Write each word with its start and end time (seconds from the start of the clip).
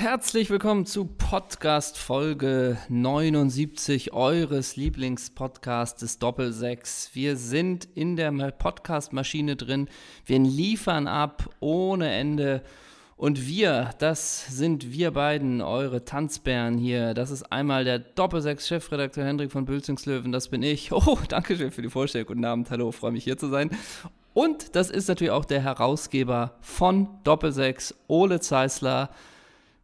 Herzlich 0.00 0.48
willkommen 0.48 0.86
zu 0.86 1.04
Podcast 1.04 1.98
Folge 1.98 2.78
79 2.88 4.14
eures 4.14 4.76
Lieblingspodcasts 4.76 6.18
Doppelsechs. 6.18 7.10
Wir 7.12 7.36
sind 7.36 7.86
in 7.94 8.16
der 8.16 8.30
Podcast-Maschine 8.30 9.56
drin. 9.56 9.90
Wir 10.24 10.38
liefern 10.38 11.06
ab 11.06 11.50
ohne 11.60 12.10
Ende. 12.14 12.62
Und 13.18 13.46
wir, 13.46 13.90
das 13.98 14.46
sind 14.46 14.90
wir 14.90 15.10
beiden, 15.10 15.60
eure 15.60 16.02
Tanzbären 16.06 16.78
hier. 16.78 17.12
Das 17.12 17.30
ist 17.30 17.52
einmal 17.52 17.84
der 17.84 17.98
Doppelsechs-Chefredakteur 17.98 19.26
Hendrik 19.26 19.52
von 19.52 19.66
Bülzingslöwen. 19.66 20.32
Das 20.32 20.48
bin 20.48 20.62
ich. 20.62 20.92
Oh, 20.92 21.18
danke 21.28 21.58
schön 21.58 21.72
für 21.72 21.82
die 21.82 21.90
Vorstellung. 21.90 22.28
Guten 22.28 22.46
Abend. 22.46 22.70
Hallo, 22.70 22.90
freue 22.90 23.12
mich 23.12 23.24
hier 23.24 23.36
zu 23.36 23.50
sein. 23.50 23.68
Und 24.32 24.76
das 24.76 24.88
ist 24.88 25.08
natürlich 25.08 25.32
auch 25.32 25.44
der 25.44 25.60
Herausgeber 25.60 26.56
von 26.62 27.06
Doppelsechs, 27.22 27.94
Ole 28.06 28.40
Zeisler. 28.40 29.10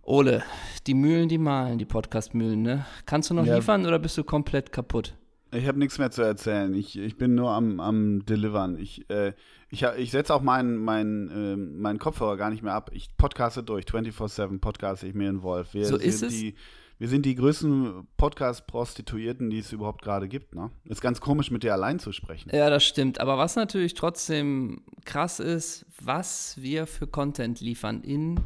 Ole, 0.07 0.45
die 0.87 0.95
Mühlen, 0.95 1.29
die 1.29 1.37
malen, 1.37 1.79
die 1.79 1.85
Podcast-Mühlen, 1.85 2.63
ne? 2.63 2.87
Kannst 3.07 3.29
du 3.31 3.35
noch 3.35 3.45
ja. 3.45 3.57
liefern 3.57 3.87
oder 3.87 3.99
bist 3.99 4.17
du 4.17 4.23
komplett 4.23 4.71
kaputt? 4.71 5.17
Ich 5.51 5.67
habe 5.67 5.81
nichts 5.81 5.99
mehr 5.99 6.13
zu 6.13 6.23
erzählen. 6.23 6.73
Ich, 6.75 6.97
ich 6.97 7.17
bin 7.17 7.35
nur 7.35 7.51
am, 7.51 7.81
am 7.81 8.25
Delivern. 8.25 8.79
Ich, 8.79 9.09
äh, 9.11 9.33
ich, 9.69 9.83
ich 9.83 10.13
setze 10.13 10.33
auch 10.33 10.43
meinen 10.43 10.77
mein, 10.77 11.29
äh, 11.29 11.57
mein 11.57 11.99
Kopfhörer 11.99 12.37
gar 12.37 12.51
nicht 12.51 12.63
mehr 12.63 12.75
ab. 12.75 12.91
Ich 12.93 13.17
podcaste 13.17 13.65
durch. 13.65 13.85
24-7 13.87 14.61
podcaste 14.61 15.09
ich 15.09 15.15
mir 15.15 15.29
in 15.29 15.43
Wolf. 15.43 15.75
Wir 15.75 15.87
so 15.87 15.97
ist 15.97 16.23
es? 16.23 16.33
Die, 16.33 16.55
wir 16.99 17.09
sind 17.09 17.27
die 17.27 17.35
größten 17.35 18.07
Podcast-Prostituierten, 18.17 19.51
die 19.51 19.59
es 19.59 19.73
überhaupt 19.73 20.03
gerade 20.03 20.29
gibt. 20.29 20.55
Ne? 20.55 20.71
Ist 20.85 21.01
ganz 21.01 21.21
komisch, 21.21 21.51
mit 21.51 21.65
dir 21.65 21.73
allein 21.73 21.99
zu 21.99 22.13
sprechen. 22.13 22.51
Ja, 22.55 22.71
das 22.71 22.85
stimmt. 22.85 23.21
Aber 23.21 23.39
was 23.39 23.57
natürlich 23.57 23.95
trotzdem 23.95 24.83
krass 25.05 25.41
ist, 25.41 25.85
was 26.01 26.57
wir 26.61 26.87
für 26.87 27.09
Content 27.09 27.61
liefern 27.61 28.03
in 28.03 28.41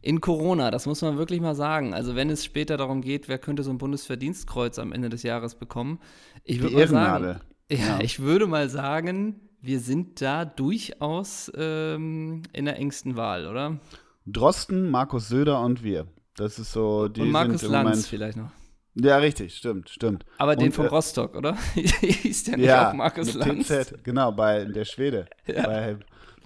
in 0.00 0.20
Corona, 0.20 0.70
das 0.70 0.86
muss 0.86 1.02
man 1.02 1.18
wirklich 1.18 1.40
mal 1.40 1.54
sagen. 1.54 1.94
Also 1.94 2.14
wenn 2.14 2.30
es 2.30 2.44
später 2.44 2.76
darum 2.76 3.00
geht, 3.00 3.28
wer 3.28 3.38
könnte 3.38 3.62
so 3.62 3.70
ein 3.70 3.78
Bundesverdienstkreuz 3.78 4.78
am 4.78 4.92
Ende 4.92 5.08
des 5.08 5.22
Jahres 5.22 5.54
bekommen, 5.54 6.00
ich 6.44 6.60
würde 6.60 6.76
mal 6.76 6.88
sagen, 6.88 7.40
ja, 7.70 7.76
ja, 7.76 8.00
ich 8.00 8.20
würde 8.20 8.46
mal 8.46 8.68
sagen, 8.68 9.40
wir 9.60 9.80
sind 9.80 10.20
da 10.22 10.44
durchaus 10.44 11.50
ähm, 11.56 12.42
in 12.52 12.64
der 12.64 12.76
engsten 12.76 13.16
Wahl, 13.16 13.46
oder? 13.46 13.78
Drosten, 14.26 14.90
Markus 14.90 15.28
Söder 15.28 15.60
und 15.60 15.82
wir. 15.82 16.06
Das 16.36 16.58
ist 16.58 16.72
so 16.72 17.08
die. 17.08 17.22
Und 17.22 17.30
Markus 17.30 17.62
Lanz 17.62 17.88
Moment, 17.88 18.06
vielleicht 18.06 18.36
noch. 18.36 18.50
Ja, 18.94 19.18
richtig, 19.18 19.54
stimmt, 19.54 19.90
stimmt. 19.90 20.24
Aber 20.38 20.52
und, 20.52 20.60
den 20.60 20.72
von 20.72 20.86
äh, 20.86 20.88
Rostock, 20.88 21.36
oder? 21.36 21.56
Hieß 21.74 22.44
der 22.44 22.56
nicht 22.56 22.66
ja, 22.66 22.90
auch 22.90 22.94
Markus 22.94 23.34
Lanz? 23.34 23.68
TZ, 23.68 24.02
genau, 24.02 24.32
bei 24.32 24.64
der 24.64 24.84
Schwede. 24.84 25.28
Ja. 25.46 25.66
Bei 25.66 25.96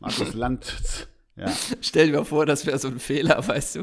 Markus 0.01 0.35
Lanz. 0.35 1.09
Ja. 1.37 1.47
Stell 1.81 2.09
dir 2.09 2.19
mal 2.19 2.25
vor, 2.25 2.45
das 2.45 2.67
wäre 2.67 2.79
so 2.79 2.89
ein 2.89 2.99
Fehler, 2.99 3.37
weißt 3.47 3.77
du, 3.77 3.83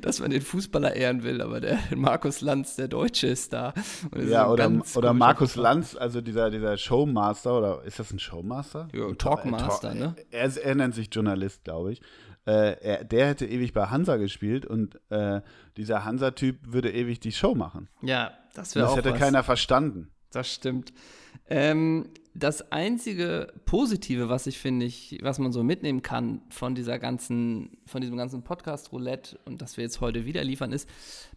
dass 0.00 0.20
man 0.20 0.30
den 0.30 0.42
Fußballer 0.42 0.94
ehren 0.94 1.22
will, 1.22 1.40
aber 1.40 1.60
der 1.60 1.78
Markus 1.94 2.40
Lanz, 2.40 2.76
der 2.76 2.88
Deutsche, 2.88 3.28
ist 3.28 3.52
da. 3.52 3.74
ja, 4.16 4.50
oder, 4.50 4.70
oder 4.96 5.12
Markus 5.12 5.54
Lanz, 5.56 5.96
also 5.96 6.20
dieser, 6.20 6.50
dieser 6.50 6.76
Showmaster, 6.76 7.56
oder 7.56 7.84
ist 7.84 7.98
das 7.98 8.12
ein 8.12 8.18
Showmaster? 8.18 8.88
Ja, 8.92 9.12
Talkmaster, 9.14 9.94
ne? 9.94 10.16
Er, 10.30 10.56
er, 10.56 10.74
nennt 10.74 10.94
sich 10.94 11.08
Journalist, 11.12 11.64
glaube 11.64 11.92
ich. 11.92 12.02
Äh, 12.44 12.76
er, 12.80 13.04
der 13.04 13.28
hätte 13.28 13.46
ewig 13.46 13.72
bei 13.72 13.86
Hansa 13.86 14.16
gespielt 14.16 14.66
und 14.66 14.98
äh, 15.10 15.42
dieser 15.76 16.04
Hansa-Typ 16.04 16.56
würde 16.62 16.90
ewig 16.90 17.20
die 17.20 17.32
Show 17.32 17.54
machen. 17.54 17.88
Ja, 18.02 18.32
das 18.54 18.74
wäre 18.74 18.86
auch 18.86 18.96
Das 18.96 19.04
hätte 19.04 19.12
was. 19.12 19.20
keiner 19.20 19.44
verstanden. 19.44 20.10
Das 20.32 20.52
stimmt. 20.52 20.92
Ähm, 21.48 22.10
das 22.38 22.72
einzige 22.72 23.52
Positive, 23.64 24.28
was 24.28 24.46
ich 24.46 24.58
finde, 24.58 24.86
ich, 24.86 25.18
was 25.22 25.38
man 25.38 25.52
so 25.52 25.62
mitnehmen 25.62 26.02
kann 26.02 26.42
von 26.50 26.74
dieser 26.74 26.98
ganzen, 26.98 27.78
von 27.86 28.00
diesem 28.00 28.16
ganzen 28.16 28.42
Podcast-Roulette 28.42 29.38
und 29.44 29.60
das 29.60 29.76
wir 29.76 29.84
jetzt 29.84 30.00
heute 30.00 30.24
wieder 30.24 30.44
liefern, 30.44 30.72
ist, 30.72 30.88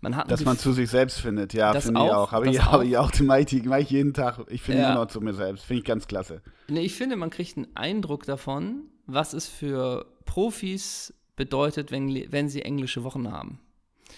man 0.01 0.15
hat. 0.15 0.29
Dass 0.29 0.45
man 0.45 0.57
zu 0.57 0.73
sich 0.73 0.89
selbst 0.89 1.19
findet, 1.19 1.53
ja, 1.53 1.73
finde 1.79 2.01
ich 2.03 2.11
auch. 2.11 2.31
Habe 2.31 2.49
ich, 2.49 2.63
hab 2.63 2.83
ich 2.83 2.97
auch, 2.97 3.11
die 3.11 3.23
mache 3.23 3.41
ich, 3.41 3.89
jeden 3.89 4.13
Tag. 4.13 4.39
Ich 4.49 4.61
finde 4.61 4.81
ja. 4.81 4.91
immer 4.91 5.01
noch 5.01 5.07
zu 5.07 5.21
mir 5.21 5.33
selbst. 5.33 5.65
Finde 5.65 5.79
ich 5.79 5.85
ganz 5.85 6.07
klasse. 6.07 6.41
Nee, 6.67 6.81
ich 6.81 6.95
finde, 6.95 7.15
man 7.15 7.29
kriegt 7.29 7.57
einen 7.57 7.75
Eindruck 7.75 8.25
davon, 8.25 8.83
was 9.05 9.33
es 9.33 9.47
für 9.47 10.05
Profis 10.25 11.13
bedeutet, 11.35 11.91
wenn, 11.91 12.31
wenn 12.31 12.49
sie 12.49 12.61
englische 12.61 13.03
Wochen 13.03 13.31
haben. 13.31 13.59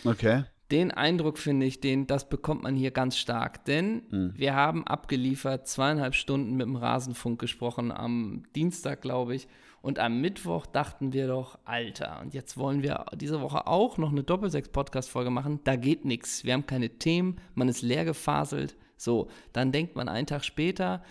Okay 0.03 0.43
den 0.73 0.91
Eindruck 0.91 1.37
finde 1.37 1.67
ich, 1.67 1.79
den, 1.79 2.07
das 2.07 2.27
bekommt 2.27 2.63
man 2.63 2.75
hier 2.75 2.89
ganz 2.89 3.17
stark. 3.17 3.63
Denn 3.65 4.01
mhm. 4.09 4.33
wir 4.35 4.55
haben 4.55 4.85
abgeliefert, 4.87 5.67
zweieinhalb 5.67 6.15
Stunden 6.15 6.55
mit 6.55 6.65
dem 6.65 6.75
Rasenfunk 6.75 7.39
gesprochen, 7.39 7.91
am 7.91 8.43
Dienstag, 8.55 9.01
glaube 9.01 9.35
ich. 9.35 9.47
Und 9.83 9.99
am 9.99 10.19
Mittwoch 10.19 10.65
dachten 10.65 11.13
wir 11.13 11.27
doch, 11.27 11.59
Alter, 11.65 12.19
und 12.21 12.33
jetzt 12.33 12.57
wollen 12.57 12.81
wir 12.81 13.05
diese 13.13 13.41
Woche 13.41 13.67
auch 13.67 13.97
noch 13.97 14.11
eine 14.11 14.23
Doppelsechs-Podcast-Folge 14.23 15.29
machen. 15.29 15.59
Da 15.63 15.75
geht 15.75 16.05
nichts. 16.05 16.43
Wir 16.43 16.53
haben 16.53 16.65
keine 16.65 16.89
Themen, 16.89 17.37
man 17.53 17.69
ist 17.69 17.81
leer 17.83 18.03
gefaselt. 18.03 18.75
So, 18.97 19.27
dann 19.51 19.71
denkt 19.71 19.95
man 19.95 20.09
einen 20.09 20.25
Tag 20.25 20.43
später, 20.43 21.03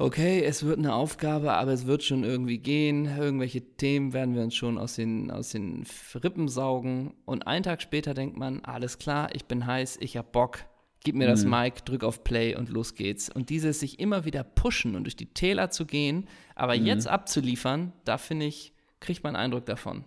okay, 0.00 0.42
es 0.42 0.64
wird 0.64 0.78
eine 0.78 0.94
Aufgabe, 0.94 1.52
aber 1.52 1.72
es 1.72 1.86
wird 1.86 2.02
schon 2.02 2.24
irgendwie 2.24 2.58
gehen. 2.58 3.04
Irgendwelche 3.04 3.60
Themen 3.60 4.12
werden 4.12 4.34
wir 4.34 4.42
uns 4.42 4.54
schon 4.54 4.78
aus 4.78 4.94
den, 4.96 5.30
aus 5.30 5.50
den 5.50 5.84
Rippen 6.14 6.48
saugen. 6.48 7.12
Und 7.26 7.46
einen 7.46 7.62
Tag 7.62 7.82
später 7.82 8.14
denkt 8.14 8.36
man, 8.36 8.60
alles 8.64 8.98
klar, 8.98 9.34
ich 9.34 9.44
bin 9.44 9.66
heiß, 9.66 9.98
ich 10.00 10.16
hab 10.16 10.32
Bock. 10.32 10.60
Gib 11.04 11.14
mir 11.14 11.26
mhm. 11.26 11.30
das 11.30 11.44
Mic, 11.44 11.84
drück 11.84 12.02
auf 12.02 12.24
Play 12.24 12.56
und 12.56 12.70
los 12.70 12.94
geht's. 12.94 13.28
Und 13.28 13.50
dieses 13.50 13.80
sich 13.80 14.00
immer 14.00 14.24
wieder 14.24 14.42
pushen 14.42 14.96
und 14.96 15.04
durch 15.04 15.16
die 15.16 15.32
Täler 15.32 15.70
zu 15.70 15.86
gehen, 15.86 16.26
aber 16.54 16.76
mhm. 16.76 16.86
jetzt 16.86 17.06
abzuliefern, 17.06 17.92
da 18.04 18.18
finde 18.18 18.46
ich, 18.46 18.72
kriegt 19.00 19.22
man 19.22 19.36
einen 19.36 19.44
Eindruck 19.44 19.66
davon. 19.66 20.04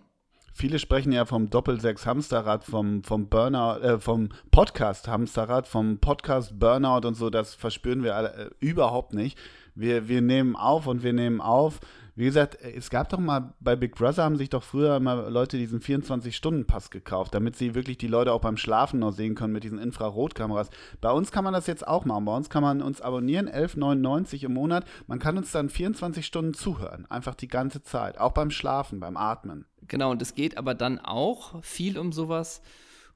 Viele 0.56 0.78
sprechen 0.78 1.10
ja 1.10 1.24
vom 1.24 1.50
Doppelsechs 1.50 2.06
Hamsterrad, 2.06 2.62
vom, 2.62 3.02
vom 3.02 3.28
Burnout, 3.28 3.80
äh, 3.80 3.98
vom 3.98 4.28
Podcast 4.52 5.08
Hamsterrad, 5.08 5.66
vom 5.66 5.98
Podcast 5.98 6.60
Burnout 6.60 7.08
und 7.08 7.14
so, 7.14 7.28
das 7.28 7.54
verspüren 7.56 8.04
wir 8.04 8.14
alle, 8.14 8.34
äh, 8.34 8.50
überhaupt 8.60 9.14
nicht 9.14 9.36
wir, 9.74 10.08
wir 10.08 10.22
nehmen 10.22 10.56
auf 10.56 10.86
und 10.86 11.02
wir 11.02 11.12
nehmen 11.12 11.40
auf. 11.40 11.80
Wie 12.16 12.26
gesagt, 12.26 12.58
es 12.62 12.90
gab 12.90 13.08
doch 13.08 13.18
mal 13.18 13.54
bei 13.58 13.74
Big 13.74 13.96
Brother 13.96 14.22
haben 14.22 14.36
sich 14.36 14.48
doch 14.48 14.62
früher 14.62 14.96
immer 14.96 15.28
Leute 15.30 15.58
diesen 15.58 15.80
24-Stunden-Pass 15.80 16.90
gekauft, 16.90 17.34
damit 17.34 17.56
sie 17.56 17.74
wirklich 17.74 17.98
die 17.98 18.06
Leute 18.06 18.32
auch 18.32 18.40
beim 18.40 18.56
Schlafen 18.56 19.00
noch 19.00 19.10
sehen 19.10 19.34
können 19.34 19.52
mit 19.52 19.64
diesen 19.64 19.80
Infrarotkameras. 19.80 20.70
Bei 21.00 21.10
uns 21.10 21.32
kann 21.32 21.42
man 21.42 21.52
das 21.52 21.66
jetzt 21.66 21.86
auch 21.86 22.04
machen. 22.04 22.24
Bei 22.24 22.36
uns 22.36 22.50
kann 22.50 22.62
man 22.62 22.82
uns 22.82 23.00
abonnieren, 23.00 23.48
11,99 23.48 24.44
im 24.44 24.54
Monat. 24.54 24.84
Man 25.08 25.18
kann 25.18 25.36
uns 25.36 25.50
dann 25.50 25.68
24 25.68 26.24
Stunden 26.24 26.54
zuhören, 26.54 27.04
einfach 27.10 27.34
die 27.34 27.48
ganze 27.48 27.82
Zeit, 27.82 28.18
auch 28.18 28.32
beim 28.32 28.52
Schlafen, 28.52 29.00
beim 29.00 29.16
Atmen. 29.16 29.66
Genau, 29.88 30.12
und 30.12 30.22
es 30.22 30.34
geht 30.34 30.56
aber 30.56 30.74
dann 30.74 31.00
auch 31.00 31.60
viel 31.64 31.98
um 31.98 32.12
sowas 32.12 32.62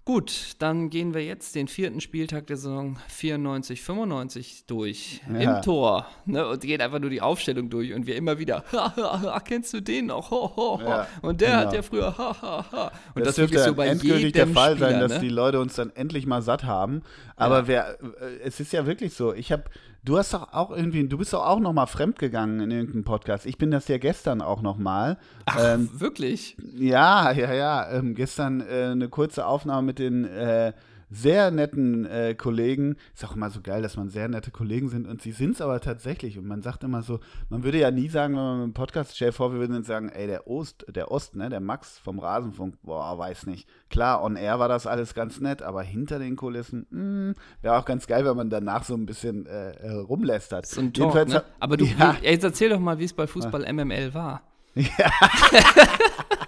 Gut, 0.09 0.55
dann 0.59 0.89
gehen 0.89 1.13
wir 1.13 1.23
jetzt 1.23 1.55
den 1.55 1.69
vierten 1.69 2.01
Spieltag 2.01 2.47
der 2.47 2.57
Saison 2.57 2.97
94, 3.09 3.83
95 3.83 4.65
durch. 4.67 5.21
Ja. 5.31 5.57
Im 5.59 5.63
Tor. 5.63 6.07
Ne, 6.25 6.47
und 6.49 6.63
gehen 6.63 6.81
einfach 6.81 6.99
nur 6.99 7.11
die 7.11 7.21
Aufstellung 7.21 7.69
durch 7.69 7.93
und 7.93 8.07
wir 8.07 8.17
immer 8.17 8.39
wieder, 8.39 8.65
kennst 9.45 9.75
du 9.75 9.83
den 9.83 10.07
noch? 10.07 10.31
Ho, 10.31 10.51
ho, 10.57 10.81
ho. 10.81 10.81
Ja, 10.81 11.07
und 11.21 11.43
der 11.43 11.51
genau. 11.51 11.61
hat 11.61 11.75
ja 11.75 11.83
früher, 11.83 12.17
ha, 12.17 12.35
ha, 12.41 12.65
ha. 12.73 12.93
Und 13.15 13.27
das, 13.27 13.37
das 13.37 13.51
dürfte 13.51 13.63
so 13.63 13.75
bei 13.75 13.89
endgültig 13.89 14.33
der 14.33 14.47
Fall 14.47 14.77
Spieler, 14.77 14.93
sein, 14.93 15.01
dass 15.01 15.13
ne? 15.13 15.21
die 15.21 15.29
Leute 15.29 15.61
uns 15.61 15.75
dann 15.75 15.91
endlich 15.95 16.25
mal 16.25 16.41
satt 16.41 16.65
haben. 16.65 17.03
Aber 17.37 17.59
ja. 17.59 17.67
wer, 17.67 17.99
äh, 18.01 18.39
es 18.45 18.61
ist 18.61 18.73
ja 18.73 18.87
wirklich 18.87 19.13
so, 19.13 19.35
ich 19.35 19.53
habe 19.53 19.65
Du 20.05 20.17
hast 20.17 20.33
doch 20.33 20.53
auch 20.53 20.71
irgendwie, 20.71 21.07
du 21.07 21.19
bist 21.19 21.33
doch 21.33 21.45
auch 21.45 21.61
noch 21.61 21.73
mal 21.73 21.87
fremdgegangen 21.87 22.61
in 22.61 22.71
irgendeinem 22.71 23.05
Podcast. 23.05 23.47
Ich 23.47 23.59
bin 23.59 23.71
das 23.71 23.89
ja 23.89 23.99
gestern 23.99 24.41
auch 24.41 24.63
noch 24.63 24.79
mal. 24.79 25.19
Ach, 25.45 25.75
ähm, 25.75 25.91
wirklich? 25.93 26.57
Ja, 26.77 27.33
ja, 27.33 27.53
ja. 27.53 27.91
Ähm, 27.91 28.15
gestern 28.15 28.61
äh, 28.61 28.91
eine 28.93 29.09
kurze 29.09 29.45
Aufnahme 29.45 29.83
mit 29.83 29.99
den 29.99 30.25
äh, 30.25 30.73
sehr 31.11 31.51
netten 31.51 32.07
äh, 32.07 32.35
Kollegen. 32.35 32.97
Ist 33.15 33.25
auch 33.25 33.35
immer 33.35 33.51
so 33.51 33.61
geil, 33.61 33.83
dass 33.83 33.97
man 33.97 34.09
sehr 34.09 34.29
nette 34.29 34.51
Kollegen 34.51 34.89
sind 34.89 35.07
und 35.07 35.23
sie 35.23 35.33
sind 35.33 35.53
es 35.53 35.61
aber 35.61 35.81
tatsächlich. 35.81 36.39
Und 36.39 36.47
man 36.47 36.63
sagt 36.63 36.85
immer 36.85 37.03
so, 37.03 37.21
man 37.49 37.65
würde 37.65 37.79
ja 37.79 37.91
nie 37.91 38.09
sagen, 38.09 38.35
wenn 38.35 38.43
man 38.43 38.59
mit 38.59 38.67
dem 38.69 38.75
Podcast, 38.75 39.17
stell 39.17 39.33
vor, 39.33 39.53
wir 39.53 39.61
würden 39.61 39.83
sagen, 39.85 40.09
ey, 40.09 40.27
der 40.27 40.47
Ost, 40.47 40.85
der 40.89 41.11
Ost, 41.11 41.37
ne, 41.37 41.49
der 41.49 41.61
Max 41.61 41.99
vom 41.99 42.19
Rasenfunk, 42.19 42.77
boah, 42.83 43.19
weiß 43.19 43.47
nicht. 43.47 43.69
Klar, 43.91 44.23
on 44.23 44.37
air 44.37 44.59
war 44.59 44.69
das 44.69 44.87
alles 44.87 45.15
ganz 45.15 45.41
nett, 45.41 45.63
aber 45.63 45.83
hinter 45.83 46.19
den 46.19 46.37
Kulissen, 46.37 46.87
hm, 46.91 47.35
wäre 47.63 47.79
auch 47.79 47.85
ganz 47.85 48.07
geil, 48.07 48.25
wenn 48.25 48.37
man 48.37 48.51
danach 48.51 48.85
so 48.85 48.95
ein 48.95 49.07
bisschen 49.07 49.47
äh, 49.47 49.71
äh 49.71 49.91
rumlästert. 49.93 50.67
So 50.67 50.81
ein 50.81 50.93
Talk, 50.93 51.29
ne? 51.29 51.43
Aber 51.61 51.77
du, 51.77 51.85
ja. 51.99 52.17
jetzt 52.23 52.45
erzähl 52.45 52.69
doch 52.71 52.81
mal, 52.81 52.99
wie 52.99 53.05
es 53.05 53.13
bei 53.13 53.27
Fußball 53.27 53.71
MML 53.73 54.15
war. 54.15 54.43
Ja. 54.75 55.11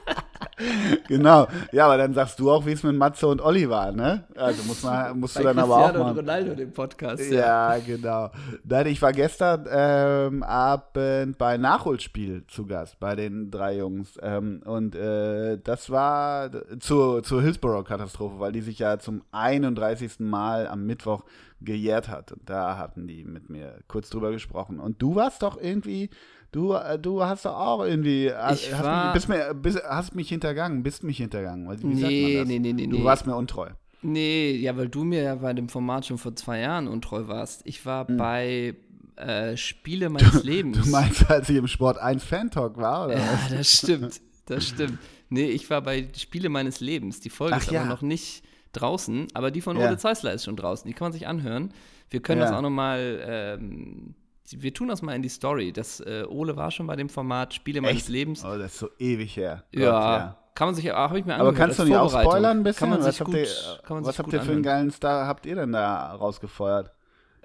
genau. 1.08 1.46
Ja, 1.72 1.86
aber 1.86 1.98
dann 1.98 2.14
sagst 2.14 2.38
du 2.38 2.50
auch, 2.50 2.66
wie 2.66 2.72
es 2.72 2.82
mit 2.82 2.96
Matze 2.96 3.26
und 3.26 3.40
Olli 3.40 3.68
war, 3.68 3.92
ne? 3.92 4.24
Also 4.36 4.62
muss 4.64 4.82
man, 4.82 5.18
musst 5.18 5.38
du 5.38 5.42
dann 5.42 5.58
aber 5.58 5.76
auch 5.76 5.92
mal. 5.92 6.10
und 6.10 6.18
Ronaldo 6.18 6.54
den 6.54 6.72
Podcast. 6.72 7.30
Ja, 7.30 7.74
ja 7.74 7.80
genau. 7.84 8.30
Nein, 8.64 8.86
ich 8.86 9.00
war 9.02 9.12
gestern 9.12 9.66
ähm, 9.70 10.42
Abend 10.42 11.38
bei 11.38 11.56
Nachholspiel 11.56 12.44
zu 12.48 12.66
Gast 12.66 12.98
bei 13.00 13.16
den 13.16 13.50
drei 13.50 13.78
Jungs 13.78 14.18
ähm, 14.22 14.62
und 14.64 14.94
äh, 14.94 15.58
das 15.62 15.90
war 15.90 16.50
zur, 16.80 17.22
zur 17.22 17.42
Hillsborough-Katastrophe, 17.42 18.38
weil 18.38 18.52
die 18.52 18.62
sich 18.62 18.78
ja 18.78 18.98
zum 18.98 19.22
31. 19.32 20.20
Mal 20.20 20.66
am 20.66 20.86
Mittwoch 20.86 21.24
gejährt 21.60 22.08
hat. 22.08 22.32
Und 22.32 22.48
da 22.48 22.78
hatten 22.78 23.06
die 23.06 23.24
mit 23.24 23.50
mir 23.50 23.78
kurz 23.88 24.10
drüber 24.10 24.30
gesprochen. 24.30 24.80
Und 24.80 25.00
du 25.02 25.14
warst 25.14 25.42
doch 25.42 25.60
irgendwie 25.60 26.10
Du, 26.52 26.72
äh, 26.74 26.98
du 26.98 27.22
hast 27.22 27.44
doch 27.44 27.54
auch 27.56 27.84
irgendwie, 27.84 28.26
äh, 28.26 28.54
Ich 28.54 28.72
hast, 28.72 28.82
war- 28.82 29.04
mich, 29.06 29.14
bist 29.14 29.28
mir, 29.28 29.54
bist, 29.54 29.80
hast 29.88 30.14
mich 30.14 30.28
hintergangen, 30.28 30.82
bist 30.82 31.04
mich 31.04 31.18
hintergangen. 31.18 31.68
Wie 31.80 31.86
Nee, 31.86 32.44
nee, 32.46 32.58
nee, 32.58 32.72
nee, 32.72 32.86
Du 32.86 32.98
nee. 32.98 33.04
warst 33.04 33.26
mir 33.26 33.36
untreu. 33.36 33.70
Nee, 34.02 34.52
ja, 34.56 34.76
weil 34.76 34.88
du 34.88 35.04
mir 35.04 35.22
ja 35.22 35.34
bei 35.36 35.52
dem 35.52 35.68
Format 35.68 36.06
schon 36.06 36.18
vor 36.18 36.34
zwei 36.34 36.60
Jahren 36.60 36.88
untreu 36.88 37.28
warst. 37.28 37.60
Ich 37.66 37.84
war 37.86 38.06
bei 38.06 38.74
äh, 39.16 39.56
Spiele 39.56 40.08
meines 40.10 40.42
Lebens. 40.42 40.78
Hm. 40.78 40.84
Du 40.84 40.90
meinst, 40.90 41.30
als 41.30 41.48
ich 41.50 41.56
im 41.56 41.66
Sport 41.68 41.98
1 41.98 42.24
Fan-Talk 42.24 42.78
war, 42.78 43.06
oder? 43.06 43.18
Ja, 43.18 43.38
das 43.50 43.72
stimmt. 43.78 44.20
Das 44.46 44.66
stimmt. 44.66 44.98
Nee, 45.28 45.44
ich 45.50 45.70
war 45.70 45.80
bei 45.80 46.08
Spiele 46.16 46.48
meines 46.48 46.80
Lebens. 46.80 47.20
Die 47.20 47.30
Folge 47.30 47.54
Ach 47.54 47.60
ist 47.62 47.70
ja. 47.70 47.82
aber 47.82 47.88
noch 47.90 48.02
nicht 48.02 48.42
draußen, 48.72 49.28
aber 49.32 49.52
die 49.52 49.60
von 49.60 49.78
Ja. 49.78 49.86
Ole 49.86 49.96
Zeisler 49.96 50.32
ist 50.32 50.44
schon 50.44 50.56
draußen. 50.56 50.88
Die 50.88 50.92
kann 50.94 51.04
man 51.06 51.12
sich 51.12 51.28
anhören. 51.28 51.72
Wir 52.08 52.20
können 52.20 52.40
Ja. 52.40 52.46
das 52.48 52.56
auch 52.56 52.62
nochmal, 52.62 53.20
ähm, 53.24 54.14
wir 54.58 54.74
tun 54.74 54.88
das 54.88 55.02
mal 55.02 55.14
in 55.14 55.22
die 55.22 55.28
Story. 55.28 55.72
Das, 55.72 56.00
äh, 56.00 56.24
Ole 56.28 56.56
war 56.56 56.70
schon 56.70 56.86
bei 56.86 56.96
dem 56.96 57.08
Format 57.08 57.54
Spiele 57.54 57.80
meines 57.80 58.02
Echt? 58.02 58.08
Lebens. 58.08 58.44
Oh, 58.44 58.56
das 58.56 58.72
ist 58.72 58.78
so 58.78 58.88
ewig 58.98 59.36
her. 59.36 59.64
Gott, 59.72 59.82
ja, 59.82 60.36
kann 60.54 60.68
man 60.68 60.74
sich, 60.74 60.88
habe 60.90 61.18
ich 61.18 61.24
mir 61.24 61.34
Aber 61.34 61.48
angehört. 61.48 61.68
kannst 61.68 61.78
du 61.78 61.84
nicht 61.84 61.96
auch 61.96 62.10
spoilern 62.10 62.58
ein 62.58 62.62
bisschen? 62.62 62.80
Kann 62.80 62.90
man 62.90 62.98
was 63.00 63.06
sich 63.16 63.20
habt 63.20 63.30
gut, 63.30 63.38
ihr, 63.38 63.94
man 63.94 64.04
was 64.04 64.18
habt 64.18 64.32
ihr 64.32 64.42
für 64.42 64.52
einen 64.52 64.62
geilen 64.62 64.90
Star 64.90 65.26
habt 65.26 65.46
ihr 65.46 65.54
denn 65.54 65.72
da 65.72 66.12
rausgefeuert? 66.14 66.92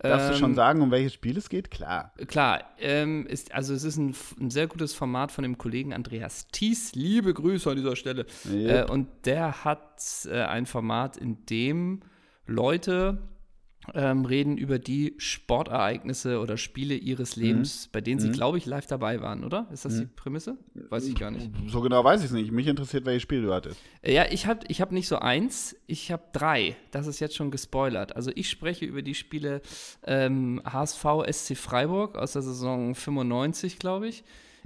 Darfst 0.01 0.29
du 0.31 0.33
schon 0.35 0.49
Ähm, 0.51 0.55
sagen, 0.55 0.81
um 0.81 0.91
welches 0.91 1.13
Spiel 1.13 1.37
es 1.37 1.47
geht? 1.47 1.71
Klar. 1.71 2.11
Klar, 2.27 2.63
ähm, 2.79 3.25
ist, 3.27 3.53
also 3.55 3.73
es 3.73 3.85
ist 3.85 3.95
ein, 3.95 4.13
ein 4.39 4.49
sehr 4.49 4.67
gutes 4.67 4.93
Format 4.93 5.31
von 5.31 5.43
dem 5.43 5.57
Kollegen 5.57 5.93
Andreas 5.93 6.47
Thies. 6.51 6.93
Liebe 6.95 7.33
Grüße 7.33 7.69
an 7.69 7.77
dieser 7.77 7.95
Stelle. 7.95 8.25
Yep. 8.51 8.89
Äh, 8.89 8.91
und 8.91 9.07
der 9.23 9.63
hat 9.63 10.01
äh, 10.25 10.41
ein 10.41 10.65
Format, 10.65 11.15
in 11.15 11.45
dem 11.45 12.01
Leute 12.45 13.19
ähm, 13.93 14.25
reden 14.25 14.57
über 14.57 14.79
die 14.79 15.13
Sportereignisse 15.17 16.39
oder 16.39 16.57
Spiele 16.57 16.95
ihres 16.95 17.35
Lebens, 17.35 17.89
bei 17.91 18.01
denen 18.01 18.19
sie, 18.19 18.31
glaube 18.31 18.57
ich, 18.57 18.65
live 18.65 18.87
dabei 18.87 19.21
waren, 19.21 19.43
oder? 19.43 19.67
Ist 19.71 19.85
das 19.85 19.99
die 19.99 20.05
Prämisse? 20.05 20.57
Weiß 20.89 21.05
ich 21.07 21.15
gar 21.15 21.31
nicht. 21.31 21.49
So 21.67 21.81
genau 21.81 22.03
weiß 22.03 22.21
ich 22.21 22.27
es 22.27 22.31
nicht. 22.31 22.51
Mich 22.51 22.67
interessiert, 22.67 23.05
welches 23.05 23.23
Spiel 23.23 23.41
du 23.41 23.53
hattest. 23.53 23.79
Äh, 24.01 24.13
Ja, 24.13 24.25
ich 24.29 24.47
habe 24.47 24.61
ich 24.67 24.81
hab 24.81 24.91
nicht 24.91 25.07
so 25.07 25.17
eins, 25.17 25.75
ich 25.87 26.11
habe 26.11 26.23
drei. 26.33 26.75
Das 26.91 27.07
ist 27.07 27.19
jetzt 27.19 27.35
schon 27.35 27.51
gespoilert. 27.51 28.15
Also 28.15 28.31
ich 28.35 28.49
spreche 28.49 28.85
über 28.85 29.01
die 29.01 29.15
Spiele 29.15 29.61
ähm, 30.05 30.61
HSV 30.65 31.05
SC 31.31 31.55
Freiburg 31.57 32.17
aus 32.17 32.33
der 32.33 32.41
Saison 32.41 32.95
95, 32.95 33.79
glaube 33.79 34.07
ich. 34.07 34.23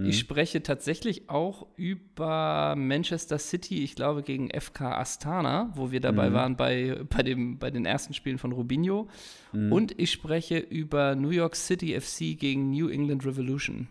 Ich 0.07 0.19
spreche 0.19 0.63
tatsächlich 0.63 1.29
auch 1.29 1.67
über 1.75 2.75
Manchester 2.77 3.37
City, 3.37 3.83
ich 3.83 3.95
glaube 3.95 4.23
gegen 4.23 4.49
FK 4.49 4.97
Astana, 4.97 5.71
wo 5.75 5.91
wir 5.91 5.99
dabei 5.99 6.31
waren 6.33 6.55
bei, 6.55 7.01
bei, 7.09 7.23
dem, 7.23 7.59
bei 7.59 7.71
den 7.71 7.85
ersten 7.85 8.13
Spielen 8.13 8.37
von 8.37 8.51
Rubinho. 8.51 9.07
Und 9.71 9.99
ich 9.99 10.11
spreche 10.11 10.57
über 10.57 11.15
New 11.15 11.29
York 11.29 11.55
City 11.55 11.99
FC 11.99 12.39
gegen 12.39 12.71
New 12.71 12.87
England 12.87 13.25
Revolution. 13.25 13.87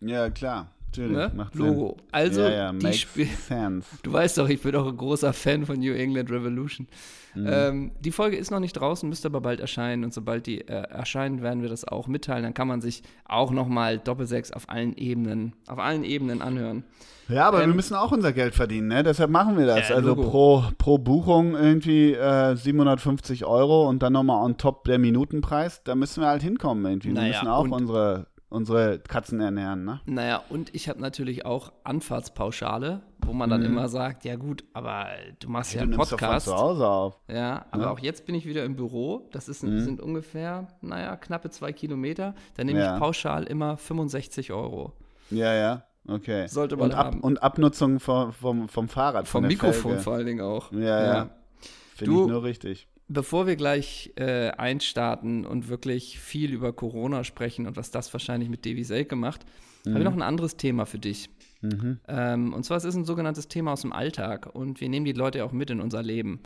Ja, 0.00 0.30
klar. 0.30 0.74
Natürlich. 0.96 1.16
Ne? 1.16 1.32
Macht 1.34 1.54
Logo. 1.54 1.96
Sinn. 1.98 2.06
Also 2.12 2.40
ja, 2.42 2.50
ja, 2.50 2.72
die 2.72 2.92
Spiel- 2.92 3.26
sense. 3.26 3.88
Du 4.02 4.12
weißt 4.12 4.38
doch, 4.38 4.48
ich 4.48 4.60
bin 4.62 4.74
auch 4.76 4.86
ein 4.86 4.96
großer 4.96 5.32
Fan 5.32 5.64
von 5.66 5.78
New 5.78 5.92
England 5.92 6.30
Revolution. 6.30 6.86
Ähm, 7.34 7.92
die 8.00 8.10
Folge 8.10 8.36
ist 8.36 8.50
noch 8.50 8.60
nicht 8.60 8.74
draußen, 8.74 9.08
müsste 9.08 9.28
aber 9.28 9.40
bald 9.40 9.58
erscheinen. 9.60 10.04
Und 10.04 10.12
sobald 10.12 10.46
die 10.46 10.60
äh, 10.60 10.82
erscheint, 10.90 11.40
werden 11.42 11.62
wir 11.62 11.70
das 11.70 11.86
auch 11.88 12.06
mitteilen. 12.06 12.42
Dann 12.42 12.52
kann 12.52 12.68
man 12.68 12.82
sich 12.82 13.02
auch 13.24 13.50
nochmal 13.52 13.98
Doppelsechs 13.98 14.52
auf 14.52 14.68
allen 14.68 14.94
Ebenen, 14.98 15.54
auf 15.66 15.78
allen 15.78 16.04
Ebenen 16.04 16.42
anhören. 16.42 16.84
Ja, 17.28 17.48
aber 17.48 17.62
Ähm, 17.62 17.70
wir 17.70 17.76
müssen 17.76 17.94
auch 17.94 18.12
unser 18.12 18.34
Geld 18.34 18.54
verdienen, 18.54 18.88
ne? 18.88 19.02
Deshalb 19.02 19.30
machen 19.30 19.56
wir 19.56 19.64
das. 19.64 19.88
Ja, 19.88 19.94
also 19.94 20.14
pro, 20.14 20.64
pro 20.76 20.98
Buchung 20.98 21.54
irgendwie 21.54 22.12
äh, 22.12 22.54
750 22.54 23.46
Euro 23.46 23.88
und 23.88 24.02
dann 24.02 24.12
nochmal 24.12 24.44
on 24.44 24.58
top 24.58 24.84
der 24.84 24.98
Minutenpreis. 24.98 25.82
Da 25.84 25.94
müssen 25.94 26.20
wir 26.22 26.28
halt 26.28 26.42
hinkommen 26.42 26.84
irgendwie. 26.84 27.08
Wir 27.08 27.14
Naja, 27.14 27.28
müssen 27.28 27.48
auch 27.48 27.66
unsere, 27.66 28.26
unsere 28.52 28.98
Katzen 29.00 29.40
ernähren, 29.40 29.84
ne? 29.84 30.00
Naja, 30.06 30.42
und 30.48 30.74
ich 30.74 30.88
habe 30.88 31.00
natürlich 31.00 31.44
auch 31.46 31.72
Anfahrtspauschale, 31.84 33.00
wo 33.24 33.32
man 33.32 33.50
dann 33.50 33.62
immer 33.62 33.88
sagt, 33.88 34.24
ja 34.24 34.36
gut, 34.36 34.64
aber 34.72 35.06
du 35.40 35.48
machst 35.48 35.72
ja 35.74 35.78
du 35.80 35.82
einen 35.84 35.90
nimmst 35.92 36.12
doch 36.12 36.18
von 36.18 36.28
Podcast. 36.28 36.46
zu 36.46 36.56
Hause 36.56 36.86
auf. 36.86 37.18
Ja, 37.28 37.66
aber 37.70 37.84
Ja. 37.84 37.90
auch 37.90 37.98
jetzt 37.98 38.26
bin 38.26 38.34
ich 38.34 38.46
wieder 38.46 38.64
im 38.64 38.76
Büro. 38.76 39.28
Das 39.32 39.48
ist, 39.48 39.62
Mhm. 39.62 39.80
sind 39.80 40.00
ungefähr, 40.00 40.68
naja, 40.80 41.16
knappe 41.16 41.50
zwei 41.50 41.72
Kilometer. 41.72 42.34
Da 42.56 42.64
nehme 42.64 42.80
Ja. 42.80 42.94
ich 42.94 43.00
pauschal 43.00 43.44
immer 43.44 43.76
65 43.76 44.52
Euro. 44.52 44.92
Ja, 45.30 45.52
ja, 45.54 45.84
okay. 46.08 46.46
Sollte 46.48 46.76
man 46.76 46.90
und, 46.90 46.94
ab, 46.94 47.06
haben. 47.06 47.20
und 47.20 47.42
Abnutzung 47.42 48.00
vom, 48.00 48.32
vom, 48.32 48.68
vom 48.68 48.88
Fahrrad, 48.88 49.28
Vom 49.28 49.46
Mikrofon 49.46 49.92
Felge. 49.92 50.00
vor 50.02 50.12
allen 50.14 50.26
Dingen 50.26 50.40
auch. 50.42 50.70
Ja, 50.72 51.04
ja. 51.14 51.30
Finde 51.94 52.14
Du- 52.14 52.22
ich 52.22 52.28
nur 52.28 52.42
richtig. 52.42 52.88
Bevor 53.12 53.46
wir 53.46 53.56
gleich 53.56 54.12
äh, 54.16 54.50
einstarten 54.50 55.44
und 55.44 55.68
wirklich 55.68 56.18
viel 56.18 56.52
über 56.52 56.72
Corona 56.72 57.24
sprechen 57.24 57.66
und 57.66 57.76
was 57.76 57.90
das 57.90 58.12
wahrscheinlich 58.12 58.48
mit 58.48 58.64
Davy 58.64 58.84
Selke 58.84 59.16
macht, 59.16 59.44
habe 59.86 59.98
ich 59.98 60.04
noch 60.04 60.14
ein 60.14 60.22
anderes 60.22 60.56
Thema 60.56 60.86
für 60.86 60.98
dich. 60.98 61.28
Ähm, 62.08 62.52
und 62.54 62.64
zwar 62.64 62.76
es 62.76 62.84
ist 62.84 62.94
ein 62.94 63.04
sogenanntes 63.04 63.48
Thema 63.48 63.72
aus 63.72 63.82
dem 63.82 63.92
Alltag 63.92 64.48
und 64.54 64.80
wir 64.80 64.88
nehmen 64.88 65.04
die 65.04 65.12
Leute 65.12 65.38
ja 65.38 65.44
auch 65.44 65.52
mit 65.52 65.70
in 65.70 65.80
unser 65.80 66.02
Leben. 66.02 66.40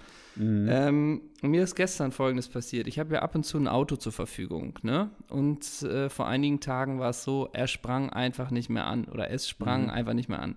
Ähm, 0.69 1.21
und 1.43 1.51
mir 1.51 1.63
ist 1.63 1.75
gestern 1.75 2.13
Folgendes 2.13 2.49
passiert. 2.49 2.87
Ich 2.87 2.99
habe 2.99 3.15
ja 3.15 3.23
ab 3.23 3.35
und 3.35 3.45
zu 3.45 3.59
ein 3.59 3.69
Auto 3.69 3.97
zur 3.97 4.13
Verfügung, 4.13 4.79
ne? 4.83 5.11
Und 5.29 5.83
äh, 5.83 6.11
vor 6.11 6.27
einigen 6.27 6.61
Tagen 6.61 6.99
war 6.99 7.11
es 7.11 7.23
so, 7.25 7.49
er 7.53 7.67
sprang 7.67 8.11
einfach 8.11 8.51
nicht 8.51 8.69
mehr 8.69 8.87
an 8.87 9.07
oder 9.07 9.31
es 9.31 9.49
sprang 9.49 9.89
einfach 9.91 10.15
nicht 10.15 10.29
mehr 10.29 10.41
an. 10.41 10.57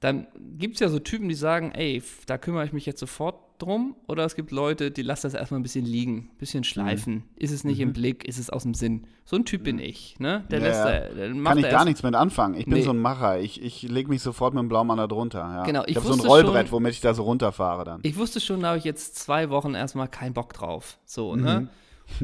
Dann 0.00 0.28
gibt 0.56 0.74
es 0.74 0.80
ja 0.80 0.88
so 0.88 1.00
Typen, 1.00 1.28
die 1.28 1.34
sagen, 1.34 1.72
ey, 1.72 2.02
da 2.26 2.38
kümmere 2.38 2.64
ich 2.64 2.72
mich 2.72 2.86
jetzt 2.86 3.00
sofort 3.00 3.36
drum. 3.58 3.96
Oder 4.06 4.24
es 4.24 4.36
gibt 4.36 4.52
Leute, 4.52 4.92
die 4.92 5.02
lassen 5.02 5.22
das 5.26 5.34
erstmal 5.34 5.58
ein 5.58 5.64
bisschen 5.64 5.84
liegen, 5.84 6.30
ein 6.32 6.38
bisschen 6.38 6.62
schleifen. 6.62 7.24
Ist 7.34 7.50
es 7.50 7.64
nicht 7.64 7.80
im 7.80 7.92
Blick, 7.92 8.24
ist 8.28 8.38
es 8.38 8.48
aus 8.48 8.62
dem 8.62 8.74
Sinn. 8.74 9.08
So 9.24 9.34
ein 9.34 9.44
Typ 9.44 9.64
bin 9.64 9.80
ich, 9.80 10.14
ne? 10.20 10.44
Der 10.52 10.60
Mhm. 10.60 10.64
Ja, 10.66 10.70
lässt 10.70 11.16
der 11.18 11.28
macht 11.34 11.46
Kann 11.48 11.58
ich 11.58 11.64
gar 11.64 11.72
erst- 11.72 11.84
nichts 11.86 12.02
mit 12.04 12.14
anfangen. 12.14 12.54
Ich 12.54 12.66
bin 12.66 12.74
Nee. 12.74 12.82
so 12.82 12.90
ein 12.90 12.98
Macher. 13.00 13.40
Ich, 13.40 13.60
ich 13.60 13.82
lege 13.82 14.08
mich 14.08 14.22
sofort 14.22 14.54
mit 14.54 14.62
dem 14.62 14.68
Blaumann 14.68 14.98
da 14.98 15.08
drunter. 15.08 15.40
Ja. 15.40 15.64
Genau, 15.64 15.82
ich 15.82 15.90
ich 15.90 15.96
habe 15.96 16.06
so 16.06 16.12
ein 16.12 16.20
Rollbrett, 16.20 16.68
schon- 16.68 16.72
womit 16.76 16.92
ich 16.92 17.00
da 17.00 17.12
so 17.12 17.24
runterfahre 17.24 17.82
dann. 17.84 18.00
Ich 18.04 18.16
wusste 18.16 18.38
schon, 18.40 18.60
da 18.60 18.68
habe 18.68 18.78
ich 18.78 18.84
jetzt 18.84 19.16
zwei 19.16 19.50
Wochen 19.50 19.74
erstmal 19.74 20.06
keinen 20.06 20.34
Bock 20.34 20.52
drauf. 20.52 20.98
So, 21.04 21.34
ne? 21.34 21.66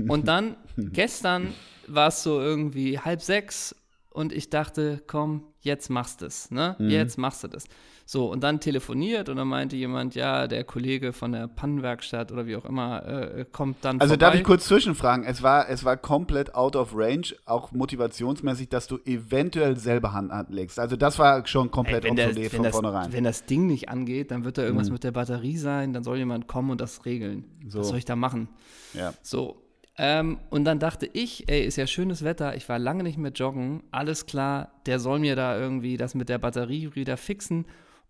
Und 0.09 0.29
dann, 0.29 0.55
gestern 0.77 1.49
war 1.89 2.07
es 2.09 2.23
so 2.23 2.41
irgendwie 2.41 3.01
halb 3.01 3.21
sechs 3.21 3.75
und 4.15 4.33
ich 4.33 4.49
dachte, 4.49 5.03
komm, 5.07 5.43
jetzt 5.61 5.91
machst 5.91 6.23
du 6.23 6.27
es, 6.27 6.51
ne? 6.51 6.77
Jetzt 6.79 7.19
machst 7.19 7.43
du 7.45 7.49
das. 7.49 7.65
So, 8.07 8.31
und 8.31 8.45
dann 8.45 8.61
telefoniert 8.61 9.29
und 9.31 9.37
dann 9.37 9.49
meinte 9.49 9.77
jemand, 9.77 10.15
ja, 10.15 10.47
der 10.47 10.63
Kollege 10.65 11.13
von 11.15 11.33
der 11.33 11.49
Pannenwerkstatt 11.49 12.31
oder 12.33 12.47
wie 12.47 12.55
auch 12.55 12.65
immer, 12.67 13.05
äh, 13.07 13.45
kommt 13.51 13.79
dann 13.83 13.99
Also 14.01 14.13
vorbei. 14.13 14.27
darf 14.27 14.35
ich 14.35 14.45
kurz 14.45 14.67
zwischenfragen? 14.67 15.25
Es 15.25 15.43
war, 15.43 15.69
es 15.71 15.85
war 15.85 15.97
komplett 15.97 16.55
out 16.55 16.77
of 16.77 16.93
range, 16.95 17.35
auch 17.47 17.73
motivationsmäßig, 17.73 18.69
dass 18.69 18.87
du 18.87 18.99
eventuell 19.05 19.77
selber 19.79 20.13
Hand 20.13 20.31
anlegst. 20.31 20.79
Also 20.79 20.97
das 20.97 21.19
war 21.19 21.47
schon 21.47 21.71
komplett 21.71 22.05
Ey, 22.05 22.11
wenn, 22.11 22.17
der, 22.17 22.29
obsolet 22.29 22.53
wenn, 22.53 22.57
von 22.59 22.65
das, 22.65 22.73
vornherein. 22.73 23.13
wenn 23.13 23.25
das 23.25 23.47
Ding 23.47 23.67
nicht 23.67 23.89
angeht, 23.89 24.31
dann 24.31 24.45
wird 24.45 24.59
da 24.59 24.63
irgendwas 24.63 24.91
mit 24.91 25.03
der 25.03 25.13
Batterie 25.13 25.57
sein, 25.57 25.93
dann 25.95 26.05
soll 26.05 26.19
jemand 26.19 26.47
kommen 26.47 26.71
und 26.71 26.81
das 26.83 27.07
regeln. 27.07 27.45
So. 27.69 27.81
Was 27.81 27.89
soll 27.89 27.99
ich 27.99 28.05
da 28.05 28.15
machen? 28.17 28.49
ja. 28.93 29.13
So. 29.23 29.64
Ähm, 29.97 30.39
und 30.51 30.65
dann 30.65 30.81
dachte 30.81 31.09
ich, 31.13 31.49
ey, 31.49 31.65
ist 31.65 31.77
ja 31.77 31.87
schönes 31.87 32.25
Wetter, 32.25 32.57
ich 32.57 32.69
war 32.69 32.79
lange 32.79 33.05
nicht 33.05 33.17
mehr 33.19 33.31
joggen, 33.31 33.85
alles 33.93 34.27
klar, 34.27 34.73
der 34.87 34.99
soll 34.99 35.21
mir 35.21 35.37
da 35.37 35.59
irgendwie 35.59 35.97
das 35.97 36.15
mit 36.15 36.29
der 36.29 36.39
Batterie 36.39 36.95
wieder 36.95 37.17
fixen 37.17 37.67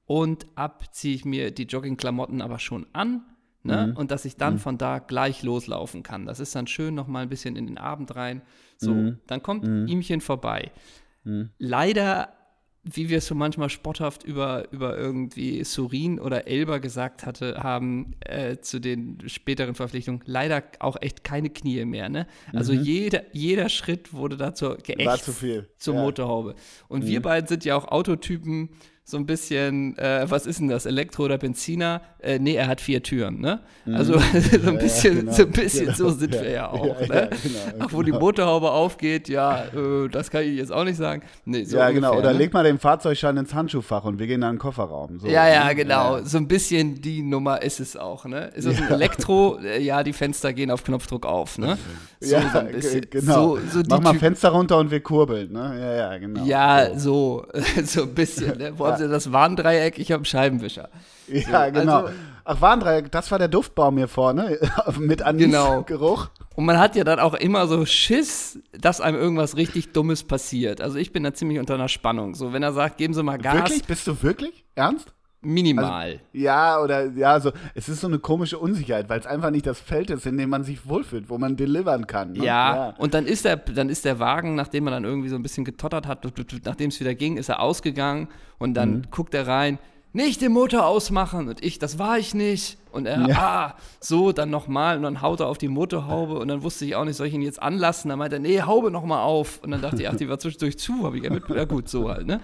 und 0.07 0.47
ab 0.55 0.95
ziehe 0.95 1.15
ich 1.15 1.25
mir 1.25 1.51
die 1.51 1.65
Joggingklamotten 1.65 2.41
aber 2.43 2.59
schon 2.59 2.87
an. 2.93 3.23
Ne? 3.67 3.95
Und 3.97 4.11
dass 4.11 4.27
ich 4.27 4.37
dann 4.37 4.59
von 4.59 4.77
da 4.77 4.99
gleich 4.99 5.43
loslaufen 5.43 6.03
kann. 6.03 6.27
Das 6.27 6.39
ist 6.39 6.55
dann 6.55 6.67
schön 6.67 6.95
nochmal 6.95 7.23
ein 7.23 7.31
bisschen 7.31 7.57
in 7.57 7.67
den 7.67 7.79
Abend 7.79 8.15
rein. 8.15 8.43
So, 8.77 8.93
dann 9.27 9.43
kommt 9.43 9.65
ihmchen 9.89 10.21
vorbei. 10.21 10.71
Leider, 11.59 12.35
wie 12.85 13.09
wir 13.09 13.19
es 13.19 13.29
schon 13.29 13.39
manchmal 13.39 13.71
spotthaft 13.71 14.25
über, 14.25 14.71
über 14.71 14.97
irgendwie 14.97 15.65
Surin 15.65 16.21
oder 16.21 16.47
Elber 16.47 16.81
gesagt 16.81 17.25
hatte, 17.25 17.63
haben 17.63 18.15
äh, 18.21 18.59
zu 18.59 18.79
den 18.79 19.19
späteren 19.27 19.75
Verpflichtungen 19.75 20.21
leider 20.27 20.63
auch 20.81 20.97
echt 21.01 21.25
keine 21.25 21.49
Knie 21.49 21.85
mehr. 21.87 22.11
Ne? 22.11 22.27
Also 22.53 22.73
jeder, 22.75 23.23
jeder 23.33 23.71
Schritt 23.71 24.13
wurde 24.13 24.37
dazu 24.37 24.77
geächt 24.83 25.07
War 25.07 25.19
zu 25.19 25.33
viel. 25.33 25.69
zur 25.79 25.95
Ja. 25.95 26.01
Mhm. 26.01 26.07
Motorhaube. 26.07 26.55
Und 26.89 27.07
wir 27.07 27.23
beiden 27.23 27.49
sind 27.49 27.65
ja 27.65 27.75
auch 27.75 27.87
Autotypen, 27.89 28.69
so 29.07 29.19
ein 29.19 29.27
bisschen, 29.27 29.99
äh, 29.99 30.25
was 30.31 30.47
ist 30.47 30.61
denn 30.61 30.69
das, 30.69 30.87
Elektro 30.87 31.25
oder 31.25 31.37
Benziner? 31.37 32.01
Äh, 32.21 32.39
nee, 32.39 32.55
er 32.55 32.69
hat 32.69 32.81
vier 32.81 33.03
Türen, 33.03 33.39
ne? 33.39 33.61
Also 33.93 34.15
so 34.63 34.71
ein 34.71 34.79
bisschen, 34.79 35.17
genau. 35.21 35.33
so, 35.33 35.43
ein 35.43 35.51
bisschen 35.51 35.85
Genau. 35.85 35.97
so 35.99 36.09
sind 36.09 36.33
wir 36.33 36.45
Ja, 36.45 36.51
ja 36.51 36.71
auch, 36.71 36.99
ja, 37.03 37.07
ne? 37.09 37.15
ja, 37.15 37.27
genau, 37.43 37.59
Ach, 37.81 37.89
wo 37.93 38.01
die 38.03 38.13
genau. 38.13 38.21
Motorhaube 38.25 38.71
aufgeht, 38.71 39.29
ja, 39.29 39.65
äh, 39.65 40.09
das 40.11 40.31
kann 40.31 40.45
ich 40.45 40.57
jetzt 40.57 40.73
auch 40.73 40.85
nicht 40.85 40.97
sagen. 40.97 41.21
Nee, 41.45 41.65
so 41.65 41.77
ja, 41.77 41.91
genau. 41.91 42.13
ungefähr, 42.13 42.19
Oder 42.31 42.33
ne? 42.33 42.39
leg 42.39 42.55
mal 42.55 42.65
den 42.65 42.79
Fahrzeugschein 42.79 43.37
ins 43.37 43.53
Handschuhfach 43.53 44.05
und 44.05 44.19
wir 44.19 44.27
gehen 44.27 44.41
in 44.43 44.49
den 44.49 44.59
Kofferraum. 44.59 45.19
So. 45.21 45.27
Ja, 45.29 45.47
ja, 45.49 45.71
genau. 45.75 46.17
Ja. 46.17 46.25
So 46.25 46.39
ein 46.39 46.49
bisschen 46.49 46.99
die 47.03 47.21
Nummer 47.21 47.61
ist 47.61 47.81
es 47.81 47.99
auch, 47.99 48.25
ne? 48.25 48.53
Ist 48.55 48.67
das 48.67 48.81
ein 48.81 48.91
Elektro? 48.91 49.59
Äh, 49.63 49.83
ja, 49.83 50.03
die 50.03 50.15
Fenster 50.15 50.55
gehen 50.55 50.71
auf 50.71 50.83
Knopfdruck 50.83 51.27
auf, 51.27 51.59
ne? 51.59 51.77
So, 52.21 52.37
ja, 52.37 52.51
so 52.51 52.59
ein 52.61 52.73
bisschen. 52.73 53.01
ge- 53.03 53.21
genau. 53.21 53.59
So, 53.71 53.83
Mach 53.87 54.01
mal 54.01 54.15
Fenster 54.15 54.49
runter 54.49 54.79
und 54.79 54.91
wir 54.91 55.01
kurbeln, 55.01 55.53
ne? 55.53 55.77
Ja, 55.79 55.95
ja, 56.13 56.19
genau. 56.19 56.43
Ja, 56.47 56.99
so, 56.99 57.45
so 57.85 58.03
ein 58.05 58.15
bisschen. 58.15 58.57
Ne? 58.57 58.73
Wo 58.79 58.94
haben 58.95 59.03
sie 59.03 59.09
das 59.09 59.33
Warndreieck? 59.33 59.99
Ich 59.99 60.11
habe 60.13 60.19
einen 60.21 60.25
Scheibenwischer. 60.25 60.89
Ja, 61.29 61.71
genau. 61.71 62.03
also- 62.07 62.15
Ach, 62.47 62.61
Warndreieck, 62.61 63.11
das 63.11 63.31
war 63.31 63.39
der 63.39 63.49
Duftbaum 63.49 63.97
hier 63.97 64.07
vorne 64.09 64.59
mit 64.99 65.25
Genau. 65.25 65.73
Anisgeruch. 65.79 66.29
Und 66.57 66.67
man 66.67 66.79
hat 66.79 66.95
ja 66.95 67.03
dann 67.03 67.19
auch 67.19 67.33
immer 67.33 67.67
so 67.67 67.87
Schiss, 67.87 68.59
dass 68.79 69.01
einem 69.01 69.17
irgendwas 69.19 69.57
richtig 69.57 69.93
Dummes 69.93 70.25
passiert. 70.25 70.83
Also 70.83 70.99
ich 70.99 71.11
bin 71.11 71.23
da 71.23 71.33
ziemlich 71.33 71.59
unter 71.59 71.73
einer 71.75 71.89
Spannung. 71.89 72.35
So, 72.35 72.53
wenn 72.53 72.63
er 72.63 72.75
sagt, 72.75 72.99
geben 72.99 73.15
Sie 73.15 73.23
mal 73.23 73.39
Gas. 73.39 73.55
Wirklich? 73.55 73.85
Bist 73.87 74.07
du 74.07 74.23
wirklich? 74.23 74.65
Ernst? 74.75 75.14
Minimal. 75.45 76.13
Also, 76.13 76.19
ja, 76.33 76.81
oder 76.81 77.07
ja, 77.13 77.39
so, 77.41 77.53
es 77.75 77.89
ist 77.89 78.01
so 78.01 78.07
eine 78.07 78.19
komische 78.19 78.59
Unsicherheit, 78.59 79.09
weil 79.09 79.21
es 79.21 79.27
einfach 79.27 79.51
nicht 79.51 79.67
das 79.67 79.81
Feld 79.81 80.11
ist, 80.11 80.27
in 80.27 80.39
dem 80.39 80.51
man 80.51 80.65
sich 80.65 80.89
wohlfühlt, 80.89 81.29
wo 81.29 81.39
man 81.39 81.57
delivern 81.57 82.07
kann. 82.07 82.33
Ne? 82.33 82.45
Ja, 82.45 82.77
ja, 82.77 82.95
und 82.99 83.15
dann 83.15 83.27
ist, 83.27 83.45
der, 83.45 83.57
dann 83.57 83.89
ist 83.89 84.05
der 84.05 84.19
Wagen, 84.19 84.55
nachdem 84.55 84.85
man 84.85 84.93
dann 84.93 85.05
irgendwie 85.05 85.29
so 85.29 85.37
ein 85.37 85.43
bisschen 85.43 85.65
getottert 85.65 86.07
hat, 86.07 86.27
nachdem 86.65 86.89
es 86.89 87.01
wieder 87.01 87.15
ging, 87.15 87.37
ist 87.37 87.49
er 87.49 87.61
ausgegangen 87.61 88.29
und 88.59 88.75
dann 88.75 88.91
mhm. 88.91 89.03
guckt 89.11 89.35
er 89.35 89.47
rein, 89.47 89.79
nicht 90.15 90.41
den 90.41 90.53
Motor 90.53 90.87
ausmachen. 90.87 91.49
Und 91.49 91.63
ich, 91.63 91.79
das 91.79 91.99
war 91.99 92.19
ich 92.19 92.35
nicht. 92.35 92.79
Und 92.93 93.07
er, 93.07 93.29
ja. 93.29 93.37
ah, 93.37 93.75
so, 94.01 94.31
dann 94.31 94.49
nochmal. 94.49 94.97
Und 94.97 95.03
dann 95.03 95.21
haut 95.21 95.41
er 95.41 95.49
auf 95.49 95.59
die 95.59 95.69
Motorhaube. 95.69 96.39
Und 96.39 96.49
dann 96.49 96.63
wusste 96.63 96.85
ich 96.85 96.95
auch 96.95 97.05
nicht, 97.05 97.17
soll 97.17 97.27
ich 97.27 97.35
ihn 97.35 97.43
jetzt 97.43 97.61
anlassen? 97.61 98.09
Dann 98.09 98.21
meinte 98.21 98.37
er, 98.37 98.41
nee, 98.41 98.63
Haube 98.63 98.93
nochmal 98.93 99.25
auf. 99.25 99.61
Und 99.63 99.73
dann 99.73 99.83
dachte 99.83 100.01
ich, 100.01 100.09
ach, 100.09 100.15
die 100.15 100.29
war 100.29 100.39
zwischendurch 100.39 100.79
zu. 100.79 101.05
Habe 101.05 101.19
ich 101.19 101.25
ja 101.25 101.31
mit, 101.31 101.49
ja 101.49 101.65
gut, 101.65 101.89
so 101.89 102.09
halt, 102.09 102.29
ne? 102.29 102.41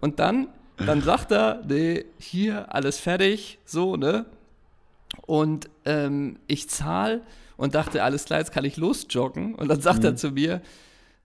Und 0.00 0.18
dann, 0.18 0.48
dann 0.86 1.02
sagt 1.02 1.32
er, 1.32 1.62
nee, 1.66 2.04
hier, 2.18 2.72
alles 2.74 2.98
fertig, 2.98 3.58
so, 3.64 3.96
ne? 3.96 4.26
Und 5.26 5.68
ähm, 5.84 6.38
ich 6.46 6.68
zahle 6.68 7.22
und 7.56 7.74
dachte, 7.74 8.02
alles 8.02 8.24
klar, 8.24 8.38
jetzt 8.38 8.52
kann 8.52 8.64
ich 8.64 8.76
losjoggen. 8.76 9.54
Und 9.54 9.68
dann 9.68 9.80
sagt 9.80 10.00
mhm. 10.00 10.06
er 10.06 10.16
zu 10.16 10.30
mir, 10.30 10.62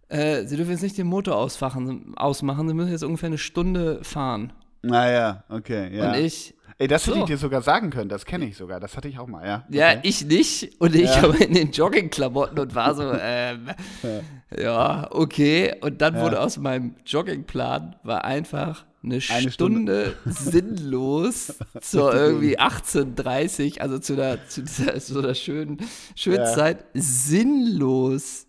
äh, 0.09 0.45
Sie 0.45 0.57
dürfen 0.57 0.71
jetzt 0.71 0.81
nicht 0.81 0.97
den 0.97 1.07
Motor 1.07 1.35
ausfachen, 1.35 2.13
ausmachen, 2.15 2.67
Sie 2.67 2.73
müssen 2.73 2.91
jetzt 2.91 3.03
ungefähr 3.03 3.27
eine 3.27 3.37
Stunde 3.37 4.03
fahren. 4.03 4.53
Naja, 4.81 5.43
okay, 5.49 5.95
ja. 5.95 6.09
Und 6.11 6.19
ich. 6.19 6.53
Ey, 6.79 6.87
das 6.87 7.05
hätte 7.05 7.17
so. 7.17 7.21
ich 7.21 7.27
dir 7.27 7.37
sogar 7.37 7.61
sagen 7.61 7.91
können, 7.91 8.09
das 8.09 8.25
kenne 8.25 8.45
ich 8.45 8.57
sogar, 8.57 8.79
das 8.79 8.97
hatte 8.97 9.07
ich 9.07 9.19
auch 9.19 9.27
mal, 9.27 9.45
ja. 9.45 9.63
Okay. 9.67 9.77
Ja, 9.77 9.95
ich 10.01 10.25
nicht 10.25 10.81
und 10.81 10.95
ich 10.95 11.15
ja. 11.15 11.23
in 11.39 11.53
den 11.53 11.71
Joggingklamotten 11.71 12.59
und 12.59 12.75
war 12.75 12.95
so, 12.95 13.13
ähm, 13.21 13.69
ja. 14.01 14.61
ja. 14.61 15.07
okay. 15.11 15.75
Und 15.81 16.01
dann 16.01 16.15
ja. 16.15 16.21
wurde 16.21 16.41
aus 16.41 16.57
meinem 16.57 16.95
Joggingplan 17.05 17.95
war 18.03 18.25
einfach 18.25 18.85
eine, 19.03 19.15
eine 19.29 19.51
Stunde, 19.51 19.51
Stunde, 19.51 20.15
sinnlos 20.25 21.53
zur 21.81 22.13
irgendwie 22.13 22.59
18.30 22.59 23.79
also 23.79 23.99
zu 23.99 24.15
der, 24.15 24.47
zu 24.47 24.61
dieser 24.61 24.99
so 24.99 25.21
der 25.21 25.33
schönen, 25.33 25.77
schönen 26.15 26.45
Zeit, 26.45 26.85
sinnlos 26.93 28.47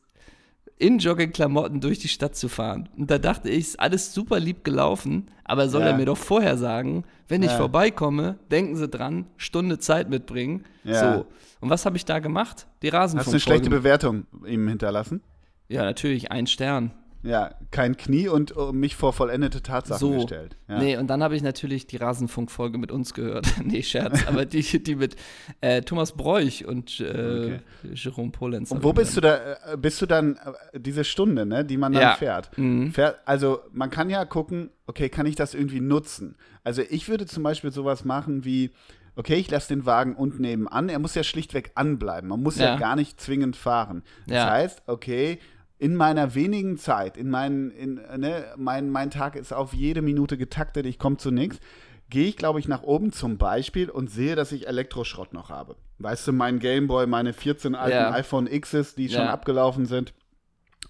in 0.79 0.99
Joggingklamotten 0.99 1.81
durch 1.81 1.99
die 1.99 2.09
Stadt 2.09 2.37
zu 2.37 2.49
fahren. 2.49 2.89
Und 2.97 3.11
da 3.11 3.19
dachte 3.19 3.49
ich, 3.49 3.59
ist 3.59 3.81
alles 3.81 4.13
super 4.13 4.41
lieb 4.41 4.65
gelaufen, 4.65 5.31
aber 5.45 5.69
soll 5.69 5.83
ja. 5.83 5.89
er 5.89 5.97
mir 5.97 6.07
doch 6.07 6.19
vorher 6.19 6.57
sagen, 6.57 7.05
wenn 7.29 7.43
ich 7.43 7.51
ja. 7.51 7.57
vorbeikomme, 7.57 8.39
denken 8.51 8.77
Sie 8.77 8.89
dran, 8.89 9.27
Stunde 9.37 9.79
Zeit 9.79 10.11
mitbringen. 10.11 10.65
Ja. 10.83 11.19
So. 11.19 11.27
Und 11.61 11.71
was 11.71 11.87
habe 11.87 11.97
ich 11.97 12.05
da 12.05 12.19
gemacht? 12.19 12.67
Die 12.83 12.89
Rasenfunk. 12.89 13.21
Hast 13.21 13.27
du 13.29 13.33
eine 13.33 13.41
schlechte 13.41 13.71
Bewertung 13.71 14.27
ihm 14.47 14.69
hinterlassen? 14.69 15.23
Ja, 15.69 15.83
natürlich, 15.83 16.31
ein 16.31 16.47
Stern. 16.47 16.93
Ja, 17.25 17.55
kein 17.71 17.97
Knie 17.97 18.29
und 18.29 18.55
uh, 18.55 18.73
mich 18.73 18.97
vor 18.97 19.15
vollendete 19.15 19.63
Tatsachen 19.63 19.99
so. 19.99 20.15
gestellt. 20.15 20.57
Ja. 20.69 20.79
Nee, 20.79 20.97
und 20.99 21.09
dann 21.09 21.23
habe 21.23 21.35
ich 21.35 21.43
natürlich 21.43 21.87
die 21.87 21.97
Rasenfunk-Folge 21.97 22.77
mit 22.77 22.93
uns 22.93 23.15
gehört. 23.15 23.47
nee, 23.65 23.83
Scherz, 23.83 24.27
aber 24.27 24.45
die, 24.45 24.63
die 24.83 24.95
mit 24.95 25.17
äh, 25.63 25.81
Thomas 25.81 26.13
Bräuch 26.13 26.67
und 26.67 27.01
äh, 27.01 27.05
okay. 27.05 27.61
Jerome 27.95 28.31
Polenz. 28.31 28.71
Und 28.71 28.85
wo 28.85 28.93
bist 28.93 29.17
du 29.17 29.23
da, 29.23 29.55
äh, 29.73 29.77
bist 29.79 30.03
du 30.03 30.07
dann 30.07 30.37
äh, 30.73 30.79
diese 30.79 31.03
Stunde, 31.03 31.47
ne, 31.47 31.65
die 31.65 31.79
man 31.79 31.95
dann 31.95 32.03
ja. 32.03 32.15
fährt? 32.15 32.57
Mhm. 32.59 32.93
fährt? 32.93 33.17
Also 33.25 33.61
man 33.73 33.91
kann 33.91 34.11
ja 34.11 34.27
gucken, 34.27 34.69
okay, 34.87 35.09
kann 35.09 35.25
ich 35.25 35.35
das 35.35 35.55
irgendwie 35.55 35.81
nutzen? 35.81 36.37
Also 36.63 36.83
ich 36.89 37.09
würde 37.09 37.25
zum 37.25 37.43
Beispiel 37.43 37.73
sowas 37.73 38.05
machen 38.05 38.45
wie, 38.45 38.71
okay, 39.17 39.37
ich 39.37 39.51
lasse 39.51 39.69
den 39.69 39.87
Wagen 39.87 40.15
unten 40.15 40.43
nebenan, 40.43 40.91
er 40.91 40.99
muss 40.99 41.15
ja 41.15 41.25
schlichtweg 41.25 41.73
anbleiben. 41.75 42.29
Man 42.29 42.43
muss 42.43 42.59
ja, 42.59 42.67
ja 42.67 42.77
gar 42.77 42.97
nicht 42.97 43.19
zwingend 43.21 43.57
fahren. 43.57 44.03
Das 44.27 44.37
ja. 44.37 44.51
heißt, 44.51 44.83
okay, 44.87 45.39
in 45.85 45.97
meiner 45.97 46.35
wenigen 46.35 46.79
Zeit, 46.79 47.19
in 47.19 47.29
meinen, 47.29 47.71
in, 47.71 48.01
ne, 48.17 48.47
mein, 48.57 48.89
mein 48.89 49.11
Tag 49.11 49.37
ist 49.37 49.53
auf 49.53 49.75
jede 49.75 50.01
Minute 50.01 50.39
getaktet, 50.39 50.87
ich 50.87 50.99
komme 50.99 51.19
zu 51.19 51.31
nichts, 51.31 51.61
gehe 52.09 52.27
ich, 52.27 52.39
glaube 52.39 52.59
ich, 52.59 52.69
nach 52.69 52.85
oben 52.85 53.13
zum 53.13 53.37
Beispiel 53.37 53.91
und 53.91 54.11
sehe, 54.11 54.35
dass 54.35 54.51
ich 54.53 54.67
Elektroschrott 54.67 55.35
noch 55.35 55.51
habe. 55.51 55.77
Weißt 55.99 56.27
du, 56.27 56.33
mein 56.33 56.59
Gameboy, 56.59 57.07
meine 57.07 57.35
14 57.35 57.75
alten 57.75 57.97
ja. 57.97 58.13
iPhone 58.13 58.49
Xs, 58.49 58.95
die 58.95 59.11
schon 59.11 59.27
ja. 59.27 59.31
abgelaufen 59.31 59.85
sind 59.85 60.15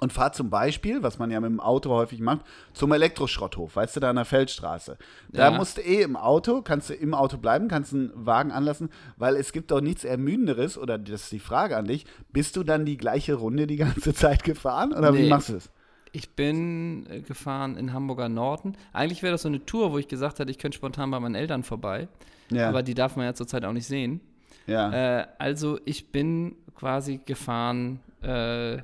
und 0.04 0.12
fahr 0.12 0.32
zum 0.32 0.50
Beispiel, 0.50 1.02
was 1.02 1.18
man 1.18 1.30
ja 1.30 1.40
mit 1.40 1.50
dem 1.50 1.60
Auto 1.60 1.88
häufig 1.88 2.20
macht, 2.20 2.42
zum 2.74 2.92
Elektroschrotthof, 2.92 3.74
weißt 3.74 3.96
du, 3.96 4.00
da 4.00 4.10
an 4.10 4.16
der 4.16 4.26
Feldstraße. 4.26 4.98
Da 5.32 5.50
ja. 5.50 5.58
musst 5.58 5.78
du 5.78 5.80
eh 5.80 6.02
im 6.02 6.14
Auto, 6.14 6.60
kannst 6.60 6.90
du 6.90 6.94
im 6.94 7.14
Auto 7.14 7.38
bleiben, 7.38 7.68
kannst 7.68 7.94
einen 7.94 8.12
Wagen 8.14 8.52
anlassen, 8.52 8.90
weil 9.16 9.36
es 9.36 9.52
gibt 9.52 9.70
doch 9.70 9.80
nichts 9.80 10.04
Ermüdenderes, 10.04 10.76
oder 10.76 10.98
das 10.98 11.22
ist 11.22 11.32
die 11.32 11.38
Frage 11.38 11.78
an 11.78 11.86
dich, 11.86 12.04
bist 12.34 12.54
du 12.56 12.64
dann 12.64 12.84
die 12.84 12.98
gleiche 12.98 13.32
Runde 13.32 13.66
die 13.66 13.76
ganze 13.76 14.12
Zeit 14.14 14.44
gefahren 14.44 14.92
oder 14.92 15.10
nee. 15.10 15.22
wie 15.22 15.28
machst 15.30 15.48
du 15.48 15.56
es? 15.56 15.70
Ich 16.12 16.36
bin 16.36 17.06
äh, 17.08 17.22
gefahren 17.22 17.78
in 17.78 17.94
Hamburger 17.94 18.28
Norden. 18.28 18.76
Eigentlich 18.92 19.22
wäre 19.22 19.32
das 19.32 19.42
so 19.42 19.48
eine 19.48 19.64
Tour, 19.64 19.90
wo 19.90 19.98
ich 19.98 20.06
gesagt 20.06 20.38
hätte, 20.38 20.50
ich 20.50 20.58
könnte 20.58 20.76
spontan 20.76 21.10
bei 21.10 21.18
meinen 21.18 21.34
Eltern 21.34 21.62
vorbei. 21.62 22.08
Ja. 22.50 22.68
Aber 22.68 22.82
die 22.82 22.94
darf 22.94 23.16
man 23.16 23.24
ja 23.24 23.32
zurzeit 23.32 23.64
auch 23.64 23.72
nicht 23.72 23.86
sehen. 23.86 24.20
Ja. 24.66 25.20
Äh, 25.22 25.26
also 25.38 25.80
ich 25.86 26.12
bin 26.12 26.56
quasi 26.74 27.20
gefahren 27.24 28.00
äh, 28.20 28.82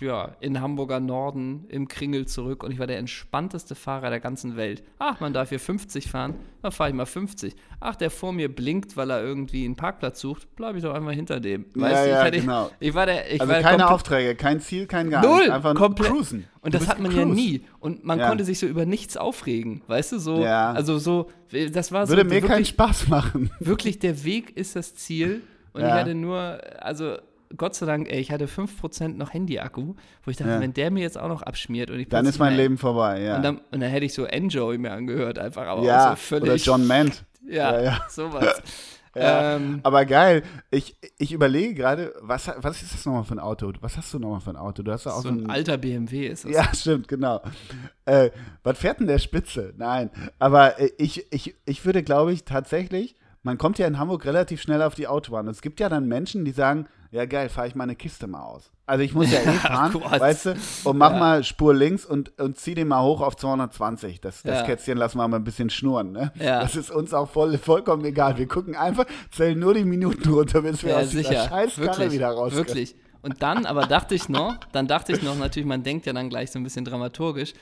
ja, 0.00 0.36
in 0.40 0.60
Hamburger 0.60 1.00
Norden 1.00 1.66
im 1.68 1.88
Kringel 1.88 2.26
zurück 2.26 2.62
und 2.62 2.70
ich 2.70 2.78
war 2.78 2.86
der 2.86 2.98
entspannteste 2.98 3.74
Fahrer 3.74 4.10
der 4.10 4.20
ganzen 4.20 4.56
Welt. 4.56 4.82
Ach, 4.98 5.20
man 5.20 5.32
darf 5.32 5.50
hier 5.50 5.60
50 5.60 6.10
fahren, 6.10 6.34
dann 6.62 6.72
fahre 6.72 6.90
ich 6.90 6.96
mal 6.96 7.06
50. 7.06 7.54
Ach, 7.80 7.96
der 7.96 8.10
vor 8.10 8.32
mir 8.32 8.54
blinkt, 8.54 8.96
weil 8.96 9.10
er 9.10 9.22
irgendwie 9.22 9.64
einen 9.64 9.76
Parkplatz 9.76 10.20
sucht, 10.20 10.54
bleibe 10.56 10.78
ich 10.78 10.84
doch 10.84 10.94
einfach 10.94 11.12
hinter 11.12 11.40
dem. 11.40 11.66
Weißt 11.74 11.94
ja, 11.94 12.00
du, 12.00 12.06
ich, 12.06 12.12
ja, 12.12 12.24
hatte, 12.24 12.40
genau. 12.40 12.70
ich 12.80 12.94
war 12.94 13.06
der, 13.06 13.32
ich 13.32 13.40
also 13.40 13.52
war 13.52 13.60
keine 13.60 13.90
Aufträge, 13.90 14.34
kein 14.34 14.60
Ziel, 14.60 14.86
kein 14.86 15.10
gar 15.10 15.22
Null, 15.22 15.50
einfach 15.50 15.74
komplett. 15.74 16.10
cruisen. 16.10 16.44
Und 16.60 16.74
das 16.74 16.88
hat 16.88 16.98
man 16.98 17.10
cruise. 17.10 17.28
ja 17.28 17.34
nie. 17.34 17.64
Und 17.80 18.04
man 18.04 18.18
ja. 18.18 18.28
konnte 18.28 18.44
sich 18.44 18.58
so 18.58 18.66
über 18.66 18.86
nichts 18.86 19.16
aufregen, 19.16 19.82
weißt 19.86 20.12
du, 20.12 20.18
so, 20.18 20.42
ja. 20.42 20.72
also 20.72 20.98
so, 20.98 21.30
das 21.72 21.92
war 21.92 22.06
so. 22.06 22.12
Würde 22.12 22.24
mir 22.24 22.30
wirklich, 22.30 22.50
keinen 22.50 22.64
Spaß 22.64 23.08
machen. 23.08 23.50
Wirklich, 23.60 23.98
der 23.98 24.24
Weg 24.24 24.56
ist 24.56 24.76
das 24.76 24.94
Ziel 24.94 25.42
und 25.72 25.82
ich 25.82 25.90
hatte 25.90 26.14
nur, 26.14 26.60
also 26.80 27.18
Gott 27.56 27.74
sei 27.74 27.86
Dank, 27.86 28.10
ey, 28.10 28.20
ich 28.20 28.30
hatte 28.30 28.46
5% 28.46 29.16
noch 29.16 29.32
Handy-Akku, 29.32 29.94
wo 30.24 30.30
ich 30.30 30.36
dachte, 30.36 30.52
ja. 30.52 30.60
wenn 30.60 30.74
der 30.74 30.90
mir 30.90 31.02
jetzt 31.02 31.18
auch 31.18 31.28
noch 31.28 31.42
abschmiert 31.42 31.90
und 31.90 31.98
ich 31.98 32.08
Dann 32.08 32.26
ist 32.26 32.38
mein 32.38 32.56
Leben 32.56 32.78
vorbei, 32.78 33.22
ja. 33.22 33.36
Und 33.36 33.42
dann, 33.42 33.56
und 33.70 33.80
dann, 33.80 33.90
hätte 33.90 34.06
ich 34.06 34.14
so 34.14 34.24
Enjoy 34.24 34.78
mir 34.78 34.92
angehört, 34.92 35.38
einfach, 35.38 35.66
aber 35.66 35.82
ja, 35.82 36.10
so 36.10 36.16
völlig. 36.16 36.50
Oder 36.50 36.56
John 36.56 36.86
Mant. 36.86 37.24
ja, 37.48 37.80
ja, 37.80 38.00
sowas. 38.08 38.62
Ja, 39.16 39.56
ähm, 39.56 39.80
aber 39.82 40.04
geil. 40.06 40.42
Ich, 40.70 40.96
ich 41.18 41.32
überlege 41.32 41.74
gerade, 41.74 42.12
was, 42.20 42.50
was 42.56 42.82
ist 42.82 42.94
das 42.94 43.06
nochmal 43.06 43.24
für 43.24 43.34
ein 43.34 43.38
Auto? 43.38 43.72
Was 43.80 43.96
hast 43.96 44.12
du 44.12 44.18
nochmal 44.18 44.40
für 44.40 44.50
ein 44.50 44.56
Auto? 44.56 44.82
Du 44.82 44.90
hast 44.90 45.06
auch 45.06 45.22
so 45.22 45.28
ein, 45.28 45.44
ein 45.44 45.50
alter 45.50 45.76
BMW 45.76 46.26
ist 46.26 46.44
das. 46.44 46.52
Ja, 46.52 46.68
stimmt, 46.74 47.08
genau. 47.08 47.40
Äh, 48.06 48.30
was 48.62 48.78
fährt 48.78 49.00
denn 49.00 49.06
der 49.06 49.18
Spitze? 49.18 49.72
Nein, 49.76 50.10
aber 50.38 50.80
äh, 50.80 50.90
ich, 50.98 51.32
ich, 51.32 51.54
ich 51.64 51.84
würde, 51.84 52.02
glaube 52.02 52.32
ich, 52.32 52.44
tatsächlich, 52.44 53.14
man 53.42 53.58
kommt 53.58 53.78
ja 53.78 53.86
in 53.86 53.98
Hamburg 53.98 54.24
relativ 54.24 54.60
schnell 54.60 54.82
auf 54.82 54.94
die 54.94 55.06
Autobahn. 55.06 55.46
Es 55.48 55.62
gibt 55.62 55.78
ja 55.78 55.88
dann 55.88 56.08
Menschen, 56.08 56.44
die 56.44 56.52
sagen, 56.52 56.86
ja 57.14 57.26
geil, 57.26 57.48
fahre 57.48 57.68
ich 57.68 57.74
meine 57.76 57.94
Kiste 57.94 58.26
mal 58.26 58.42
aus. 58.42 58.72
Also 58.86 59.04
ich 59.04 59.14
muss 59.14 59.30
ja 59.30 59.38
eh 59.44 59.52
fahren, 59.52 59.94
weißt 59.94 60.46
du, 60.46 60.54
und 60.84 60.98
mach 60.98 61.12
ja. 61.12 61.18
mal 61.18 61.44
Spur 61.44 61.72
links 61.72 62.04
und, 62.04 62.38
und 62.40 62.58
zieh 62.58 62.74
den 62.74 62.88
mal 62.88 63.02
hoch 63.02 63.20
auf 63.20 63.36
220. 63.36 64.20
Das, 64.20 64.42
das 64.42 64.60
ja. 64.60 64.66
Kätzchen 64.66 64.98
lassen 64.98 65.18
wir 65.18 65.28
mal 65.28 65.36
ein 65.36 65.44
bisschen 65.44 65.70
schnurren, 65.70 66.10
ne? 66.10 66.32
Ja. 66.34 66.60
Das 66.60 66.74
ist 66.74 66.90
uns 66.90 67.14
auch 67.14 67.30
voll, 67.30 67.56
vollkommen 67.56 68.04
egal. 68.04 68.36
Wir 68.36 68.48
gucken 68.48 68.74
einfach, 68.74 69.06
zählen 69.30 69.58
nur 69.58 69.74
die 69.74 69.84
Minuten 69.84 70.28
runter, 70.28 70.62
bis 70.62 70.82
wir 70.82 70.90
ja, 70.90 70.98
aus 70.98 71.10
sicher. 71.10 71.30
dieser 71.30 71.48
Scheißkarre 71.48 72.10
wieder 72.12 72.30
raus 72.30 72.52
Wirklich. 72.52 72.96
Und 73.22 73.42
dann, 73.42 73.64
aber 73.64 73.86
dachte 73.86 74.14
ich 74.14 74.28
noch, 74.28 74.56
dann 74.72 74.86
dachte 74.86 75.12
ich 75.12 75.22
noch, 75.22 75.38
natürlich, 75.38 75.66
man 75.66 75.82
denkt 75.82 76.04
ja 76.06 76.12
dann 76.12 76.28
gleich 76.28 76.50
so 76.50 76.58
ein 76.58 76.64
bisschen 76.64 76.84
dramaturgisch, 76.84 77.54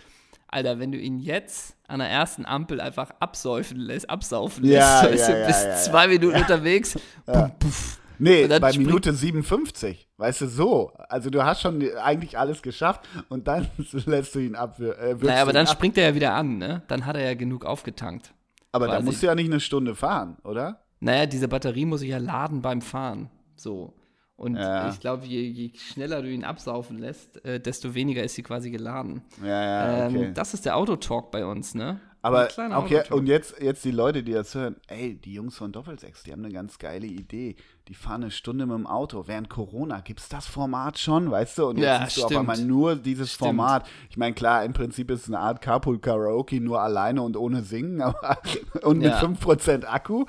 Alter, 0.49 0.78
wenn 0.78 0.92
du 0.92 0.99
ihn 0.99 1.18
jetzt 1.18 1.76
an 1.88 2.00
der 2.00 2.11
ersten 2.11 2.44
Ampel 2.44 2.80
einfach 2.80 3.11
absäufen 3.21 3.78
lässt, 3.78 4.11
absaufen 4.11 4.64
ja, 4.64 5.02
lässt, 5.02 5.28
ja, 5.28 5.38
ja, 5.38 5.47
bis 5.47 5.85
zwei 5.85 6.09
Minuten 6.09 6.37
unterwegs, 6.37 6.99
puff, 7.25 7.59
puff, 7.59 8.01
Nee, 8.19 8.47
bei 8.47 8.73
Minute 8.76 9.12
57. 9.12 10.09
Weißt 10.16 10.42
du, 10.42 10.47
so. 10.47 10.92
Also 11.09 11.31
du 11.31 11.45
hast 11.45 11.62
schon 11.62 11.83
eigentlich 12.02 12.38
alles 12.38 12.62
geschafft 12.62 13.09
und 13.28 13.49
dann 13.49 13.69
lässt 14.07 14.35
du 14.35 14.40
ihn 14.40 14.54
ab. 14.54 14.78
Äh, 14.78 15.14
naja, 15.14 15.42
aber 15.42 15.52
dann 15.52 15.66
ab. 15.66 15.73
springt 15.73 15.99
er 15.99 16.11
ja 16.11 16.14
wieder 16.14 16.35
an, 16.35 16.59
ne? 16.59 16.83
Dann 16.88 17.07
hat 17.07 17.16
er 17.16 17.25
ja 17.25 17.35
genug 17.35 17.64
aufgetankt. 17.64 18.35
Aber 18.73 18.87
da 18.87 19.00
musst 19.00 19.23
du 19.23 19.26
ja 19.26 19.35
nicht 19.35 19.50
eine 19.50 19.61
Stunde 19.61 19.95
fahren, 19.95 20.38
oder? 20.45 20.81
Naja, 21.00 21.26
diese 21.26 21.49
Batterie 21.49 21.85
muss 21.85 22.02
ich 22.02 22.11
ja 22.11 22.19
laden 22.19 22.62
beim 22.62 22.81
Fahren. 22.81 23.28
So. 23.57 23.92
Und 24.37 24.57
ja. 24.57 24.88
ich 24.88 24.99
glaube, 24.99 25.26
je, 25.26 25.42
je, 25.42 25.73
schneller 25.76 26.23
du 26.23 26.28
ihn 26.28 26.42
absaufen 26.42 26.99
lässt, 26.99 27.45
äh, 27.45 27.61
desto 27.61 27.95
weniger 27.95 28.23
ist 28.25 28.35
sie 28.35 28.42
quasi 28.42 28.71
geladen. 28.71 29.23
Ja, 29.42 29.49
ja, 29.49 30.07
ähm, 30.07 30.16
okay. 30.16 30.31
Das 30.35 30.54
ist 30.54 30.64
der 30.64 30.76
Autotalk 30.76 31.31
bei 31.31 31.45
uns, 31.45 31.75
ne? 31.75 32.00
aber 32.23 32.49
auch 32.76 32.87
hier, 32.87 33.04
und 33.11 33.26
jetzt, 33.26 33.61
jetzt 33.61 33.85
die 33.85 33.90
Leute, 33.90 34.23
die 34.23 34.33
das 34.33 34.54
hören, 34.54 34.76
ey, 34.87 35.16
die 35.16 35.35
Jungs 35.35 35.57
von 35.57 35.73
Doppelsechs, 35.73 36.23
die 36.23 36.33
haben 36.33 36.45
eine 36.45 36.54
ganz 36.54 36.78
geile 36.78 37.07
Idee. 37.07 37.57
Die 37.89 37.95
fahren 37.95 38.23
eine 38.23 38.31
Stunde 38.31 38.65
mit 38.65 38.77
dem 38.77 38.87
Auto. 38.87 39.25
Während 39.27 39.51
Corona 39.51 40.01
gibt 40.01 40.21
es 40.21 40.29
das 40.29 40.47
Format 40.47 40.99
schon, 41.01 41.31
weißt 41.33 41.59
du? 41.59 41.67
Und 41.67 41.79
jetzt 41.79 41.85
Ja, 41.85 42.05
siehst 42.05 42.17
du 42.19 42.21
auf 42.23 42.27
stimmt. 42.31 42.41
einmal 42.49 42.59
nur 42.65 42.95
dieses 42.95 43.33
Stimmt. 43.33 43.47
Format. 43.49 43.89
Ich 44.09 44.17
meine, 44.17 44.35
klar, 44.35 44.65
im 44.65 44.73
Prinzip 44.73 45.11
ist 45.11 45.23
es 45.23 45.27
eine 45.29 45.41
Art 45.41 45.61
Carpool 45.61 45.99
Karaoke, 45.99 46.61
nur 46.61 46.81
alleine 46.81 47.23
und 47.23 47.37
ohne 47.37 47.62
Singen, 47.62 48.01
aber, 48.03 48.39
und 48.83 48.99
mit 48.99 49.09
Ja. 49.11 49.21
5% 49.21 49.85
Akku. 49.87 50.25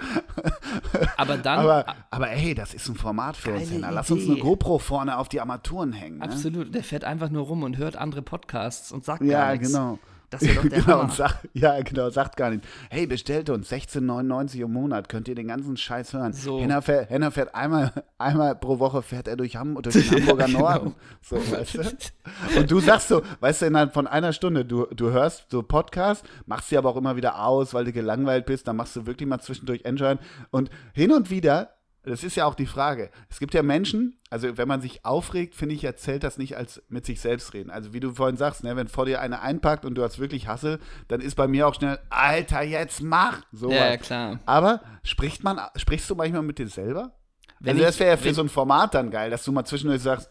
Aber 1.17 1.37
dann, 1.37 1.59
Aber, 1.59 1.85
aber 2.09 2.31
ey, 2.31 2.55
das 2.55 2.73
ist 2.73 2.89
ein 2.89 2.95
Format 2.95 3.37
für 3.37 3.53
uns, 3.53 3.69
Henna. 3.71 3.89
Lass 3.91 4.09
uns 4.09 4.27
eine. 4.27 4.39
GoPro 4.39 4.79
vorne 4.79 5.17
auf 5.17 5.29
die 5.29 5.39
Armaturen 5.39 5.93
hängen. 5.93 6.17
Ne? 6.17 6.23
absolut, 6.25 6.73
der 6.73 6.83
fährt 6.83 7.03
einfach 7.03 7.29
nur 7.29 7.43
rum 7.45 7.63
und 7.63 7.77
hört 7.77 7.95
andere 7.95 8.21
Podcasts 8.23 8.91
und 8.91 9.05
sagt 9.05 9.21
Ja, 9.23 9.45
gar 9.45 9.51
nichts. 9.53 9.67
genau. 9.71 9.99
Das 10.33 10.41
wäre 10.41 10.55
doch 10.55 10.61
der 10.69 10.81
genau, 10.81 11.01
Hammer. 11.03 11.11
sag, 11.13 11.47
ja, 11.53 11.79
genau, 11.81 12.09
sagt 12.09 12.35
gar 12.37 12.49
nicht. 12.49 12.63
Hey, 12.89 13.05
bestellt 13.05 13.49
uns 13.49 13.71
16,99 13.71 14.61
im 14.61 14.73
Monat, 14.73 15.07
könnt 15.09 15.27
ihr 15.27 15.35
den 15.35 15.47
ganzen 15.47 15.77
Scheiß 15.77 16.13
hören. 16.13 16.33
So. 16.33 16.59
Henna, 16.59 16.81
fährt, 16.81 17.09
Henna 17.09 17.29
fährt 17.31 17.53
einmal, 17.53 17.91
einmal 18.17 18.55
pro 18.55 18.79
Woche 18.79 19.01
fährt 19.03 19.27
er 19.27 19.35
durch, 19.37 19.55
Ham 19.55 19.79
durch 19.81 19.93
den 19.93 20.09
Hamburger 20.21 20.45
Genau. 20.45 20.59
Norden. 20.59 20.95
So, 21.21 21.35
weißt 21.37 21.75
du? 21.75 22.59
Und 22.59 22.71
du 22.71 22.79
sagst 22.79 23.07
so, 23.09 23.21
weißt 23.39 23.61
du, 23.61 23.65
innerhalb 23.67 23.93
von 23.93 24.07
einer 24.07 24.33
Stunde, 24.33 24.65
du, 24.65 24.85
du 24.87 25.11
hörst 25.11 25.45
so 25.51 25.61
Podcast, 25.63 26.25
machst 26.45 26.69
sie 26.69 26.77
aber 26.77 26.89
auch 26.89 26.97
immer 26.97 27.15
wieder 27.15 27.43
aus, 27.45 27.73
weil 27.73 27.85
du 27.85 27.91
gelangweilt 27.91 28.45
bist, 28.45 28.67
dann 28.67 28.75
machst 28.75 28.95
du 28.95 29.05
wirklich 29.05 29.29
mal 29.29 29.39
zwischendurch 29.39 29.85
Enjoyen. 29.85 30.19
Und 30.51 30.69
hin 30.93 31.11
und 31.11 31.29
wieder, 31.29 31.69
das 32.03 32.23
ist 32.23 32.35
ja 32.35 32.45
auch 32.45 32.55
die 32.55 32.65
Frage, 32.65 33.09
es 33.29 33.39
gibt 33.39 33.53
ja 33.53 33.63
Menschen, 33.63 34.19
also 34.29 34.57
wenn 34.57 34.67
man 34.67 34.81
sich 34.81 35.05
aufregt, 35.05 35.55
finde 35.55 35.75
ich, 35.75 35.85
erzählt 35.85 36.23
das 36.23 36.37
nicht 36.37 36.57
als 36.57 36.83
mit 36.89 37.05
sich 37.05 37.21
selbst 37.21 37.53
reden. 37.53 37.69
Also 37.69 37.93
wie 37.93 38.01
du 38.01 38.11
vorhin 38.11 38.35
sagst, 38.35 38.63
ne, 38.63 38.75
wenn 38.75 38.89
vor 38.89 39.05
dir 39.05 39.21
einer 39.21 39.41
einpackt 39.41 39.85
und 39.85 39.95
du 39.95 40.03
hast 40.03 40.19
wirklich 40.19 40.47
Hassel, 40.47 40.79
dann 41.07 41.21
ist 41.21 41.35
bei 41.35 41.47
mir 41.47 41.67
auch 41.67 41.75
schnell, 41.75 41.99
Alter, 42.09 42.61
jetzt 42.61 43.01
mach! 43.01 43.43
So 43.53 43.71
Ja, 43.71 43.91
ja, 43.91 43.97
klar. 43.97 44.39
Aber 44.45 44.81
spricht 45.03 45.43
man, 45.43 45.61
sprichst 45.77 46.09
du 46.09 46.15
manchmal 46.15 46.41
mit 46.43 46.59
dir 46.59 46.67
selber? 46.67 47.13
Wenn 47.61 47.75
also 47.75 47.83
das 47.85 47.99
wäre 47.99 48.11
ja 48.11 48.17
für 48.17 48.33
so 48.33 48.41
ein 48.41 48.49
Format 48.49 48.93
dann 48.93 49.09
geil, 49.09 49.29
dass 49.29 49.45
du 49.45 49.53
mal 49.53 49.63
zwischendurch 49.63 50.01
sagst, 50.01 50.29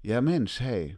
ja 0.00 0.22
Mensch, 0.22 0.60
hey, 0.60 0.96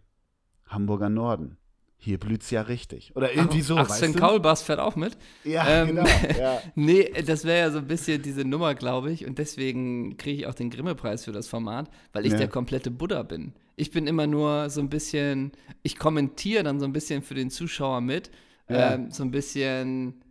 Hamburger 0.69 1.09
Norden, 1.09 1.59
hier 2.03 2.19
blüht's 2.19 2.51
ja 2.51 2.63
richtig. 2.63 3.15
Oder 3.15 3.35
irgendwie 3.35 3.61
so, 3.61 3.77
Ach, 3.77 3.89
weißt 3.91 3.99
Sven? 3.99 4.15
Kaulbass 4.17 4.63
fährt 4.63 4.81
auch 4.81 4.97
mit. 4.97 5.19
Ja, 5.45 5.69
Ähm, 5.69 5.89
genau. 5.89 6.05
Ja. 6.39 6.61
Nee, 6.75 7.13
das 7.27 7.45
wäre 7.45 7.59
ja 7.59 7.71
so 7.71 7.79
ein 7.79 7.87
bisschen 7.87 8.23
diese 8.23 8.45
Nummer, 8.45 8.75
glaube 8.75 9.13
ich. 9.13 9.27
Und 9.27 9.39
deswegen 9.39 10.17
kriege 10.17 10.39
ich 10.39 10.47
auch 10.47 10.55
den 10.55 10.71
Grimme-Preis 10.71 11.27
für 11.27 11.33
das 11.33 11.47
Format, 11.47 11.91
weil 12.15 12.25
ich 12.25 12.33
Ja. 12.33 12.39
der 12.39 12.49
komplette 12.49 12.91
Buddha 12.91 13.23
bin. 13.23 13.53
Ich 13.77 13.91
bin 13.91 14.07
immer 14.07 14.27
nur 14.27 14.71
so 14.71 14.81
ein 14.81 14.89
bisschen, 14.89 15.53
ich 15.83 15.99
kommentiere 15.99 16.63
dann 16.65 16.81
so 16.81 16.87
ein 16.87 16.93
bisschen 16.95 17.23
für 17.23 17.35
den 17.35 17.51
Zuschauer 17.51 18.01
mit. 18.01 18.31
Ja. 18.71 18.95
Ähm, 18.95 19.11
so 19.11 19.23
ein 19.23 19.31
bisschen, 19.31 20.23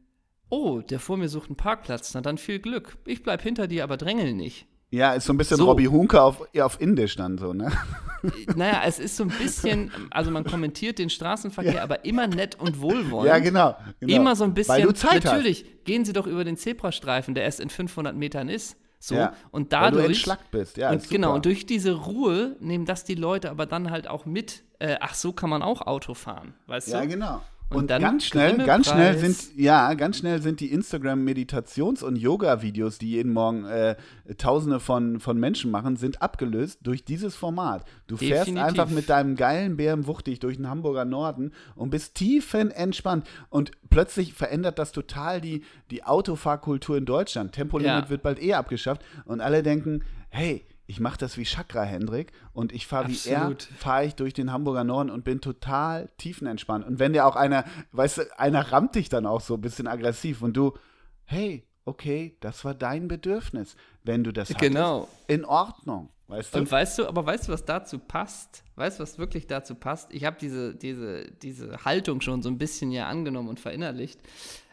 oh, 0.49 0.81
der 0.81 0.99
vor 0.99 1.17
mir 1.17 1.29
sucht 1.29 1.49
einen 1.49 1.55
Parkplatz, 1.57 2.13
na 2.15 2.21
dann 2.21 2.39
viel 2.39 2.57
Glück. 2.59 2.97
Ich 3.05 3.21
bleib 3.21 3.43
hinter 3.43 3.67
dir, 3.67 3.83
aber 3.83 3.97
drängel 3.97 4.33
nicht. 4.33 4.65
Ja, 4.91 5.13
ist 5.13 5.25
so 5.25 5.33
ein 5.33 5.37
bisschen 5.37 5.57
So. 5.57 5.65
Robbie 5.65 5.87
Hunke 5.87 6.21
auf, 6.21 6.47
ja, 6.53 6.65
auf 6.65 6.79
Indisch 6.81 7.15
dann 7.15 7.37
so, 7.37 7.53
ne? 7.53 7.71
Naja, 8.55 8.81
es 8.85 8.99
ist 8.99 9.15
so 9.15 9.23
ein 9.23 9.29
bisschen, 9.29 9.91
also 10.11 10.29
man 10.29 10.43
kommentiert 10.43 10.99
den 10.99 11.09
Straßenverkehr, 11.09 11.81
aber 11.81 12.03
immer 12.03 12.27
nett 12.27 12.59
und 12.59 12.81
wohlwollend. 12.81 13.29
Ja, 13.29 13.39
genau, 13.39 13.77
genau. 13.99 14.15
Immer 14.15 14.35
so 14.35 14.43
ein 14.43 14.53
bisschen. 14.53 14.75
Weil 14.75 14.81
du 14.83 14.91
Zeit 14.93 15.23
natürlich, 15.23 15.85
gehen 15.85 16.03
Sie 16.03 16.11
doch 16.11 16.27
über 16.27 16.43
den 16.43 16.57
Zebrastreifen, 16.57 17.33
der 17.33 17.43
erst 17.45 17.59
in 17.61 17.69
500 17.69 18.15
Metern 18.15 18.49
ist. 18.49 18.75
So, 19.01 19.15
Ja, 19.15 19.33
und 19.51 19.71
weil 19.71 19.91
du 19.91 19.97
dadurch. 19.97 20.05
entschlackt 20.07 20.51
bist, 20.51 20.75
ja, 20.75 20.89
und 20.91 21.09
genau, 21.09 21.35
und 21.35 21.45
durch 21.45 21.65
diese 21.65 21.93
Ruhe 21.93 22.57
nehmen 22.59 22.83
das 22.85 23.05
die 23.05 23.15
Leute 23.15 23.49
aber 23.49 23.65
dann 23.65 23.89
halt 23.91 24.09
auch 24.09 24.25
mit. 24.25 24.63
Äh, 24.79 24.97
ach, 24.99 25.13
so 25.13 25.31
kann 25.31 25.49
man 25.49 25.61
auch 25.61 25.81
Auto 25.87 26.13
fahren, 26.13 26.53
weißt 26.67 26.87
hast. 26.87 26.93
Ja, 26.93 27.01
du? 27.03 27.07
genau. 27.07 27.41
Und 27.71 27.77
Und, 27.81 27.91
dann 27.91 28.01
ganz 28.01 28.25
schnell, 28.25 28.57
ganz 28.65 28.89
schnell 28.89 29.15
sind, 29.19 29.55
ja, 29.55 29.93
ganz 29.93 30.17
schnell 30.17 30.41
sind 30.41 30.59
die 30.59 30.73
Instagram-Meditations- 30.75 32.03
und 32.03 32.15
Yoga-Videos, 32.15 32.97
die 32.97 33.11
jeden 33.11 33.31
Morgen 33.31 33.65
äh, 33.65 33.95
Tausende 34.37 34.79
von, 34.79 35.19
von 35.19 35.39
Menschen 35.39 35.69
machen, 35.69 35.95
sind 35.95 36.21
abgelöst 36.21 36.79
durch 36.81 37.05
dieses 37.05 37.35
Format. 37.35 37.85
Du 38.07 38.17
fährst 38.17 38.47
Definitiv. 38.47 38.67
einfach 38.67 38.89
mit 38.89 39.09
deinem 39.09 39.35
geilen 39.35 39.77
Bären 39.77 40.07
wuchtig 40.07 40.39
durch 40.39 40.57
den 40.57 40.67
Hamburger 40.67 41.05
Norden 41.05 41.51
und 41.75 41.91
bist 41.91 42.15
tiefenentspannt. 42.15 43.27
Und 43.49 43.71
plötzlich 43.91 44.33
verändert 44.33 44.79
das 44.79 44.91
total 44.91 45.39
die, 45.39 45.63
die 45.91 46.03
Autofahrkultur 46.03 46.97
in 46.97 47.05
Deutschland. 47.05 47.51
Tempolimit 47.51 48.05
Ja. 48.05 48.09
wird 48.09 48.23
bald 48.23 48.41
eh 48.41 48.55
abgeschafft 48.55 49.03
und 49.25 49.41
alle 49.41 49.61
denken, 49.61 50.03
hey, 50.29 50.65
ich 50.89 50.99
mache 50.99 51.19
das 51.19 51.37
wie 51.37 51.43
Chakra 51.43 51.83
Hendrik 51.83 52.31
und 52.51 52.73
ich 52.73 52.87
fahre 52.87 53.09
wie 53.09 53.29
er, 53.29 53.55
fahre 53.77 54.05
ich 54.05 54.15
durch 54.15 54.33
den 54.33 54.51
Hamburger 54.51 54.83
Norden 54.83 55.11
und 55.11 55.23
bin 55.23 55.39
total 55.39 56.09
tiefenentspannt. 56.17 56.83
Und 56.83 56.97
wenn 56.97 57.13
dir 57.13 57.27
auch 57.27 57.35
einer, 57.35 57.63
weißt 57.91 58.17
du, 58.17 58.39
einer 58.39 58.71
rammt 58.71 58.95
dich 58.95 59.07
dann 59.07 59.27
auch 59.27 59.39
so 59.41 59.53
ein 59.53 59.61
bisschen 59.61 59.85
aggressiv 59.87 60.41
und 60.41 60.57
du, 60.57 60.73
hey, 61.25 61.63
okay, 61.85 62.37
das 62.39 62.65
war 62.65 62.73
dein 62.73 63.07
Bedürfnis. 63.07 63.75
Wenn 64.03 64.23
du 64.23 64.33
das 64.33 64.49
hattest, 64.49 64.61
Genau. 64.61 65.07
in 65.27 65.45
Ordnung, 65.45 66.09
weißt 66.27 66.55
du? 66.55 66.57
Und 66.57 66.71
weißt 66.71 66.97
du, 66.97 67.07
aber 67.07 67.23
weißt 67.23 67.47
du, 67.49 67.51
was 67.51 67.65
dazu 67.65 67.99
passt? 67.99 68.63
Weißt 68.75 68.97
du, 68.97 69.03
was 69.03 69.19
wirklich 69.19 69.45
dazu 69.45 69.75
passt? 69.75 70.11
Ich 70.11 70.25
habe 70.25 70.37
diese, 70.41 70.73
diese, 70.73 71.29
diese 71.43 71.85
Haltung 71.85 72.19
schon 72.21 72.41
so 72.41 72.49
ein 72.49 72.57
bisschen 72.57 72.89
ja 72.89 73.05
angenommen 73.05 73.47
und 73.47 73.59
verinnerlicht. 73.59 74.19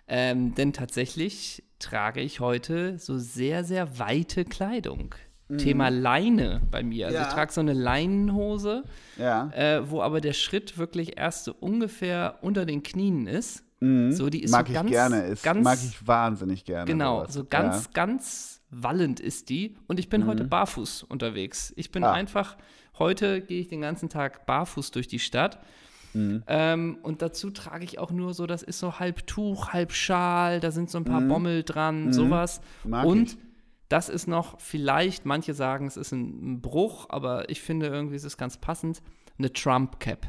Ähm, 0.08 0.54
denn 0.54 0.72
tatsächlich 0.72 1.62
trage 1.78 2.22
ich 2.22 2.40
heute 2.40 2.98
so 2.98 3.18
sehr, 3.18 3.64
sehr 3.64 3.98
weite 3.98 4.46
Kleidung. 4.46 5.14
Thema 5.58 5.88
Leine 5.90 6.60
bei 6.70 6.82
mir. 6.82 7.06
Also 7.06 7.18
Mhm. 7.18 7.22
Ja. 7.22 7.28
ich 7.28 7.34
trage 7.34 7.52
so 7.52 7.60
eine 7.60 7.72
Leinenhose, 7.72 8.82
ja. 9.18 9.50
äh, 9.52 9.88
wo 9.90 10.02
aber 10.02 10.20
der 10.20 10.32
Schritt 10.32 10.76
wirklich 10.78 11.18
erst 11.18 11.44
so 11.44 11.54
ungefähr 11.58 12.38
unter 12.42 12.66
den 12.66 12.82
Knien 12.82 13.26
ist. 13.26 13.62
So, 13.78 14.30
die 14.30 14.42
ist 14.42 14.50
Mhm. 14.50 14.56
mag 14.56 14.66
so 14.66 14.72
ich 14.72 14.74
ganz, 14.78 14.90
gerne, 14.90 15.22
ist, 15.26 15.42
ganz, 15.44 15.62
mag 15.62 15.78
ich 15.84 16.06
wahnsinnig 16.06 16.64
gerne. 16.64 16.86
Genau, 16.86 17.20
sowas. 17.20 17.34
so 17.34 17.44
ganz, 17.44 17.84
Ja. 17.84 17.90
ganz 17.92 18.62
wallend 18.70 19.20
ist 19.20 19.50
die. 19.50 19.76
Und 19.86 19.98
ich 20.00 20.08
bin 20.08 20.26
heute 20.26 20.44
barfuß 20.44 21.02
unterwegs. 21.04 21.72
Ich 21.76 21.92
bin 21.92 22.00
Mhm. 22.00 22.06
Ah. 22.08 22.12
einfach, 22.12 22.56
heute 22.98 23.42
gehe 23.42 23.60
ich 23.60 23.68
den 23.68 23.82
ganzen 23.82 24.08
Tag 24.08 24.46
barfuß 24.46 24.92
durch 24.92 25.08
die 25.08 25.18
Stadt. 25.18 25.58
Mhm. 26.14 26.42
Ähm, 26.46 26.98
und 27.02 27.20
dazu 27.20 27.50
trage 27.50 27.84
ich 27.84 27.98
auch 27.98 28.10
nur 28.10 28.32
so, 28.32 28.46
das 28.46 28.62
ist 28.62 28.78
so 28.78 28.98
halb 28.98 29.26
Tuch, 29.26 29.68
halb 29.74 29.92
Schal, 29.92 30.58
da 30.60 30.70
sind 30.70 30.88
so 30.90 30.96
ein 30.96 31.04
paar 31.04 31.20
Bommel 31.20 31.62
dran, 31.62 32.14
sowas. 32.14 32.62
Mhm. 32.82 32.90
Mag 32.90 33.04
und 33.06 33.32
ich. 33.34 33.38
Das 33.88 34.08
ist 34.08 34.26
noch 34.26 34.60
vielleicht, 34.60 35.26
manche 35.26 35.54
sagen, 35.54 35.86
es 35.86 35.96
ist 35.96 36.12
ein, 36.12 36.60
Bruch, 36.60 37.06
aber 37.08 37.48
ich 37.50 37.60
finde 37.60 37.86
irgendwie, 37.86 38.16
es 38.16 38.24
ist 38.24 38.36
ganz 38.36 38.58
passend, 38.58 39.02
eine 39.38 39.52
Trump-Cap. 39.52 40.26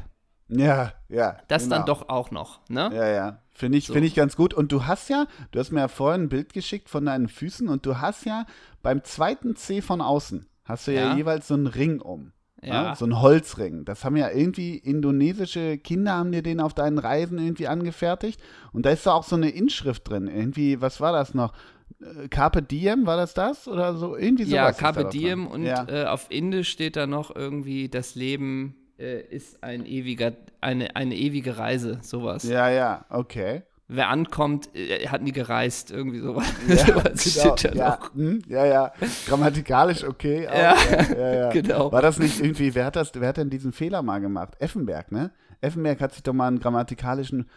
Ja, 0.48 0.92
ja. 1.08 1.36
Das 1.48 1.64
genau. 1.64 1.76
dann 1.76 1.86
doch 1.86 2.08
auch 2.08 2.30
noch, 2.30 2.60
ne? 2.68 2.90
Ja, 2.94 3.08
ja. 3.08 3.42
Finde 3.50 3.76
ich, 3.76 3.88
finde 3.88 4.06
ich 4.06 4.14
ganz 4.14 4.36
gut. 4.36 4.54
Und 4.54 4.72
du 4.72 4.86
hast 4.86 5.10
ja, 5.10 5.26
du 5.50 5.58
hast 5.58 5.72
mir 5.72 5.80
ja 5.80 5.88
vorhin 5.88 6.22
ein 6.22 6.28
Bild 6.28 6.52
geschickt 6.52 6.88
von 6.88 7.04
deinen 7.04 7.28
Füßen 7.28 7.68
und 7.68 7.84
du 7.84 8.00
hast 8.00 8.24
ja 8.24 8.46
beim 8.82 9.04
zweiten 9.04 9.56
C 9.56 9.82
von 9.82 10.00
außen, 10.00 10.46
hast 10.64 10.86
du 10.86 10.94
ja, 10.94 11.10
Ja. 11.10 11.16
jeweils 11.16 11.48
so 11.48 11.54
einen 11.54 11.66
Ring 11.66 12.00
um. 12.00 12.32
Ja. 12.62 12.94
So 12.96 13.04
einen 13.04 13.20
Holzring. 13.20 13.84
Das 13.84 14.04
haben 14.04 14.16
ja 14.16 14.30
irgendwie 14.30 14.76
indonesische 14.76 15.78
Kinder, 15.78 16.14
haben 16.14 16.32
dir 16.32 16.42
den 16.42 16.60
auf 16.60 16.74
deinen 16.74 16.98
Reisen 16.98 17.38
irgendwie 17.38 17.68
angefertigt. 17.68 18.40
Und 18.72 18.84
da 18.84 18.90
ist 18.90 19.06
da 19.06 19.12
auch 19.12 19.22
so 19.22 19.36
eine 19.36 19.50
Inschrift 19.50 20.08
drin. 20.08 20.26
Irgendwie, 20.26 20.80
was 20.80 21.00
war 21.00 21.12
das 21.12 21.34
noch? 21.34 21.52
Äh, 22.00 22.28
Carpe 22.28 22.62
Diem, 22.62 23.06
war 23.06 23.16
das 23.16 23.34
das? 23.34 23.68
Oder 23.68 23.96
so? 23.96 24.16
Irgendwie 24.16 24.44
sowas. 24.44 24.54
Ja, 24.54 24.72
Carpe. 24.72 25.08
Diem 25.08 25.46
und 25.46 25.64
ja. 25.64 25.86
äh, 25.88 26.06
auf 26.06 26.26
Indisch 26.30 26.70
steht 26.70 26.96
da 26.96 27.06
noch 27.06 27.34
irgendwie, 27.34 27.88
das 27.88 28.14
Leben 28.14 28.76
äh, 28.98 29.20
ist 29.20 29.62
ein 29.62 29.86
ewiger, 29.86 30.32
eine, 30.60 30.96
eine 30.96 31.14
ewige 31.14 31.58
Reise, 31.58 31.98
sowas. 32.02 32.44
ja, 32.44 32.68
ja, 32.68 33.04
okay. 33.10 33.62
Wer 33.90 34.10
ankommt, 34.10 34.68
äh, 34.74 35.08
hat 35.08 35.22
nie 35.22 35.32
gereist, 35.32 35.90
irgendwie 35.90 36.18
sowas. 36.18 36.46
Ja, 36.68 36.76
sowas 37.14 37.62
genau, 37.62 37.74
ja, 37.74 37.98
hm, 38.14 38.42
ja, 38.46 38.66
ja, 38.66 38.92
grammatikalisch 39.26 40.04
okay. 40.04 40.46
auch, 40.48 40.54
Ja, 40.54 40.76
ja, 41.16 41.34
ja. 41.34 41.50
genau. 41.52 41.90
War 41.90 42.02
das 42.02 42.18
nicht 42.18 42.38
irgendwie, 42.40 42.74
wer 42.74 42.84
hat 42.84 42.96
das, 42.96 43.12
wer 43.14 43.28
hat 43.28 43.38
denn 43.38 43.50
diesen 43.50 43.72
Fehler 43.72 44.02
mal 44.02 44.20
gemacht? 44.20 44.54
Effenberg, 44.58 45.10
ne? 45.10 45.30
Effenberg 45.60 46.00
hat 46.00 46.12
sich 46.12 46.22
doch 46.22 46.34
mal 46.34 46.48
einen 46.48 46.60
grammatikalischen 46.60 47.48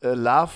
äh, 0.00 0.14
Love, 0.14 0.52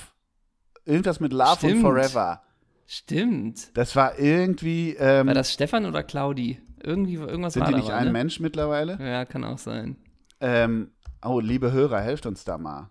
irgendwas 0.84 1.18
mit 1.18 1.32
Love 1.32 1.56
Stimmt. 1.56 1.74
und 1.74 1.80
Forever. 1.80 2.42
Stimmt. 2.86 3.76
Das 3.76 3.96
war 3.96 4.18
irgendwie, 4.18 4.94
ähm, 4.98 5.26
War 5.26 5.34
das 5.34 5.52
Stefan 5.52 5.86
oder 5.86 6.02
Claudi? 6.02 6.60
Irgendwie, 6.82 7.14
irgendwas 7.14 7.54
sind 7.54 7.62
war 7.62 7.70
die 7.70 7.76
nicht 7.76 7.88
mal, 7.88 7.94
ein 7.96 8.06
ne? 8.06 8.12
Mensch 8.12 8.38
mittlerweile? 8.40 8.96
Ja, 9.00 9.24
kann 9.24 9.44
auch 9.44 9.58
sein. 9.58 9.96
Ähm, 10.40 10.92
oh, 11.24 11.40
liebe 11.40 11.72
Hörer, 11.72 12.00
helft 12.00 12.26
uns 12.26 12.44
da 12.44 12.58
mal. 12.58 12.90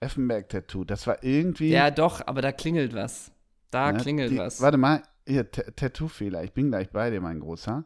Effenberg-Tattoo, 0.00 0.84
das 0.84 1.06
war 1.06 1.22
irgendwie. 1.22 1.70
Ja, 1.70 1.90
doch, 1.90 2.26
aber 2.26 2.42
da 2.42 2.52
klingelt 2.52 2.94
was. 2.94 3.32
Da 3.70 3.92
Ne? 3.92 3.98
klingelt 3.98 4.30
Die, 4.30 4.38
was. 4.38 4.60
Warte 4.60 4.78
mal, 4.78 5.02
hier, 5.26 5.50
Tattoo-Fehler. 5.50 6.44
Ich 6.44 6.52
bin 6.52 6.68
gleich 6.68 6.90
bei 6.90 7.10
dir, 7.10 7.20
mein 7.20 7.40
Großer. 7.40 7.84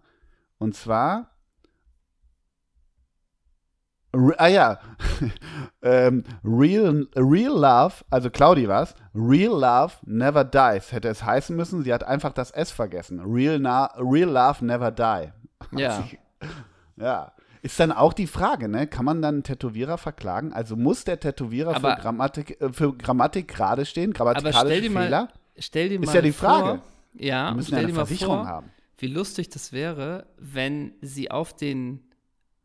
Und 0.59 0.75
zwar. 0.75 1.35
Re- 4.14 4.35
Ah 4.38 4.47
ja, 4.49 4.79
ähm, 5.83 6.25
real, 6.44 7.07
real 7.14 7.53
Love, 7.53 7.94
also 8.11 8.31
Claudi 8.31 8.66
war's, 8.68 8.94
Real 9.14 9.53
Love 9.53 9.92
Never 10.07 10.44
Dies, 10.44 10.92
hätte 10.92 11.09
es 11.09 11.23
heißen 11.25 11.55
müssen, 11.55 11.83
sie 11.85 11.92
hat 11.92 12.05
einfach 12.05 12.33
das 12.33 12.51
S 12.51 12.71
vergessen. 12.71 13.21
Real, 13.21 13.59
na, 13.59 13.87
real 13.99 14.31
Love 14.31 14.64
Never 14.64 14.90
Die. 14.90 15.33
Ja. 15.79 16.05
Ja. 16.97 17.33
Ist 17.62 17.79
dann 17.81 17.92
auch 17.92 18.12
die 18.12 18.27
Frage, 18.29 18.68
ne? 18.68 18.87
Kann 18.87 19.05
man 19.05 19.21
dann 19.21 19.37
einen 19.37 19.42
Tätowierer 19.42 19.99
verklagen? 19.99 20.53
Also 20.53 20.77
muss 20.77 21.05
der 21.05 21.18
Tätowierer 21.21 21.77
Aber- 21.77 21.97
für 21.97 22.03
Grammatik, 22.03 22.61
äh, 22.61 22.73
für 22.73 22.92
Grammatik 22.97 23.49
gerade 23.49 23.85
stehen, 23.85 24.12
grammatikalische 24.12 24.90
Fehler? 24.90 25.11
mal, 25.23 25.29
stell 25.59 25.88
dir 25.88 26.01
Ist 26.01 26.07
mal 26.07 26.14
ja 26.14 26.23
die 26.23 26.33
vor, 26.33 26.49
Frage. 26.49 26.81
Ja, 27.14 27.49
Wir 27.51 27.55
müssen 27.57 27.73
ja 27.73 27.79
stell 27.79 27.79
eine 27.79 27.87
dir 27.88 27.92
mal 27.94 28.07
Versicherung 28.07 28.37
vor, 28.38 28.47
haben. 28.47 28.71
wie 28.99 29.07
lustig 29.09 29.49
das 29.51 29.73
wäre, 29.73 30.27
wenn 30.38 30.92
sie 31.03 31.31
auf 31.33 31.53
den 31.55 32.01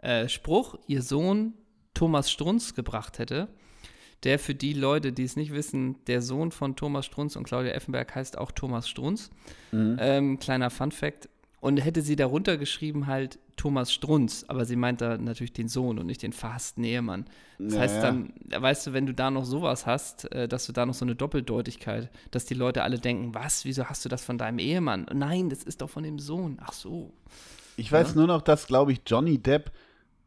äh, 0.03 0.27
Spruch 0.29 0.75
ihr 0.87 1.01
Sohn 1.01 1.53
Thomas 1.93 2.31
Strunz 2.31 2.73
gebracht 2.73 3.19
hätte, 3.19 3.47
der 4.23 4.39
für 4.39 4.55
die 4.55 4.73
Leute, 4.73 5.11
die 5.11 5.23
es 5.23 5.35
nicht 5.35 5.53
wissen, 5.53 5.97
der 6.07 6.21
Sohn 6.21 6.51
von 6.51 6.75
Thomas 6.75 7.05
Strunz 7.05 7.35
und 7.35 7.43
Claudia 7.43 7.73
Effenberg 7.73 8.15
heißt 8.15 8.37
auch 8.37 8.51
Thomas 8.51 8.87
Strunz. 8.87 9.29
Mhm. 9.71 9.97
Ähm, 9.99 10.39
kleiner 10.39 10.69
Fun 10.69 10.91
Fact. 10.91 11.29
Und 11.59 11.77
hätte 11.77 12.01
sie 12.01 12.17
darunter 12.17 12.57
geschrieben 12.57 13.07
halt 13.07 13.39
Thomas 13.55 13.93
Strunz, 13.93 14.43
aber 14.49 14.65
sie 14.65 14.75
meint 14.75 14.99
da 14.99 15.17
natürlich 15.17 15.53
den 15.53 15.69
Sohn 15.69 15.97
und 15.97 16.07
nicht 16.07 16.21
den 16.21 16.33
verhassten 16.33 16.83
Ehemann. 16.83 17.25
Das 17.57 17.75
Ja, 17.75 17.79
heißt 17.79 17.95
ja. 17.95 18.01
dann, 18.01 18.33
weißt 18.49 18.87
du, 18.87 18.93
wenn 18.93 19.05
du 19.05 19.13
da 19.13 19.31
noch 19.31 19.45
sowas 19.45 19.85
hast, 19.85 20.29
äh, 20.33 20.49
dass 20.49 20.65
du 20.65 20.73
da 20.73 20.85
noch 20.85 20.93
so 20.93 21.05
eine 21.05 21.15
Doppeldeutigkeit, 21.15 22.09
dass 22.31 22.43
die 22.43 22.53
Leute 22.53 22.83
alle 22.83 22.99
denken, 22.99 23.33
was, 23.33 23.63
wieso 23.63 23.85
hast 23.85 24.03
du 24.03 24.09
das 24.09 24.25
von 24.25 24.37
deinem 24.37 24.59
Ehemann? 24.59 25.05
Nein, 25.13 25.49
das 25.49 25.63
ist 25.63 25.81
doch 25.81 25.89
von 25.89 26.03
dem 26.03 26.19
Sohn. 26.19 26.57
Ach 26.61 26.73
so. 26.73 27.13
Ich 27.77 27.91
weiß 27.91 28.15
nur 28.15 28.27
noch, 28.27 28.41
dass, 28.41 28.67
glaube 28.67 28.91
ich, 28.91 29.01
Johnny 29.05 29.37
Depp, 29.37 29.71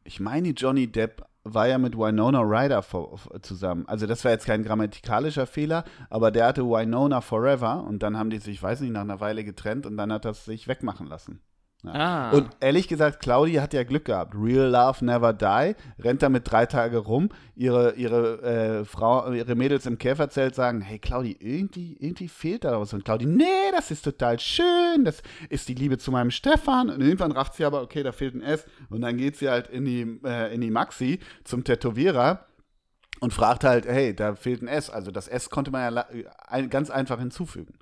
ich 0.06 0.20
meine, 0.20 0.50
Johnny 0.50 0.86
Depp 0.86 1.24
war 1.44 1.68
ja 1.68 1.78
mit 1.78 1.96
Winona 1.96 2.40
Ryder 2.40 2.82
vor, 2.82 3.20
zusammen. 3.42 3.86
Also 3.86 4.06
das 4.06 4.24
war 4.24 4.32
jetzt 4.32 4.46
kein 4.46 4.64
grammatikalischer 4.64 5.46
Fehler, 5.46 5.84
aber 6.10 6.30
der 6.30 6.46
hatte 6.46 6.64
Winona 6.64 7.20
Forever 7.20 7.84
und 7.84 8.02
dann 8.02 8.16
haben 8.16 8.30
die 8.30 8.38
sich, 8.38 8.62
weiß 8.62 8.80
nicht, 8.80 8.92
nach 8.92 9.02
einer 9.02 9.20
Weile 9.20 9.44
getrennt 9.44 9.86
und 9.86 9.96
dann 9.96 10.12
hat 10.12 10.24
das 10.24 10.44
sich 10.44 10.66
wegmachen 10.66 11.06
lassen. 11.06 11.40
Ah. 11.86 12.30
Und 12.32 12.48
ehrlich 12.60 12.88
gesagt, 12.88 13.20
Claudi 13.20 13.54
hat 13.54 13.72
ja 13.72 13.84
Glück 13.84 14.06
gehabt. 14.06 14.34
Real 14.34 14.68
Love 14.68 15.04
Never 15.04 15.32
Die, 15.32 15.74
rennt 16.02 16.22
damit 16.22 16.50
drei 16.50 16.66
Tage 16.66 16.98
rum. 16.98 17.28
Ihre, 17.54 17.94
ihre 17.94 18.42
äh, 18.42 18.84
Frau, 18.84 19.32
ihre 19.32 19.54
Mädels 19.54 19.86
im 19.86 19.96
Käferzelt 19.98 20.54
sagen, 20.54 20.80
hey 20.80 20.98
Claudi, 20.98 21.36
irgendwie, 21.40 21.96
irgendwie 22.00 22.28
fehlt 22.28 22.64
da 22.64 22.80
was. 22.80 22.92
Und 22.92 23.04
Claudi, 23.04 23.26
nee, 23.26 23.44
das 23.72 23.90
ist 23.90 24.02
total 24.02 24.38
schön, 24.38 25.04
das 25.04 25.22
ist 25.48 25.68
die 25.68 25.74
Liebe 25.74 25.96
zu 25.98 26.10
meinem 26.10 26.30
Stefan. 26.30 26.90
Und 26.90 27.00
irgendwann 27.00 27.32
racht 27.32 27.54
sie 27.54 27.64
aber, 27.64 27.82
okay, 27.82 28.02
da 28.02 28.12
fehlt 28.12 28.34
ein 28.34 28.42
S. 28.42 28.66
Und 28.90 29.00
dann 29.02 29.16
geht 29.16 29.36
sie 29.36 29.48
halt 29.48 29.68
in 29.68 29.84
die, 29.84 30.20
äh, 30.24 30.54
in 30.54 30.60
die 30.60 30.70
Maxi 30.70 31.20
zum 31.44 31.64
Tätowierer 31.64 32.46
und 33.20 33.32
fragt 33.32 33.64
halt, 33.64 33.86
hey, 33.86 34.14
da 34.14 34.34
fehlt 34.34 34.62
ein 34.62 34.68
S. 34.68 34.90
Also 34.90 35.10
das 35.10 35.28
S 35.28 35.50
konnte 35.50 35.70
man 35.70 35.94
ja 35.94 36.04
ein, 36.48 36.68
ganz 36.68 36.90
einfach 36.90 37.18
hinzufügen. 37.18 37.74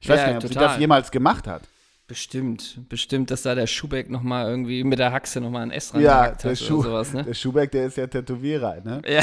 Ich 0.00 0.08
weiß 0.08 0.20
Ja, 0.20 0.26
nicht, 0.28 0.36
ob 0.36 0.42
sie 0.44 0.48
total. 0.54 0.68
das 0.68 0.78
jemals 0.78 1.10
gemacht 1.10 1.46
hat. 1.46 1.62
Bestimmt, 2.10 2.88
bestimmt, 2.88 3.30
dass 3.30 3.42
da 3.42 3.54
der 3.54 3.68
Schubeck 3.68 4.10
nochmal 4.10 4.48
irgendwie 4.50 4.82
mit 4.82 4.98
der 4.98 5.12
Haxe 5.12 5.40
nochmal 5.40 5.62
ein 5.62 5.70
S 5.70 5.92
Ja, 5.92 6.22
rangehackt 6.22 6.42
der, 6.42 6.50
hat 6.50 6.58
Schuh, 6.58 6.80
oder 6.80 6.88
sowas, 6.88 7.12
ne? 7.12 7.22
der 7.22 7.34
Schubeck, 7.34 7.70
der 7.70 7.86
ist 7.86 7.96
ja 7.98 8.08
Tätowierer, 8.08 8.80
ne? 8.82 9.00
Ja, 9.06 9.22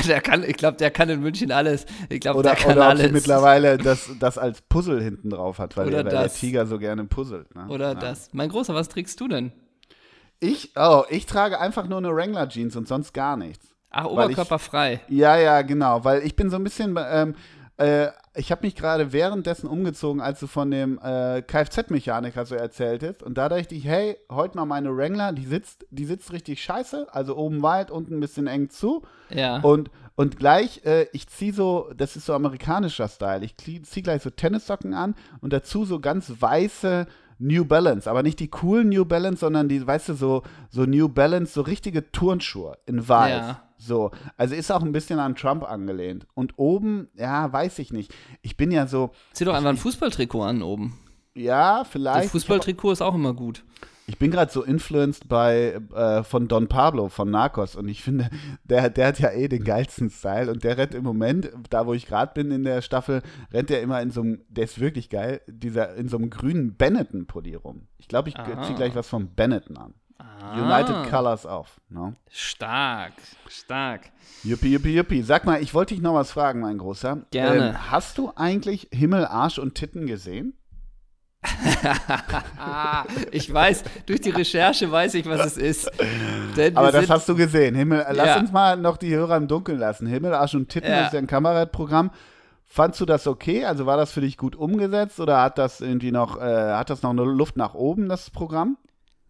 der 0.06 0.20
kann, 0.20 0.44
ich 0.44 0.58
glaube, 0.58 0.76
der 0.76 0.90
kann 0.90 1.08
in 1.08 1.22
München 1.22 1.50
alles. 1.50 1.86
Ich 2.10 2.20
glaube, 2.20 2.40
Oder, 2.40 2.50
der 2.50 2.58
kann 2.58 2.72
oder 2.72 2.82
ob 2.82 2.88
alles. 2.90 3.10
mittlerweile 3.10 3.78
das, 3.78 4.10
das 4.20 4.36
als 4.36 4.60
Puzzle 4.60 5.02
hinten 5.02 5.30
drauf 5.30 5.58
hat, 5.58 5.78
weil, 5.78 5.88
der, 5.88 6.04
weil 6.04 6.10
der. 6.10 6.28
Tiger 6.28 6.66
so 6.66 6.78
gerne 6.78 7.04
puzzelt. 7.06 7.54
Ne? 7.54 7.68
Oder 7.68 7.88
ja. 7.88 7.94
das. 7.94 8.28
Mein 8.34 8.50
Großer, 8.50 8.74
was 8.74 8.90
trägst 8.90 9.18
du 9.18 9.28
denn? 9.28 9.52
Ich, 10.38 10.72
oh, 10.76 11.04
ich 11.08 11.24
trage 11.24 11.58
einfach 11.58 11.88
nur 11.88 11.96
eine 11.96 12.14
Wrangler-Jeans 12.14 12.76
und 12.76 12.86
sonst 12.86 13.14
gar 13.14 13.38
nichts. 13.38 13.66
Ach, 13.88 14.04
ich- 14.04 14.10
oberkörperfrei. 14.10 15.00
Ja, 15.08 15.38
ja, 15.38 15.62
genau, 15.62 16.04
weil 16.04 16.22
ich 16.22 16.36
bin 16.36 16.50
so 16.50 16.56
ein 16.56 16.64
bisschen, 16.64 16.98
ähm, 17.02 17.34
äh, 17.78 18.08
ich 18.36 18.50
habe 18.52 18.66
mich 18.66 18.74
gerade 18.74 19.12
währenddessen 19.12 19.66
umgezogen, 19.66 20.20
als 20.20 20.40
du 20.40 20.46
von 20.46 20.70
dem 20.70 20.98
äh, 21.02 21.42
Kfz-Mechaniker 21.42 22.44
so 22.46 22.54
erzähltest 22.54 23.22
und 23.22 23.38
da 23.38 23.48
dachte 23.48 23.74
ich, 23.74 23.84
hey, 23.84 24.16
heute 24.30 24.56
mal 24.56 24.66
meine 24.66 24.96
Wrangler, 24.96 25.32
die 25.32 25.44
sitzt, 25.46 25.86
die 25.90 26.04
sitzt 26.04 26.32
richtig 26.32 26.62
scheiße, 26.62 27.08
also 27.12 27.36
oben 27.36 27.62
weit, 27.62 27.90
unten 27.90 28.16
ein 28.16 28.20
bisschen 28.20 28.46
eng 28.46 28.70
zu 28.70 29.02
Ja. 29.30 29.60
und, 29.60 29.90
und 30.14 30.38
gleich, 30.38 30.84
äh, 30.84 31.06
ich 31.12 31.28
ziehe 31.28 31.52
so, 31.52 31.90
das 31.96 32.16
ist 32.16 32.26
so 32.26 32.34
amerikanischer 32.34 33.08
Style, 33.08 33.44
ich 33.44 33.56
ziehe 33.56 34.02
gleich 34.02 34.22
so 34.22 34.30
Tennissocken 34.30 34.94
an 34.94 35.14
und 35.40 35.52
dazu 35.52 35.84
so 35.84 36.00
ganz 36.00 36.32
weiße 36.38 37.06
New 37.38 37.64
Balance, 37.64 38.08
aber 38.10 38.22
nicht 38.22 38.40
die 38.40 38.48
coolen 38.48 38.88
New 38.88 39.04
Balance, 39.04 39.40
sondern 39.40 39.68
die, 39.68 39.86
weißt 39.86 40.10
du, 40.10 40.14
so, 40.14 40.42
so 40.70 40.84
New 40.84 41.08
Balance, 41.08 41.52
so 41.52 41.60
richtige 41.60 42.10
Turnschuhe 42.10 42.78
in 42.86 43.06
weiß. 43.06 43.46
Ja. 43.46 43.62
So, 43.86 44.10
also 44.36 44.54
ist 44.54 44.70
auch 44.70 44.82
ein 44.82 44.92
bisschen 44.92 45.18
an 45.18 45.34
Trump 45.36 45.62
angelehnt. 45.64 46.26
Und 46.34 46.54
oben, 46.56 47.08
ja, 47.14 47.52
weiß 47.52 47.78
ich 47.78 47.92
nicht. 47.92 48.12
Ich 48.42 48.56
bin 48.56 48.70
ja 48.70 48.86
so, 48.86 49.10
Zieh 49.32 49.44
doch 49.44 49.54
einfach 49.54 49.70
ein 49.70 49.76
Fußballtrikot 49.76 50.42
an 50.42 50.62
oben. 50.62 50.98
ja, 51.34 51.80
Das 51.80 51.88
vielleicht. 51.88 52.30
Fußballtrikot 52.30 52.92
ist 52.92 53.02
auch 53.02 53.14
immer 53.14 53.34
gut. 53.34 53.64
Ich 54.08 54.18
bin 54.18 54.30
gerade 54.30 54.52
so 54.52 54.62
influenced 54.62 55.26
bei 55.28 55.80
äh, 55.92 56.22
von 56.22 56.46
Don 56.46 56.68
Pablo 56.68 57.08
von 57.08 57.28
Narcos 57.28 57.74
und 57.74 57.88
ich 57.88 58.04
finde, 58.04 58.30
der, 58.62 58.88
der 58.88 59.08
hat 59.08 59.18
ja 59.18 59.32
eh 59.32 59.48
den 59.48 59.64
geilsten 59.64 60.10
Style 60.10 60.48
und 60.48 60.62
der 60.62 60.78
rennt 60.78 60.94
im 60.94 61.02
Moment, 61.02 61.50
da 61.70 61.86
wo 61.88 61.92
ich 61.92 62.06
gerade 62.06 62.32
bin 62.32 62.52
in 62.52 62.62
der 62.62 62.82
Staffel, 62.82 63.22
rennt 63.52 63.68
er 63.68 63.82
immer 63.82 64.00
in 64.00 64.12
so 64.12 64.20
einem, 64.20 64.42
der 64.48 64.64
ist 64.64 64.78
wirklich 64.78 65.10
geil, 65.10 65.40
dieser 65.48 65.96
in 65.96 66.08
so 66.08 66.18
einem 66.18 66.30
grünen 66.30 66.74
Benetton-Pulli 66.76 67.56
rum. 67.56 67.88
Ich 67.98 68.06
glaube, 68.06 68.28
ich 68.28 68.36
ziehe 68.36 68.76
gleich 68.76 68.94
was 68.94 69.08
von 69.08 69.34
Benetton 69.34 69.76
an. 69.76 69.94
United 70.54 71.10
Colors 71.10 71.44
auf. 71.46 71.80
Ne? 71.88 72.14
Stark, 72.30 73.12
stark. 73.48 74.10
Yuppie, 74.42 74.72
yuppie, 74.72 74.94
yuppie. 74.94 75.22
Sag 75.22 75.44
mal, 75.44 75.60
ich 75.62 75.74
wollte 75.74 75.94
dich 75.94 76.02
noch 76.02 76.14
was 76.14 76.30
fragen, 76.30 76.60
mein 76.60 76.78
Großer. 76.78 77.18
Gerne. 77.30 77.68
Ähm, 77.70 77.90
hast 77.90 78.16
du 78.18 78.32
eigentlich 78.36 78.88
Himmel, 78.92 79.26
Arsch 79.26 79.58
und 79.58 79.74
Titten 79.74 80.06
gesehen? 80.06 80.54
Ah, 82.58 83.04
ich 83.32 83.52
weiß, 83.52 83.84
durch 84.06 84.20
die 84.20 84.30
Recherche 84.30 84.90
weiß 84.90 85.14
ich, 85.14 85.26
was 85.26 85.44
es 85.46 85.56
ist. 85.56 85.90
Aber 86.74 86.92
das 86.92 87.08
hast 87.10 87.28
du 87.28 87.34
gesehen. 87.36 87.74
Himmel, 87.74 88.00
äh, 88.00 88.12
lass 88.12 88.26
Ja. 88.28 88.38
uns 88.38 88.52
mal 88.52 88.76
noch 88.76 88.96
die 88.96 89.14
Hörer 89.14 89.36
im 89.36 89.48
Dunkeln 89.48 89.78
lassen. 89.78 90.06
Himmel, 90.06 90.34
Arsch 90.34 90.54
und 90.54 90.68
Titten 90.68 90.90
Ja. 90.90 91.06
ist 91.06 91.12
ja 91.12 91.18
ein 91.18 91.26
Kabarettprogramm. 91.26 92.10
Fandst 92.64 93.00
du 93.00 93.04
das 93.06 93.26
okay? 93.26 93.64
Also 93.64 93.86
war 93.86 93.96
das 93.96 94.10
für 94.12 94.20
dich 94.20 94.36
gut 94.36 94.56
umgesetzt 94.56 95.20
oder 95.20 95.40
hat 95.40 95.56
das 95.58 95.80
irgendwie 95.80 96.10
noch, 96.10 96.40
äh, 96.40 96.72
hat 96.74 96.90
das 96.90 97.02
noch 97.02 97.10
eine 97.10 97.22
Luft 97.24 97.56
nach 97.56 97.74
oben, 97.74 98.08
das 98.08 98.30
Programm? 98.30 98.76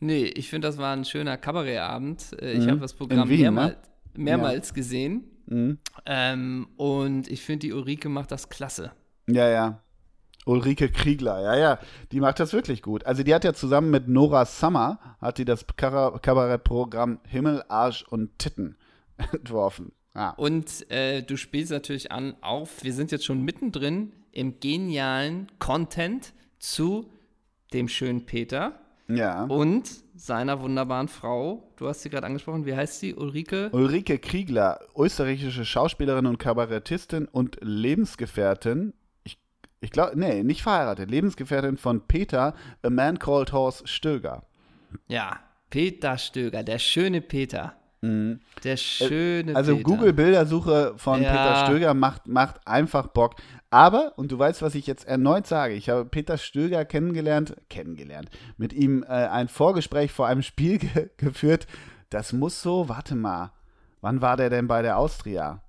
Nee, 0.00 0.24
ich 0.26 0.48
finde, 0.50 0.68
das 0.68 0.78
war 0.78 0.94
ein 0.94 1.04
schöner 1.04 1.36
Kabarettabend. 1.36 2.36
Äh, 2.40 2.52
Ich 2.54 2.64
Mhm. 2.66 2.70
habe 2.72 2.80
das 2.80 2.92
Programm 2.94 3.28
Wien, 3.28 3.38
ne? 3.40 3.50
mehrmals, 3.50 3.76
mehrmals 4.14 4.74
gesehen. 4.74 5.24
Mhm. 5.46 5.78
Ähm, 6.04 6.68
und 6.76 7.28
ich 7.30 7.42
finde, 7.42 7.66
die 7.66 7.72
Ulrike 7.72 8.08
macht 8.08 8.30
das 8.32 8.48
klasse. 8.48 8.92
Ja, 9.28 9.48
ja. 9.48 9.82
Ulrike 10.44 10.90
Kriegler, 10.90 11.40
ja, 11.42 11.56
ja, 11.56 11.78
die 12.12 12.20
macht 12.20 12.38
das 12.38 12.52
wirklich 12.52 12.80
gut. 12.80 13.04
Also 13.04 13.24
die 13.24 13.34
hat 13.34 13.42
ja 13.42 13.52
zusammen 13.52 13.90
mit 13.90 14.06
Nora 14.06 14.44
Summer, 14.44 15.16
hat 15.20 15.38
die 15.38 15.44
das 15.44 15.66
Kabarettprogramm 15.76 17.18
Himmel, 17.26 17.64
Arsch 17.68 18.04
und 18.08 18.38
Titten 18.38 18.76
entworfen. 19.32 19.92
Ja. 20.14 20.30
Und 20.30 20.88
äh, 20.90 21.22
du 21.22 21.36
spielst 21.36 21.72
natürlich 21.72 22.12
an 22.12 22.36
auf, 22.42 22.84
wir 22.84 22.92
sind 22.92 23.10
jetzt 23.12 23.24
schon 23.24 23.42
mittendrin 23.42 24.12
im 24.32 24.60
genialen 24.60 25.48
Content 25.58 26.32
zu 26.58 27.10
dem 27.72 27.88
schönen 27.88 28.24
Peter 28.26 28.78
ja. 29.08 29.44
und 29.44 29.88
seiner 30.14 30.60
wunderbaren 30.60 31.08
Frau. 31.08 31.72
Du 31.76 31.88
hast 31.88 32.02
sie 32.02 32.10
gerade 32.10 32.26
angesprochen, 32.26 32.64
wie 32.66 32.74
heißt 32.74 33.00
sie? 33.00 33.14
Ulrike? 33.14 33.70
Ulrike 33.72 34.18
Kriegler, 34.18 34.80
österreichische 34.96 35.64
Schauspielerin 35.64 36.26
und 36.26 36.38
Kabarettistin 36.38 37.26
und 37.26 37.58
Lebensgefährtin. 37.60 38.94
Ich, 39.24 39.38
ich 39.80 39.90
glaube, 39.90 40.18
nee, 40.18 40.42
nicht 40.42 40.62
verheiratet. 40.62 41.10
Lebensgefährtin 41.10 41.76
von 41.76 42.06
Peter, 42.06 42.54
A 42.82 42.90
Man 42.90 43.18
Called 43.18 43.52
Horse 43.52 43.86
Stöger. 43.86 44.44
Ja, 45.08 45.40
Peter 45.70 46.16
Stöger, 46.16 46.62
der 46.62 46.78
schöne 46.78 47.20
Peter. 47.20 47.74
Der 48.02 48.76
schöne 48.76 49.56
Also 49.56 49.72
Peter. 49.76 49.84
Google-Bildersuche 49.84 50.94
von 50.96 51.22
Ja. 51.22 51.30
Peter 51.30 51.66
Stöger 51.66 51.94
macht, 51.94 52.28
macht 52.28 52.66
einfach 52.66 53.08
Bock. 53.08 53.34
Aber, 53.70 54.12
und 54.16 54.30
du 54.30 54.38
weißt, 54.38 54.62
was 54.62 54.74
ich 54.74 54.86
jetzt 54.86 55.06
erneut 55.06 55.46
sage, 55.46 55.74
ich 55.74 55.88
habe 55.88 56.04
Peter 56.04 56.38
Stöger 56.38 56.84
kennengelernt, 56.84 57.56
kennengelernt, 57.68 58.30
mit 58.56 58.72
ihm 58.72 59.02
äh, 59.02 59.06
ein 59.06 59.48
Vorgespräch 59.48 60.12
vor 60.12 60.26
einem 60.26 60.42
Spiel 60.42 60.78
ge 60.78 61.10
geführt. 61.16 61.66
Das 62.10 62.32
muss 62.32 62.62
so, 62.62 62.88
warte 62.88 63.16
mal, 63.16 63.52
wann 64.00 64.22
war 64.22 64.36
der 64.36 64.50
denn 64.50 64.68
bei 64.68 64.82
der 64.82 64.98
Austria? 64.98 65.62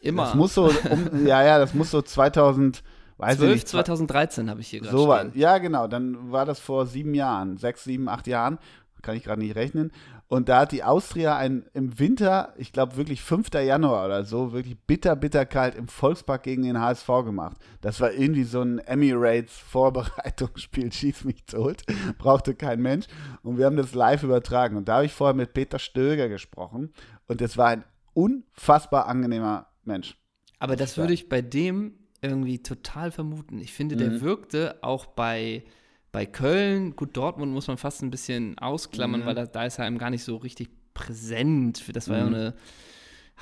Immer. 0.00 0.24
Das 0.24 0.34
muss 0.34 0.54
so, 0.54 0.64
um, 0.90 1.26
ja, 1.26 1.44
ja, 1.44 1.58
das 1.58 1.74
muss 1.74 1.92
so 1.92 2.02
2000, 2.02 2.82
weiß 3.18 3.36
12, 3.36 3.48
ich 3.48 3.54
nicht, 3.54 3.68
2013 3.68 4.50
habe 4.50 4.60
ich 4.60 4.68
hier 4.68 4.80
gerade 4.80 4.96
so 4.96 5.06
war, 5.06 5.36
ja, 5.36 5.58
genau. 5.58 5.86
Dann 5.86 6.32
war 6.32 6.44
das 6.44 6.58
vor 6.58 6.86
sieben 6.86 7.14
Jahren, 7.14 7.56
sechs, 7.56 7.84
sieben, 7.84 8.08
acht 8.08 8.26
Jahren. 8.26 8.58
Kann 9.00 9.16
ich 9.16 9.24
gerade 9.24 9.40
nicht 9.40 9.56
rechnen. 9.56 9.90
Und 10.32 10.48
da 10.48 10.60
hat 10.60 10.72
die 10.72 10.82
Austria 10.82 11.36
ein, 11.36 11.66
im 11.74 11.98
Winter, 11.98 12.54
ich 12.56 12.72
glaube 12.72 12.96
wirklich 12.96 13.20
5. 13.20 13.52
Januar 13.52 14.06
oder 14.06 14.24
so, 14.24 14.54
wirklich 14.54 14.78
bitter, 14.86 15.14
bitter 15.14 15.44
kalt 15.44 15.74
im 15.74 15.88
Volkspark 15.88 16.44
gegen 16.44 16.62
den 16.62 16.80
HSV 16.80 17.06
gemacht. 17.26 17.58
Das 17.82 18.00
war 18.00 18.12
irgendwie 18.12 18.44
so 18.44 18.62
ein 18.62 18.78
Emirates-Vorbereitungsspiel, 18.78 20.90
schieß 20.92 21.24
mich 21.24 21.44
tot. 21.44 21.82
Brauchte 22.16 22.54
kein 22.54 22.80
Mensch. 22.80 23.08
Und 23.42 23.58
wir 23.58 23.66
haben 23.66 23.76
das 23.76 23.94
live 23.94 24.22
übertragen. 24.22 24.78
Und 24.78 24.88
da 24.88 24.94
habe 24.94 25.04
ich 25.04 25.12
vorher 25.12 25.34
mit 25.34 25.52
Peter 25.52 25.78
Stöger 25.78 26.30
gesprochen. 26.30 26.94
Und 27.26 27.42
das 27.42 27.58
war 27.58 27.68
ein 27.68 27.84
unfassbar 28.14 29.08
angenehmer 29.08 29.66
Mensch. 29.84 30.16
Aber 30.58 30.76
das 30.76 30.96
würde 30.96 31.12
ich 31.12 31.28
bei 31.28 31.42
dem 31.42 31.98
irgendwie 32.22 32.62
total 32.62 33.10
vermuten. 33.10 33.58
Ich 33.58 33.74
finde, 33.74 33.96
Mhm. 33.96 33.98
der 33.98 34.22
wirkte 34.22 34.76
auch 34.80 35.04
bei, 35.04 35.64
bei 36.12 36.26
Köln, 36.26 36.94
gut, 36.94 37.16
Dortmund 37.16 37.52
muss 37.52 37.66
man 37.66 37.78
fast 37.78 38.02
ein 38.02 38.10
bisschen 38.10 38.58
ausklammern, 38.58 39.22
Mhm. 39.22 39.26
weil 39.26 39.34
da, 39.34 39.46
da 39.46 39.64
ist 39.64 39.78
er 39.78 39.86
einem 39.86 39.98
gar 39.98 40.10
nicht 40.10 40.24
so 40.24 40.36
richtig 40.36 40.68
präsent. 40.94 41.84
Das 41.96 42.08
war 42.08 42.18
mhm. 42.18 42.32
ja 42.32 42.38
eine 42.38 42.54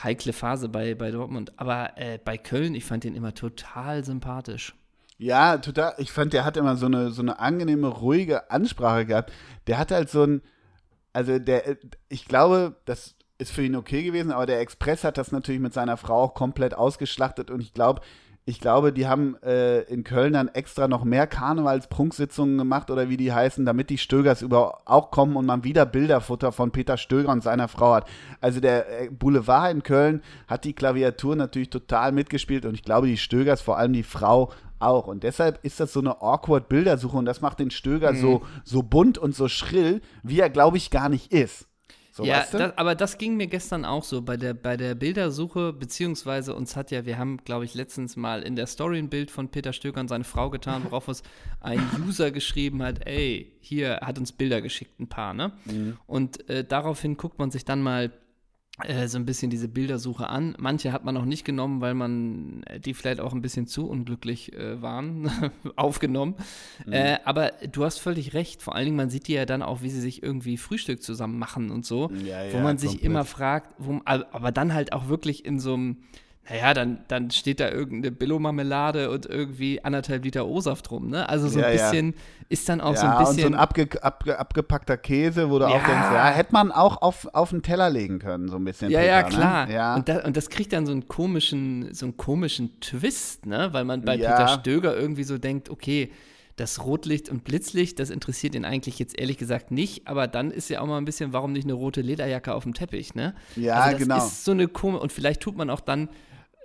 heikle 0.02 0.32
Phase 0.32 0.68
bei, 0.68 0.94
bei 0.94 1.10
Dortmund. 1.10 1.52
Aber 1.58 1.96
äh, 1.96 2.18
bei 2.24 2.38
Köln, 2.38 2.74
ich 2.76 2.84
fand 2.84 3.04
den 3.04 3.14
immer 3.16 3.34
total 3.34 4.04
sympathisch. 4.04 4.74
Ja, 5.18 5.58
total. 5.58 5.94
Ich 5.98 6.12
fand, 6.12 6.32
der 6.32 6.44
hat 6.44 6.56
immer 6.56 6.76
so 6.76 6.86
eine, 6.86 7.10
so 7.10 7.20
eine 7.20 7.40
angenehme, 7.40 7.88
ruhige 7.88 8.50
Ansprache 8.50 9.04
gehabt. 9.04 9.32
Der 9.66 9.76
hat 9.76 9.90
halt 9.90 10.08
so 10.08 10.22
ein, 10.24 10.40
also 11.12 11.38
der, 11.38 11.76
ich 12.08 12.26
glaube, 12.26 12.76
das 12.84 13.16
ist 13.36 13.50
für 13.50 13.62
ihn 13.64 13.74
okay 13.74 14.02
gewesen, 14.02 14.32
aber 14.32 14.46
der 14.46 14.60
Express 14.60 15.02
hat 15.02 15.18
das 15.18 15.32
natürlich 15.32 15.60
mit 15.60 15.74
seiner 15.74 15.96
Frau 15.96 16.22
auch 16.22 16.34
komplett 16.34 16.74
ausgeschlachtet 16.74 17.50
und 17.50 17.60
ich 17.60 17.72
glaube, 17.74 18.02
ich 18.50 18.60
glaube, 18.60 18.92
die 18.92 19.06
haben 19.06 19.36
äh, 19.42 19.82
in 19.82 20.02
Köln 20.02 20.32
dann 20.32 20.48
extra 20.48 20.88
noch 20.88 21.04
mehr 21.04 21.26
Karnevalsprunksitzungen 21.28 22.58
gemacht 22.58 22.90
oder 22.90 23.08
wie 23.08 23.16
die 23.16 23.32
heißen, 23.32 23.64
damit 23.64 23.90
die 23.90 23.96
Stögers 23.96 24.42
über 24.42 24.80
auch 24.84 25.12
kommen 25.12 25.36
und 25.36 25.46
man 25.46 25.62
wieder 25.62 25.86
Bilderfutter 25.86 26.50
von 26.50 26.72
Peter 26.72 26.96
Stöger 26.96 27.30
und 27.30 27.42
seiner 27.42 27.68
Frau 27.68 27.94
hat. 27.94 28.08
Also 28.40 28.60
der 28.60 29.02
äh, 29.02 29.08
Boulevard 29.08 29.72
in 29.72 29.82
Köln 29.84 30.22
hat 30.48 30.64
die 30.64 30.72
Klaviatur 30.72 31.36
natürlich 31.36 31.70
total 31.70 32.10
mitgespielt 32.10 32.66
und 32.66 32.74
ich 32.74 32.82
glaube, 32.82 33.06
die 33.06 33.16
Stögers, 33.16 33.60
vor 33.60 33.78
allem 33.78 33.92
die 33.92 34.02
Frau, 34.02 34.50
auch. 34.80 35.06
Und 35.06 35.22
deshalb 35.22 35.64
ist 35.64 35.78
das 35.78 35.92
so 35.92 36.00
eine 36.00 36.20
awkward 36.20 36.68
Bildersuche 36.68 37.16
und 37.16 37.26
das 37.26 37.40
macht 37.40 37.60
den 37.60 37.70
Stöger 37.70 38.12
mhm. 38.12 38.20
so, 38.20 38.42
so 38.64 38.82
bunt 38.82 39.18
und 39.18 39.34
so 39.34 39.46
schrill, 39.46 40.00
wie 40.22 40.40
er, 40.40 40.50
glaube 40.50 40.76
ich, 40.76 40.90
gar 40.90 41.08
nicht 41.08 41.32
ist. 41.32 41.66
So, 42.12 42.24
ja, 42.24 42.38
weißt 42.38 42.54
du? 42.54 42.58
das, 42.58 42.78
aber 42.78 42.94
das 42.94 43.18
ging 43.18 43.36
mir 43.36 43.46
gestern 43.46 43.84
auch 43.84 44.02
so 44.02 44.22
bei 44.22 44.36
der, 44.36 44.54
bei 44.54 44.76
der 44.76 44.94
Bildersuche, 44.94 45.72
beziehungsweise 45.72 46.54
uns 46.54 46.74
hat 46.74 46.90
ja, 46.90 47.06
wir 47.06 47.18
haben, 47.18 47.38
glaube 47.44 47.64
ich, 47.64 47.74
letztens 47.74 48.16
mal 48.16 48.42
in 48.42 48.56
der 48.56 48.66
Story 48.66 48.98
ein 48.98 49.08
Bild 49.08 49.30
von 49.30 49.48
Peter 49.48 49.72
Stöger 49.72 50.00
und 50.00 50.08
seine 50.08 50.24
Frau 50.24 50.50
getan, 50.50 50.82
worauf 50.84 51.08
uns 51.08 51.22
ein 51.60 51.80
User 52.06 52.30
geschrieben 52.30 52.82
hat, 52.82 53.06
ey, 53.06 53.52
hier 53.60 54.00
hat 54.02 54.18
uns 54.18 54.32
Bilder 54.32 54.60
geschickt, 54.60 54.98
ein 54.98 55.08
paar, 55.08 55.34
ne? 55.34 55.52
Mhm. 55.66 55.98
Und 56.06 56.48
äh, 56.50 56.64
daraufhin 56.64 57.16
guckt 57.16 57.38
man 57.38 57.50
sich 57.50 57.64
dann 57.64 57.82
mal 57.82 58.12
äh, 58.84 59.08
so 59.08 59.18
ein 59.18 59.26
bisschen 59.26 59.50
diese 59.50 59.68
Bildersuche 59.68 60.28
an. 60.28 60.54
Manche 60.58 60.92
hat 60.92 61.04
man 61.04 61.14
noch 61.14 61.24
nicht 61.24 61.44
genommen, 61.44 61.80
weil 61.80 61.94
man 61.94 62.62
äh, 62.64 62.80
die 62.80 62.94
vielleicht 62.94 63.20
auch 63.20 63.32
ein 63.32 63.42
bisschen 63.42 63.66
zu 63.66 63.88
unglücklich 63.88 64.52
äh, 64.52 64.80
waren, 64.80 65.30
aufgenommen. 65.76 66.34
Mhm. 66.86 66.92
Äh, 66.92 67.18
aber 67.24 67.52
du 67.70 67.84
hast 67.84 67.98
völlig 67.98 68.34
recht. 68.34 68.62
Vor 68.62 68.74
allen 68.74 68.86
Dingen, 68.86 68.96
man 68.96 69.10
sieht 69.10 69.28
die 69.28 69.34
ja 69.34 69.46
dann 69.46 69.62
auch, 69.62 69.82
wie 69.82 69.90
sie 69.90 70.00
sich 70.00 70.22
irgendwie 70.22 70.56
Frühstück 70.56 71.02
zusammen 71.02 71.38
machen 71.38 71.70
und 71.70 71.84
so, 71.84 72.10
ja, 72.24 72.44
ja, 72.44 72.52
wo 72.52 72.58
man 72.58 72.78
sich 72.78 73.02
immer 73.02 73.24
fragt, 73.24 73.74
wo, 73.78 74.00
aber 74.04 74.52
dann 74.52 74.72
halt 74.72 74.92
auch 74.92 75.08
wirklich 75.08 75.44
in 75.44 75.58
so 75.60 75.74
einem 75.74 75.96
naja, 76.48 76.74
dann, 76.74 77.04
dann 77.06 77.30
steht 77.30 77.60
da 77.60 77.70
irgendeine 77.70 78.10
Billo-Marmelade 78.10 79.10
und 79.10 79.26
irgendwie 79.26 79.84
anderthalb 79.84 80.24
Liter 80.24 80.46
O-Saft 80.46 80.90
rum, 80.90 81.08
ne? 81.08 81.28
Also 81.28 81.48
so 81.48 81.60
ein 81.60 81.64
ja, 81.64 81.70
bisschen, 81.70 82.06
ja. 82.08 82.18
ist 82.48 82.68
dann 82.68 82.80
auch 82.80 82.94
ja, 82.94 83.00
so 83.00 83.06
ein 83.06 83.18
bisschen. 83.18 83.28
und 83.28 83.40
so 83.40 83.46
ein 83.46 83.54
abge, 83.54 83.88
abge, 84.02 84.38
abgepackter 84.38 84.96
Käse, 84.96 85.50
wo 85.50 85.60
du 85.60 85.66
auch 85.66 85.72
denkst, 85.72 85.86
ja, 85.86 86.30
hätte 86.30 86.52
man 86.52 86.72
auch 86.72 87.02
auf, 87.02 87.28
auf 87.34 87.50
den 87.50 87.62
Teller 87.62 87.88
legen 87.88 88.18
können, 88.18 88.48
so 88.48 88.56
ein 88.56 88.64
bisschen. 88.64 88.90
Ja, 88.90 89.00
Peter, 89.00 89.12
ja, 89.12 89.22
ne? 89.22 89.28
klar. 89.28 89.66
Ne? 89.66 89.74
Ja. 89.74 89.94
Und, 89.94 90.08
da, 90.08 90.24
und 90.24 90.36
das 90.36 90.50
kriegt 90.50 90.72
dann 90.72 90.86
so 90.86 90.92
einen 90.92 91.06
komischen, 91.06 91.94
so 91.94 92.06
einen 92.06 92.16
komischen 92.16 92.80
Twist, 92.80 93.46
ne? 93.46 93.68
Weil 93.72 93.84
man 93.84 94.02
bei 94.02 94.16
Peter 94.16 94.48
Stöger 94.48 94.96
irgendwie 94.96 95.24
so 95.24 95.38
denkt, 95.38 95.70
okay, 95.70 96.10
das 96.56 96.84
Rotlicht 96.84 97.30
und 97.30 97.44
Blitzlicht, 97.44 97.98
das 98.00 98.10
interessiert 98.10 98.54
ihn 98.54 98.64
eigentlich 98.64 98.98
jetzt 98.98 99.18
ehrlich 99.18 99.38
gesagt 99.38 99.70
nicht, 99.70 100.08
aber 100.08 100.26
dann 100.26 100.50
ist 100.50 100.68
ja 100.68 100.80
auch 100.80 100.86
mal 100.86 100.98
ein 100.98 101.04
bisschen, 101.04 101.32
warum 101.32 101.52
nicht 101.52 101.64
eine 101.64 101.72
rote 101.72 102.02
Lederjacke 102.02 102.54
auf 102.54 102.64
dem 102.64 102.74
Teppich, 102.74 103.14
ne? 103.14 103.34
Ja, 103.56 103.76
also 103.76 103.92
das 103.92 104.02
genau. 104.02 104.16
ist 104.18 104.44
so 104.44 104.50
eine 104.50 104.68
komische, 104.68 105.02
und 105.02 105.12
vielleicht 105.12 105.40
tut 105.40 105.56
man 105.56 105.70
auch 105.70 105.80
dann 105.80 106.08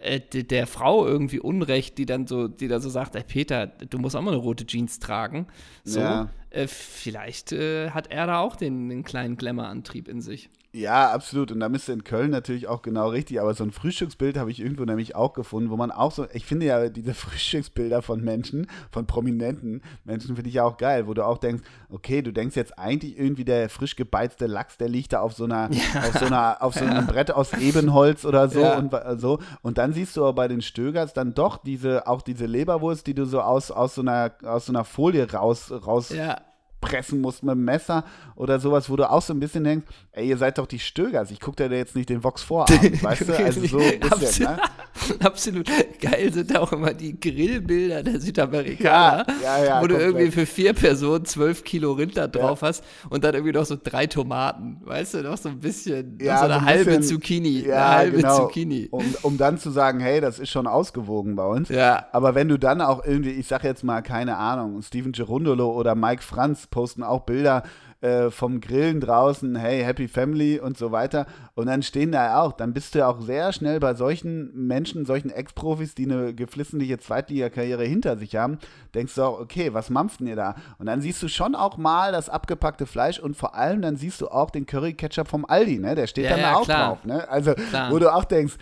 äh, 0.06 0.20
der 0.20 0.68
Frau 0.68 1.06
irgendwie 1.06 1.40
Unrecht, 1.40 1.98
die 1.98 2.06
dann 2.06 2.28
so, 2.28 2.48
die 2.48 2.68
da 2.68 2.80
so 2.80 2.90
sagt, 2.90 3.16
ey 3.16 3.24
Peter, 3.24 3.68
du 3.68 3.98
musst 3.98 4.16
auch 4.16 4.22
mal 4.22 4.32
eine 4.32 4.42
rote 4.42 4.66
Jeans 4.66 5.00
tragen. 5.00 5.48
So, 5.84 6.00
ja. 6.00 6.30
äh, 6.50 6.68
vielleicht 6.68 7.52
äh, 7.52 7.92
hat 7.92 8.12
er 8.12 8.28
da 8.28 8.40
auch 8.40 8.56
den, 8.56 8.90
den 8.90 9.04
kleinen 9.04 9.38
Glamour-Antrieb 9.38 10.08
in 10.08 10.22
sich. 10.22 10.50
Ja, 10.76 11.12
absolut. 11.12 11.54
Und 11.54 11.62
da 11.62 11.70
bist 11.70 11.88
du 11.88 11.94
in 11.94 12.04
Köln 12.04 12.32
natürlich 12.32 12.68
auch 12.68 12.82
genau 12.82 13.08
richtig. 13.08 13.40
Aber 13.40 13.54
so 13.54 13.64
ein 13.64 13.72
Frühstücksbild 13.72 14.38
habe 14.38 14.52
ich 14.52 14.60
irgendwo 14.60 14.84
nämlich 14.84 15.16
auch 15.16 15.32
gefunden, 15.32 15.70
wo 15.70 15.78
man 15.78 15.90
auch 15.90 16.12
so, 16.12 16.28
ich 16.34 16.46
finde 16.46 16.66
ja 16.66 16.90
diese 16.90 17.14
Frühstücksbilder 17.14 18.02
von 18.02 18.22
Menschen, 18.22 18.68
von 18.92 19.08
prominenten 19.08 19.82
Menschen, 20.04 20.36
finde 20.36 20.50
ich 20.50 20.56
ja 20.56 20.66
auch 20.66 20.76
geil, 20.76 21.08
wo 21.08 21.14
du 21.14 21.26
auch 21.26 21.38
denkst, 21.38 21.64
okay, 21.90 22.22
du 22.22 22.34
denkst 22.34 22.58
jetzt 22.58 22.78
eigentlich 22.78 23.18
irgendwie 23.18 23.46
der 23.46 23.70
frisch 23.70 23.96
gebeizte 23.96 24.48
Lachs, 24.48 24.78
der 24.78 24.90
liegt 24.90 25.14
da 25.14 25.22
auf 25.22 25.32
so 25.32 25.46
einer, 25.46 25.70
ja. 25.72 25.82
auf 26.10 26.20
so 26.20 26.26
einer, 26.26 26.62
auf 26.62 26.74
so 26.74 26.84
einem 26.84 26.96
ja. 26.96 27.02
Brett 27.02 27.32
aus 27.32 27.54
Ebenholz 27.54 28.26
oder 28.26 28.50
so 28.50 28.60
ja. 28.60 28.78
und 28.78 28.94
so. 29.22 29.40
Und 29.62 29.78
dann 29.78 29.94
siehst 29.94 30.18
du 30.18 30.24
aber 30.24 30.34
bei 30.34 30.50
den 30.50 30.62
Stögers 30.62 31.14
dann 31.14 31.34
doch 31.34 31.56
diese, 31.56 32.06
auch 32.06 32.22
diese 32.22 32.48
Leberwurst, 32.48 33.08
die 33.08 33.14
du 33.14 33.26
so 33.26 33.40
aus, 33.40 33.72
aus 33.72 33.96
so 33.96 34.02
einer, 34.02 34.34
aus 34.44 34.66
so 34.66 34.74
einer 34.74 34.84
Folie 34.84 35.32
raus, 35.32 35.72
raus 35.72 36.10
ja 36.10 36.38
pressen 36.86 37.22
musst 37.22 37.44
mit 37.44 37.56
dem 37.56 37.64
Messer 37.64 38.04
oder 38.36 38.60
sowas, 38.60 38.90
wo 38.90 38.96
du 38.96 39.10
auch 39.10 39.22
so 39.22 39.34
ein 39.34 39.40
bisschen 39.40 39.64
denkst, 39.64 39.86
ey, 40.12 40.30
ihr 40.30 40.38
seid 40.38 40.58
doch 40.58 40.68
die 40.68 40.80
Stögers, 40.80 41.32
ich 41.32 41.40
gucke 41.40 41.68
dir 41.68 41.76
jetzt 41.76 41.96
nicht 41.96 42.10
den 42.10 42.24
Vox 42.24 42.44
vor, 42.44 42.66
weißt 43.02 43.30
du? 43.30 43.38
Also 43.38 43.66
so 43.66 43.80
ein 43.80 44.00
bisschen, 44.20 44.46
ne? 44.46 44.58
Absolut. 45.20 45.70
Geil 46.00 46.32
sind 46.32 46.58
auch 46.58 46.72
immer 46.72 46.94
die 46.94 47.20
Grillbilder 47.20 48.04
der 48.04 48.20
Südamerikaner, 48.20 49.26
ja, 49.42 49.58
ja, 49.58 49.66
ja, 49.66 49.82
wo 49.82 49.88
du 49.88 49.98
irgendwie 49.98 50.32
für 50.32 50.46
vier 50.46 50.74
Personen 50.74 51.26
zwölf 51.26 51.64
Kilo 51.64 51.94
Rind 51.94 52.18
da 52.18 52.28
drauf 52.28 52.62
hast 52.62 52.84
und 53.10 53.24
dann 53.24 53.34
irgendwie 53.34 53.54
noch 53.54 53.66
so 53.66 53.78
drei 53.82 54.08
Tomaten, 54.08 54.82
weißt 54.86 55.16
du, 55.16 55.24
noch 55.24 55.38
so 55.38 55.50
ein 55.50 55.60
bisschen, 55.60 56.18
ja, 56.22 56.40
so 56.40 56.46
eine 56.46 56.54
so 56.56 56.62
halbe 56.62 56.86
bisschen, 56.86 57.04
Zucchini, 57.04 57.64
eine 57.64 57.88
halbe 57.88 58.18
genau. 58.18 58.38
Zucchini. 58.38 58.88
Um, 58.92 59.04
um 59.24 59.38
dann 59.38 59.58
zu 59.58 59.70
sagen, 59.70 60.00
hey, 60.00 60.22
das 60.22 60.40
ist 60.40 60.50
schon 60.50 60.68
ausgewogen 60.68 61.36
bei 61.36 61.46
uns. 61.46 61.70
Ja. 61.70 62.06
Aber 62.12 62.36
wenn 62.36 62.48
du 62.48 62.58
dann 62.58 62.82
auch 62.82 63.06
irgendwie, 63.06 63.32
ich 63.32 63.48
sag 63.48 63.64
jetzt 63.64 63.84
mal, 63.84 64.02
keine 64.02 64.38
Ahnung, 64.38 64.82
Steven 64.82 65.12
Gerundolo 65.12 65.72
oder 65.72 65.96
Mike 65.96 66.24
Franz 66.24 66.68
posten 66.76 67.04
auch 67.04 67.22
Bilder 67.22 67.64
äh, 68.02 68.30
vom 68.30 68.60
Grillen 68.60 69.00
draußen, 69.00 69.56
hey, 69.56 69.82
Happy 69.82 70.10
Family 70.10 70.60
und 70.60 70.78
so 70.78 70.92
weiter. 70.92 71.26
Und 71.54 71.68
dann 71.68 71.84
stehen 71.84 72.12
da 72.12 72.42
auch, 72.42 72.52
dann 72.52 72.74
bist 72.74 72.96
du 72.96 73.08
auch 73.08 73.22
sehr 73.22 73.54
schnell 73.54 73.80
bei 73.80 73.94
solchen 73.94 74.68
Menschen, 74.68 75.06
solchen 75.06 75.30
Ex-Profis, 75.30 75.96
die 75.96 76.04
eine 76.04 76.34
geflissentliche 76.34 76.98
Zweitligakarriere 77.00 77.86
hinter 77.86 78.18
sich 78.18 78.36
haben, 78.36 78.60
denkst 78.94 79.16
du 79.16 79.24
auch, 79.24 79.40
okay, 79.40 79.74
was 79.74 79.90
mampften 79.90 80.28
ihr 80.28 80.36
da? 80.36 80.56
Und 80.78 80.88
dann 80.88 81.00
siehst 81.00 81.24
du 81.24 81.30
schon 81.30 81.56
auch 81.56 81.78
mal 81.78 82.12
das 82.12 82.28
abgepackte 82.28 82.86
Fleisch 82.86 83.20
und 83.20 83.38
vor 83.38 83.56
allem 83.56 83.82
dann 83.82 83.96
siehst 83.96 84.20
du 84.20 84.28
auch 84.28 84.52
den 84.52 84.66
Curry-Ketchup 84.66 85.30
vom 85.30 85.46
Aldi, 85.46 85.80
ne? 85.80 85.96
Der 85.96 86.08
steht 86.08 86.26
ja, 86.26 86.32
dann 86.32 86.40
ja, 86.42 86.56
auch 86.58 86.66
klar. 86.66 86.88
drauf, 86.90 87.06
ne? 87.06 87.30
Also, 87.30 87.54
klar. 87.54 87.92
wo 87.94 88.00
du 88.00 88.14
auch 88.14 88.26
denkst, 88.26 88.56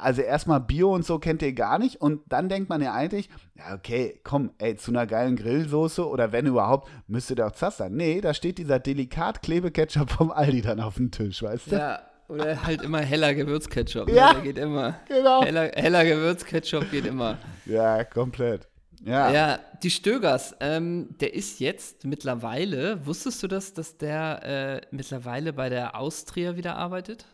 also 0.00 0.22
erstmal 0.22 0.60
Bio 0.60 0.94
und 0.94 1.04
so 1.04 1.18
kennt 1.18 1.42
ihr 1.42 1.52
gar 1.52 1.78
nicht 1.78 2.00
und 2.00 2.20
dann 2.28 2.48
denkt 2.48 2.68
man 2.68 2.82
ja 2.82 2.92
eigentlich, 2.92 3.30
ja 3.54 3.74
okay, 3.74 4.20
komm, 4.22 4.50
ey, 4.58 4.76
zu 4.76 4.90
einer 4.90 5.06
geilen 5.06 5.36
Grillsoße 5.36 6.06
oder 6.06 6.32
wenn 6.32 6.46
überhaupt, 6.46 6.88
müsste 7.06 7.44
auch 7.44 7.52
Zass 7.52 7.78
sein. 7.78 7.94
Nee, 7.94 8.20
da 8.20 8.34
steht 8.34 8.58
dieser 8.58 8.78
delikat 8.78 9.42
Klebeketchup 9.42 10.10
vom 10.10 10.30
Aldi 10.30 10.62
dann 10.62 10.80
auf 10.80 10.96
dem 10.96 11.10
Tisch, 11.10 11.42
weißt 11.42 11.72
du? 11.72 11.76
Ja, 11.76 12.00
oder 12.28 12.64
halt 12.64 12.82
immer 12.82 13.00
heller 13.00 13.34
Gewürzketchup. 13.34 14.08
Ne? 14.08 14.14
Ja, 14.14 14.34
der 14.34 14.42
geht 14.42 14.58
immer. 14.58 14.96
Genau. 15.08 15.42
Heller, 15.42 15.70
heller 15.74 16.04
Gewürzketchup 16.04 16.90
geht 16.90 17.06
immer. 17.06 17.38
Ja, 17.66 18.04
komplett. 18.04 18.68
Ja. 19.04 19.30
ja, 19.30 19.60
die 19.82 19.90
Stögers, 19.90 20.56
ähm, 20.60 21.14
der 21.20 21.34
ist 21.34 21.60
jetzt 21.60 22.06
mittlerweile, 22.06 23.04
wusstest 23.04 23.42
du 23.42 23.48
das, 23.48 23.74
dass 23.74 23.98
der 23.98 24.42
äh, 24.42 24.86
mittlerweile 24.92 25.52
bei 25.52 25.68
der 25.68 25.98
Austria 25.98 26.56
wieder 26.56 26.76
arbeitet? 26.76 27.26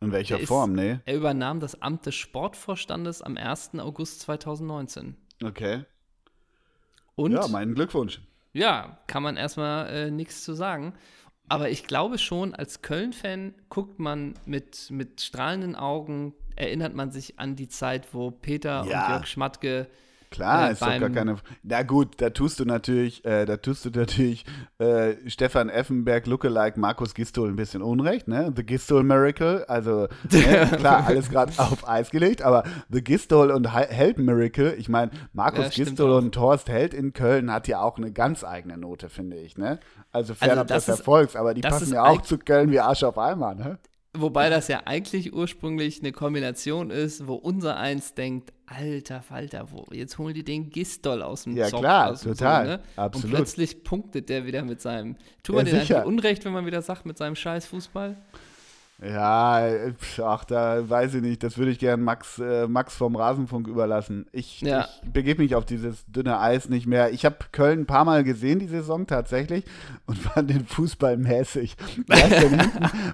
In 0.00 0.12
welcher 0.12 0.38
Form, 0.40 0.72
nee? 0.74 1.00
Er 1.06 1.16
übernahm 1.16 1.58
das 1.60 1.82
Amt 1.82 2.06
des 2.06 2.14
Sportvorstandes 2.14 3.20
am 3.20 3.36
1. 3.36 3.72
August 3.78 4.20
2019. 4.20 5.16
Okay. 5.42 5.84
Und, 7.16 7.32
ja, 7.32 7.48
meinen 7.48 7.74
Glückwunsch. 7.74 8.20
Ja, 8.52 8.98
kann 9.08 9.22
man 9.22 9.36
erstmal 9.36 9.88
äh, 9.88 10.10
nichts 10.10 10.44
zu 10.44 10.54
sagen. 10.54 10.94
Aber 11.48 11.70
ich 11.70 11.84
glaube 11.84 12.18
schon, 12.18 12.54
als 12.54 12.82
Köln-Fan 12.82 13.54
guckt 13.70 13.98
man 13.98 14.34
mit, 14.44 14.90
mit 14.90 15.20
strahlenden 15.20 15.74
Augen, 15.74 16.34
erinnert 16.56 16.94
man 16.94 17.10
sich 17.10 17.38
an 17.38 17.56
die 17.56 17.68
Zeit, 17.68 18.12
wo 18.14 18.30
Peter 18.30 18.84
ja. 18.84 19.06
und 19.06 19.10
Jörg 19.10 19.26
Schmatke 19.26 19.88
Klar, 20.30 20.68
äh, 20.68 20.72
ist 20.72 20.82
doch 20.82 20.98
gar 20.98 21.10
keine. 21.10 21.36
Na 21.62 21.82
gut, 21.82 22.20
da 22.20 22.30
tust 22.30 22.60
du 22.60 22.64
natürlich, 22.64 23.24
äh, 23.24 23.46
da 23.46 23.56
tust 23.56 23.84
du 23.84 23.90
natürlich 23.90 24.44
äh, 24.78 25.14
Stefan 25.26 25.68
Effenberg 25.68 26.26
Lookalike 26.26 26.78
Markus 26.78 27.14
Gistol 27.14 27.48
ein 27.48 27.56
bisschen 27.56 27.82
Unrecht, 27.82 28.28
ne? 28.28 28.52
The 28.54 28.62
Gistol 28.62 29.02
Miracle, 29.02 29.64
also 29.68 30.08
ne? 30.30 30.68
klar, 30.76 31.06
alles 31.06 31.30
gerade 31.30 31.52
auf 31.58 31.88
Eis 31.88 32.10
gelegt, 32.10 32.42
aber 32.42 32.64
The 32.90 33.02
Gistol 33.02 33.50
und 33.50 33.72
Held 33.72 34.18
Miracle, 34.18 34.74
ich 34.74 34.88
meine, 34.88 35.10
Markus 35.32 35.76
ja, 35.76 35.84
Gistol 35.84 36.10
und 36.10 36.32
Thorst 36.32 36.68
Held 36.68 36.94
in 36.94 37.12
Köln 37.12 37.52
hat 37.52 37.68
ja 37.68 37.80
auch 37.80 37.96
eine 37.96 38.12
ganz 38.12 38.44
eigene 38.44 38.76
Note, 38.76 39.08
finde 39.08 39.38
ich, 39.38 39.56
ne? 39.56 39.80
Also 40.12 40.34
fernab 40.34 40.70
also 40.70 40.74
des 40.74 40.88
Erfolgs, 40.88 41.36
aber 41.36 41.54
die 41.54 41.60
passen 41.60 41.92
ja 41.92 42.04
auch 42.04 42.22
zu 42.22 42.38
Köln 42.38 42.70
wie 42.70 42.80
Arsch 42.80 43.02
auf 43.02 43.18
Eimer, 43.18 43.54
ne? 43.54 43.78
Wobei 44.14 44.50
das 44.50 44.68
ja 44.68 44.82
eigentlich 44.84 45.32
ursprünglich 45.32 46.00
eine 46.00 46.12
Kombination 46.12 46.90
ist, 46.90 47.26
wo 47.26 47.34
unser 47.34 47.76
Eins 47.76 48.14
denkt, 48.14 48.52
alter 48.68 49.22
Falter, 49.22 49.68
wo, 49.70 49.86
jetzt 49.92 50.18
holen 50.18 50.34
die 50.34 50.44
den 50.44 50.70
Gistol 50.70 51.22
aus 51.22 51.44
dem 51.44 51.56
Ja 51.56 51.68
Zock, 51.68 51.80
klar, 51.80 52.18
total, 52.18 52.64
so, 52.64 52.70
ne? 52.70 52.80
absolut. 52.96 53.24
Und 53.24 53.30
plötzlich 53.30 53.84
punktet 53.84 54.28
der 54.28 54.46
wieder 54.46 54.62
mit 54.62 54.80
seinem, 54.80 55.16
tut 55.42 55.56
man 55.56 55.66
ja, 55.66 55.72
den 55.72 55.80
eigentlich 55.80 56.04
Unrecht, 56.04 56.44
wenn 56.44 56.52
man 56.52 56.66
wieder 56.66 56.82
sagt, 56.82 57.06
mit 57.06 57.18
seinem 57.18 57.36
scheiß 57.36 57.66
Fußball? 57.66 58.16
Ja, 59.00 59.68
ach, 60.24 60.44
da 60.44 60.88
weiß 60.88 61.14
ich 61.14 61.22
nicht. 61.22 61.44
Das 61.44 61.56
würde 61.56 61.70
ich 61.70 61.78
gern 61.78 62.02
Max, 62.02 62.40
äh, 62.40 62.66
Max 62.66 62.96
vom 62.96 63.14
Rasenfunk 63.14 63.68
überlassen. 63.68 64.26
Ich, 64.32 64.60
ja. 64.60 64.88
ich 65.04 65.12
begebe 65.12 65.40
mich 65.40 65.54
auf 65.54 65.64
dieses 65.64 66.04
dünne 66.06 66.40
Eis 66.40 66.68
nicht 66.68 66.88
mehr. 66.88 67.12
Ich 67.12 67.24
habe 67.24 67.36
Köln 67.52 67.80
ein 67.80 67.86
paar 67.86 68.04
Mal 68.04 68.24
gesehen, 68.24 68.58
die 68.58 68.66
Saison 68.66 69.06
tatsächlich, 69.06 69.64
und 70.06 70.18
fand 70.18 70.50
den 70.50 70.66
Fußball 70.66 71.16
mäßig. 71.16 71.76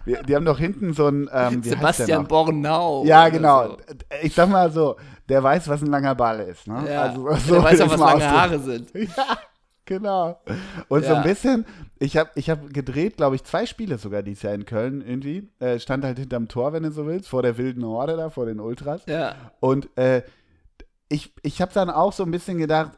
die, 0.06 0.16
die 0.26 0.34
haben 0.34 0.46
doch 0.46 0.58
hinten 0.58 0.94
so 0.94 1.06
ein. 1.06 1.28
Ähm, 1.30 1.62
Sebastian 1.62 2.26
Bornau. 2.26 3.04
Ja, 3.04 3.28
genau. 3.28 3.76
Ich 4.22 4.32
sag 4.32 4.48
mal 4.48 4.72
so, 4.72 4.96
der 5.28 5.42
weiß, 5.42 5.68
was 5.68 5.82
ein 5.82 5.88
langer 5.90 6.14
Ball 6.14 6.40
ist. 6.40 6.66
Ne? 6.66 6.84
Ja. 6.88 7.02
Also, 7.02 7.34
so 7.36 7.54
der 7.54 7.62
weiß 7.62 7.80
auch, 7.82 7.90
was 7.90 8.00
lange 8.00 8.30
Haare 8.30 8.58
sind. 8.58 8.90
Ja. 8.94 9.38
Genau. 9.86 10.40
Und 10.88 11.02
ja. 11.02 11.08
so 11.10 11.14
ein 11.16 11.22
bisschen, 11.22 11.66
ich 11.98 12.16
habe 12.16 12.30
ich 12.36 12.48
hab 12.48 12.72
gedreht, 12.72 13.18
glaube 13.18 13.36
ich, 13.36 13.44
zwei 13.44 13.66
Spiele 13.66 13.98
sogar 13.98 14.22
dieses 14.22 14.42
Jahr 14.42 14.54
in 14.54 14.64
Köln 14.64 15.02
irgendwie. 15.06 15.50
Äh, 15.58 15.78
stand 15.78 16.04
halt 16.04 16.18
hinterm 16.18 16.48
Tor, 16.48 16.72
wenn 16.72 16.84
du 16.84 16.90
so 16.90 17.06
willst, 17.06 17.28
vor 17.28 17.42
der 17.42 17.58
wilden 17.58 17.84
Horde 17.84 18.16
da, 18.16 18.30
vor 18.30 18.46
den 18.46 18.60
Ultras. 18.60 19.02
Ja. 19.06 19.34
Und 19.60 19.94
äh, 19.98 20.22
ich, 21.08 21.34
ich 21.42 21.60
habe 21.60 21.72
dann 21.74 21.90
auch 21.90 22.14
so 22.14 22.22
ein 22.22 22.30
bisschen 22.30 22.56
gedacht, 22.56 22.92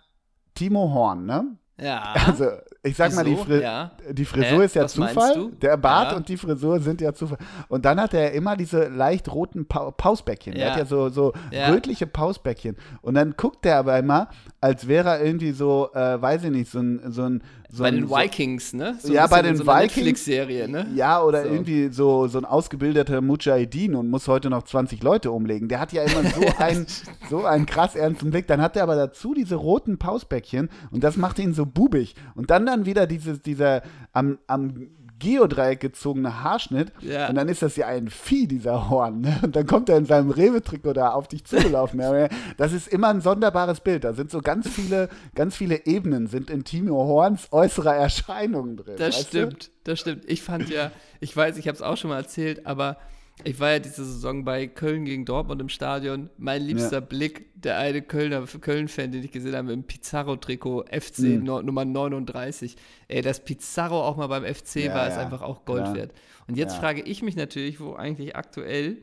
Timo 0.55 0.93
Horn, 0.95 1.27
ne? 1.27 1.57
Ja. 1.79 2.15
Also, 2.27 2.47
ich 2.83 2.97
sag 2.97 3.11
Wieso? 3.11 3.17
mal, 3.17 3.25
die, 3.25 3.37
Fri 3.37 3.61
ja. 3.61 3.91
die 4.11 4.25
Frisur 4.25 4.61
Hä? 4.61 4.65
ist 4.65 4.75
ja 4.75 4.85
Was 4.85 4.95
Zufall. 4.95 5.51
Der 5.61 5.77
Bart 5.77 6.13
ja. 6.13 6.17
und 6.17 6.29
die 6.29 6.37
Frisur 6.37 6.81
sind 6.81 7.01
ja 7.01 7.13
Zufall. 7.13 7.39
Und 7.69 7.85
dann 7.85 8.01
hat 8.01 8.15
er 8.15 8.33
immer 8.33 8.57
diese 8.57 8.89
leicht 8.89 9.31
roten 9.33 9.67
pa 9.67 9.91
Pausbäckchen. 9.91 10.57
Ja. 10.57 10.67
Er 10.67 10.71
hat 10.71 10.79
ja 10.79 10.87
so, 10.87 11.09
so 11.11 11.33
rötliche 11.53 12.07
Pausbäckchen. 12.07 12.77
Und 13.03 13.15
dann 13.15 13.35
guckt 13.37 13.67
er 13.67 13.79
aber 13.79 13.99
immer, 13.99 14.29
als 14.61 14.89
wäre 14.89 15.11
er 15.11 15.25
irgendwie 15.25 15.53
so, 15.53 15.91
äh, 15.93 16.21
weiß 16.21 16.45
ich 16.45 16.51
nicht, 16.51 16.71
so 16.71 16.79
ein, 16.79 17.01
so 17.13 17.25
ein 17.25 17.43
so 17.77 17.83
bei 17.83 17.91
den 17.91 18.09
Vikings, 18.09 18.73
ne? 18.73 18.97
So 19.01 19.13
ja, 19.13 19.27
bei 19.27 19.43
den 19.43 19.57
so 19.57 19.67
Vikings. 19.67 20.25
serie 20.25 20.67
ne? 20.67 20.87
Ja, 20.95 21.23
oder 21.23 21.43
so. 21.43 21.51
irgendwie 21.51 21.89
so, 21.89 22.27
so 22.27 22.39
ein 22.39 22.47
ausgebildeter 22.47 23.21
Mujahideen 23.21 23.95
und 23.95 24.09
muss 24.09 24.29
heute 24.29 24.49
noch 24.49 24.63
20 24.63 25.03
Leute 25.03 25.31
umlegen. 25.31 25.69
Der 25.69 25.79
hat 25.79 25.93
ja 25.93 26.03
immer 26.03 26.23
so, 26.31 26.41
ein, 26.59 26.87
so 27.29 27.45
einen 27.45 27.67
krass 27.67 27.95
ernsten 27.95 28.31
Blick. 28.31 28.47
Dann 28.47 28.63
hat 28.63 28.77
er 28.77 28.83
aber 28.83 28.97
dazu 28.97 29.35
diese 29.35 29.57
roten 29.57 29.99
Pausbäckchen 29.99 30.71
und 30.91 31.05
das 31.05 31.17
macht 31.17 31.39
ihn 31.39 31.53
so 31.53 31.67
bubig. 31.67 32.15
Und 32.35 32.51
dann 32.51 32.65
dann 32.65 32.87
wieder 32.87 33.07
dieses, 33.07 33.43
dieser 33.43 33.83
am, 34.13 34.39
am 34.47 34.89
Geodreieck 35.19 35.81
gezogene 35.81 36.43
Haarschnitt. 36.43 36.93
Ja. 37.01 37.29
Und 37.29 37.37
dann 37.37 37.49
ist 37.49 37.63
das 37.63 37.77
ja 37.77 37.87
ein 37.87 38.09
Vieh, 38.09 38.47
dieser 38.47 38.91
Horn. 38.91 39.21
Ne? 39.21 39.39
Und 39.43 39.57
dann 39.57 39.67
kommt 39.67 39.89
er 39.89 39.97
in 39.97 40.07
seinem 40.07 40.31
Rewe-Trikot 40.31 40.93
da 40.93 41.11
auf 41.11 41.29
dich 41.29 41.45
zugelaufen. 41.45 42.01
das 42.57 42.73
ist 42.73 42.89
immer 42.89 43.09
ein 43.09 43.21
sonderbares 43.21 43.81
Bild. 43.81 44.05
Da 44.05 44.13
sind 44.13 44.31
so 44.31 44.41
ganz 44.41 44.69
viele, 44.69 45.09
ganz 45.35 45.57
viele 45.57 45.87
Ebenen 45.87 46.27
sind 46.27 46.51
in 46.51 46.65
Timo 46.65 46.95
Horns 46.95 47.49
äußerer 47.53 47.95
Erscheinung 47.95 48.77
drin. 48.77 48.97
Das 48.99 49.21
stimmt, 49.21 49.67
du? 49.67 49.71
das 49.85 50.01
stimmt. 50.01 50.25
Ich 50.27 50.43
fand 50.43 50.69
ja, 50.69 50.91
ich 51.21 51.37
weiß, 51.37 51.57
ich 51.59 51.69
habe 51.69 51.77
es 51.77 51.83
auch 51.83 51.97
schon 51.97 52.11
mal 52.11 52.19
erzählt, 52.19 52.67
aber 52.67 52.99
ich 53.45 53.61
war 53.61 53.73
ja 53.73 53.79
diese 53.79 54.05
Saison 54.05 54.45
bei 54.45 54.67
Köln 54.67 55.05
gegen 55.05 55.25
Dortmund 55.25 55.61
im 55.61 55.69
Stadion. 55.69 56.31
Mein 56.39 56.63
liebster 56.63 56.99
ja. 56.99 57.01
Blick, 57.01 57.51
der 57.55 57.79
eine 57.79 58.01
Kölner 58.03 58.47
Köln-Fan, 58.47 59.13
den 59.13 59.23
ich 59.23 59.31
gesehen 59.31 59.55
habe, 59.55 59.73
im 59.73 59.85
Pizarro-Trikot 59.85 60.87
FC 60.91 61.19
mhm. 61.19 61.45
no, 61.45 61.63
Nummer 61.63 61.85
39. 61.85 62.77
Ey, 63.09 63.21
dass 63.21 63.45
Pizarro 63.45 64.03
auch 64.03 64.17
mal 64.17 64.29
beim 64.29 64.43
FC 64.43 64.77
ja, 64.77 64.95
war, 64.95 65.09
ist 65.09 65.19
einfach 65.19 65.43
auch 65.43 65.65
Gold 65.65 65.95
wert. 65.95 66.13
Und 66.49 66.57
jetzt 66.57 66.77
frage 66.77 67.03
ich 67.03 67.23
mich 67.23 67.37
natürlich, 67.37 67.79
wo 67.79 67.95
eigentlich 67.95 68.37
aktuell 68.37 68.99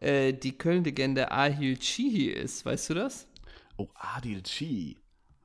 äh, 0.00 0.32
die 0.32 0.56
Köln-Legende 0.56 1.30
Ahil 1.30 1.76
Chihi 1.76 2.26
ist. 2.26 2.64
Weißt 2.64 2.90
du 2.90 2.94
das? 2.94 3.28
Oh, 3.76 3.88
Adil 3.94 4.42
Chihi. 4.42 4.96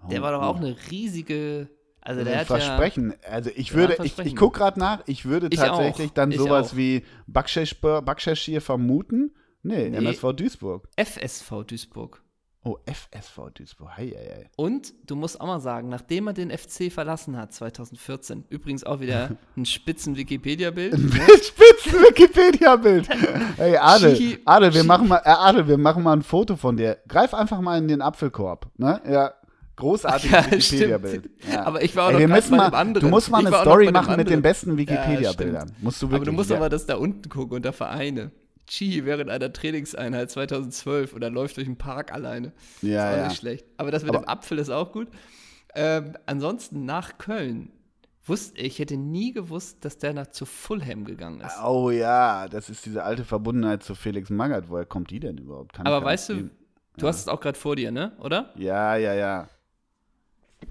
Oh, 0.03 0.07
der 0.09 0.21
war 0.21 0.31
doch 0.31 0.41
auch 0.41 0.57
eine 0.57 0.75
riesige 0.89 1.69
also 2.01 2.23
der 2.23 2.45
Versprechen. 2.45 3.13
Ja, 3.23 3.29
also 3.29 3.51
ich 3.55 3.73
würde, 3.73 3.97
ich, 4.03 4.17
ich 4.17 4.35
gucke 4.35 4.59
gerade 4.59 4.79
nach, 4.79 5.01
ich 5.05 5.25
würde 5.25 5.47
ich 5.51 5.59
tatsächlich 5.59 6.09
auch. 6.09 6.13
dann 6.13 6.31
ich 6.31 6.37
sowas 6.37 6.71
auch. 6.71 6.77
wie 6.77 7.05
Bakshashir 7.27 8.61
vermuten. 8.61 9.31
Nee, 9.63 9.89
nee, 9.89 9.97
MSV 9.97 10.33
Duisburg. 10.33 10.87
FSV 10.97 11.63
Duisburg. 11.67 12.23
Oh, 12.63 12.77
FSV 12.85 13.49
Duisburg. 13.55 13.89
Hei, 13.97 14.13
hei, 14.15 14.35
hei. 14.35 14.49
Und 14.55 14.93
du 15.07 15.15
musst 15.15 15.41
auch 15.41 15.47
mal 15.47 15.59
sagen, 15.59 15.89
nachdem 15.89 16.27
er 16.27 16.33
den 16.33 16.51
FC 16.51 16.91
verlassen 16.91 17.35
hat, 17.35 17.53
2014, 17.53 18.45
übrigens 18.49 18.83
auch 18.83 18.99
wieder 18.99 19.31
ein 19.57 19.65
spitzen 19.65 20.15
Wikipedia-Bild. 20.15 20.93
Ein 20.93 21.11
spitzen 21.11 22.01
Wikipedia-Bild. 22.01 23.09
hey, 23.57 23.77
Adel, 23.81 24.39
Adel, 24.45 24.73
wir 24.75 24.83
machen 24.83 25.07
mal, 25.07 25.21
äh, 25.25 25.29
Adel, 25.29 25.67
wir 25.67 25.79
machen 25.79 26.03
mal 26.03 26.13
ein 26.13 26.21
Foto 26.21 26.55
von 26.55 26.77
dir. 26.77 26.99
Greif 27.07 27.33
einfach 27.33 27.61
mal 27.61 27.79
in 27.79 27.87
den 27.87 28.01
Apfelkorb. 28.01 28.69
Ne? 28.77 29.01
Ja, 29.09 29.33
Großartiges 29.81 30.31
ja, 30.31 30.51
Wikipedia-Bild. 30.51 31.29
Ja. 31.51 31.65
Aber 31.65 31.83
ich 31.83 31.95
war 31.95 32.07
auch 32.09 32.19
Ey, 32.19 32.27
noch 32.27 32.49
bei 32.49 32.55
mal, 32.55 32.67
anderen. 32.67 33.07
Du 33.07 33.09
musst 33.09 33.31
mal 33.31 33.45
eine 33.45 33.55
Story 33.55 33.91
machen 33.91 34.15
mit 34.15 34.29
den 34.29 34.43
besten 34.43 34.77
Wikipedia-Bildern. 34.77 35.69
Ja, 35.69 35.75
musst 35.81 36.01
du 36.01 36.07
wirklich, 36.07 36.21
aber 36.21 36.25
du 36.25 36.31
musst 36.33 36.51
aber 36.51 36.69
das 36.69 36.85
da 36.85 36.95
unten 36.97 37.27
gucken 37.29 37.55
unter 37.55 37.73
Vereine. 37.73 38.31
Chi 38.67 39.05
während 39.05 39.31
einer 39.31 39.51
Trainingseinheit 39.51 40.29
2012 40.29 41.15
oder 41.15 41.31
läuft 41.31 41.57
durch 41.57 41.65
den 41.65 41.77
Park 41.77 42.13
alleine. 42.13 42.53
Ja, 42.83 43.09
ist 43.09 43.13
auch 43.13 43.17
ja. 43.17 43.27
nicht 43.27 43.37
schlecht. 43.39 43.65
Aber 43.77 43.89
das 43.89 44.03
mit 44.03 44.13
aber 44.13 44.23
dem 44.23 44.29
Apfel 44.29 44.59
ist 44.59 44.69
auch 44.69 44.91
gut. 44.91 45.07
Ähm, 45.73 46.13
ansonsten 46.27 46.85
nach 46.85 47.17
Köln 47.17 47.71
wusste 48.23 48.61
ich 48.61 48.77
hätte 48.77 48.97
nie 48.97 49.33
gewusst, 49.33 49.83
dass 49.83 49.97
der 49.97 50.13
nach 50.13 50.27
zu 50.27 50.45
Fulham 50.45 51.05
gegangen 51.05 51.41
ist. 51.41 51.55
Oh 51.65 51.89
ja, 51.89 52.47
das 52.47 52.69
ist 52.69 52.85
diese 52.85 53.03
alte 53.03 53.25
Verbundenheit 53.25 53.81
zu 53.81 53.95
Felix 53.95 54.29
Magath. 54.29 54.69
Woher 54.69 54.85
kommt 54.85 55.09
die 55.09 55.19
denn 55.19 55.39
überhaupt? 55.39 55.73
Kann 55.73 55.87
aber 55.87 56.05
weißt 56.05 56.29
du, 56.29 56.33
du 56.35 56.49
ja. 56.97 57.07
hast 57.07 57.21
es 57.21 57.27
auch 57.27 57.41
gerade 57.41 57.57
vor 57.57 57.75
dir, 57.75 57.91
ne? 57.91 58.11
Oder? 58.19 58.53
Ja, 58.55 58.95
ja, 58.95 59.15
ja. 59.15 59.49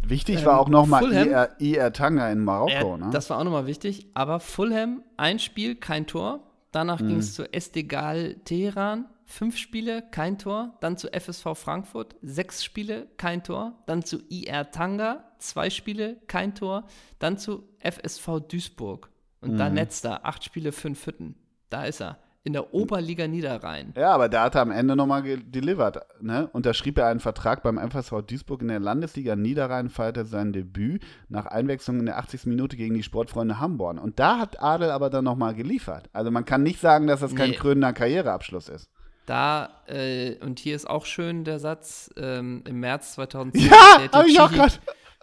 Wichtig 0.02 0.40
ähm, 0.40 0.46
war 0.46 0.60
auch 0.60 0.68
nochmal 0.68 1.12
IR, 1.12 1.56
IR 1.58 1.92
Tanga 1.92 2.30
in 2.30 2.42
Marokko, 2.42 2.94
äh, 2.94 2.98
ne? 2.98 3.10
Das 3.12 3.30
war 3.30 3.38
auch 3.38 3.44
nochmal 3.44 3.66
wichtig. 3.66 4.06
Aber 4.14 4.40
Fulham, 4.40 5.02
ein 5.16 5.38
Spiel, 5.38 5.74
kein 5.74 6.06
Tor. 6.06 6.40
Danach 6.72 7.00
mhm. 7.00 7.08
ging 7.08 7.18
es 7.18 7.34
zu 7.34 7.52
Estegal 7.52 8.36
Teheran, 8.44 9.06
fünf 9.24 9.56
Spiele, 9.56 10.02
kein 10.10 10.38
Tor. 10.38 10.76
Dann 10.80 10.96
zu 10.96 11.08
FSV 11.08 11.54
Frankfurt, 11.54 12.16
sechs 12.22 12.64
Spiele, 12.64 13.08
kein 13.16 13.42
Tor. 13.42 13.74
Dann 13.86 14.02
zu 14.02 14.18
IR 14.28 14.70
Tanga, 14.70 15.24
zwei 15.38 15.70
Spiele, 15.70 16.16
kein 16.26 16.54
Tor. 16.54 16.84
Dann 17.18 17.38
zu 17.38 17.64
FSV 17.80 18.40
Duisburg. 18.48 19.10
Und 19.40 19.54
mhm. 19.54 19.58
dann 19.58 19.74
letzter, 19.74 20.26
acht 20.26 20.44
Spiele, 20.44 20.72
fünf 20.72 21.06
Hütten. 21.06 21.34
Da 21.70 21.84
ist 21.84 22.00
er 22.00 22.18
in 22.42 22.54
der 22.54 22.72
Oberliga 22.72 23.28
Niederrhein. 23.28 23.92
Ja, 23.96 24.12
aber 24.12 24.28
da 24.28 24.44
hat 24.44 24.54
er 24.54 24.62
am 24.62 24.70
Ende 24.70 24.96
nochmal 24.96 25.22
delivered. 25.22 26.00
Ne? 26.20 26.48
Unterschrieb 26.52 26.96
er 26.96 27.06
einen 27.06 27.20
Vertrag 27.20 27.62
beim 27.62 27.78
FSV 27.78 28.22
Duisburg 28.26 28.62
in 28.62 28.68
der 28.68 28.80
Landesliga 28.80 29.36
Niederrhein, 29.36 29.90
feierte 29.90 30.24
sein 30.24 30.52
Debüt 30.52 31.02
nach 31.28 31.46
Einwechslung 31.46 32.00
in 32.00 32.06
der 32.06 32.18
80. 32.18 32.46
Minute 32.46 32.76
gegen 32.76 32.94
die 32.94 33.02
Sportfreunde 33.02 33.60
Hamborn. 33.60 33.98
Und 33.98 34.18
da 34.18 34.38
hat 34.38 34.62
Adel 34.62 34.90
aber 34.90 35.10
dann 35.10 35.24
nochmal 35.24 35.54
geliefert. 35.54 36.08
Also 36.12 36.30
man 36.30 36.46
kann 36.46 36.62
nicht 36.62 36.80
sagen, 36.80 37.06
dass 37.06 37.20
das 37.20 37.34
kein 37.34 37.50
nee. 37.50 37.56
krönender 37.56 37.92
Karriereabschluss 37.92 38.70
ist. 38.70 38.90
Da, 39.26 39.82
äh, 39.86 40.36
und 40.40 40.58
hier 40.58 40.74
ist 40.74 40.88
auch 40.88 41.04
schön 41.04 41.44
der 41.44 41.58
Satz, 41.58 42.10
ähm, 42.16 42.64
im 42.66 42.80
März 42.80 43.12
2010. 43.14 43.70
Ja, 43.70 44.12
habe 44.12 44.28
ich 44.28 44.40
auch 44.40 44.50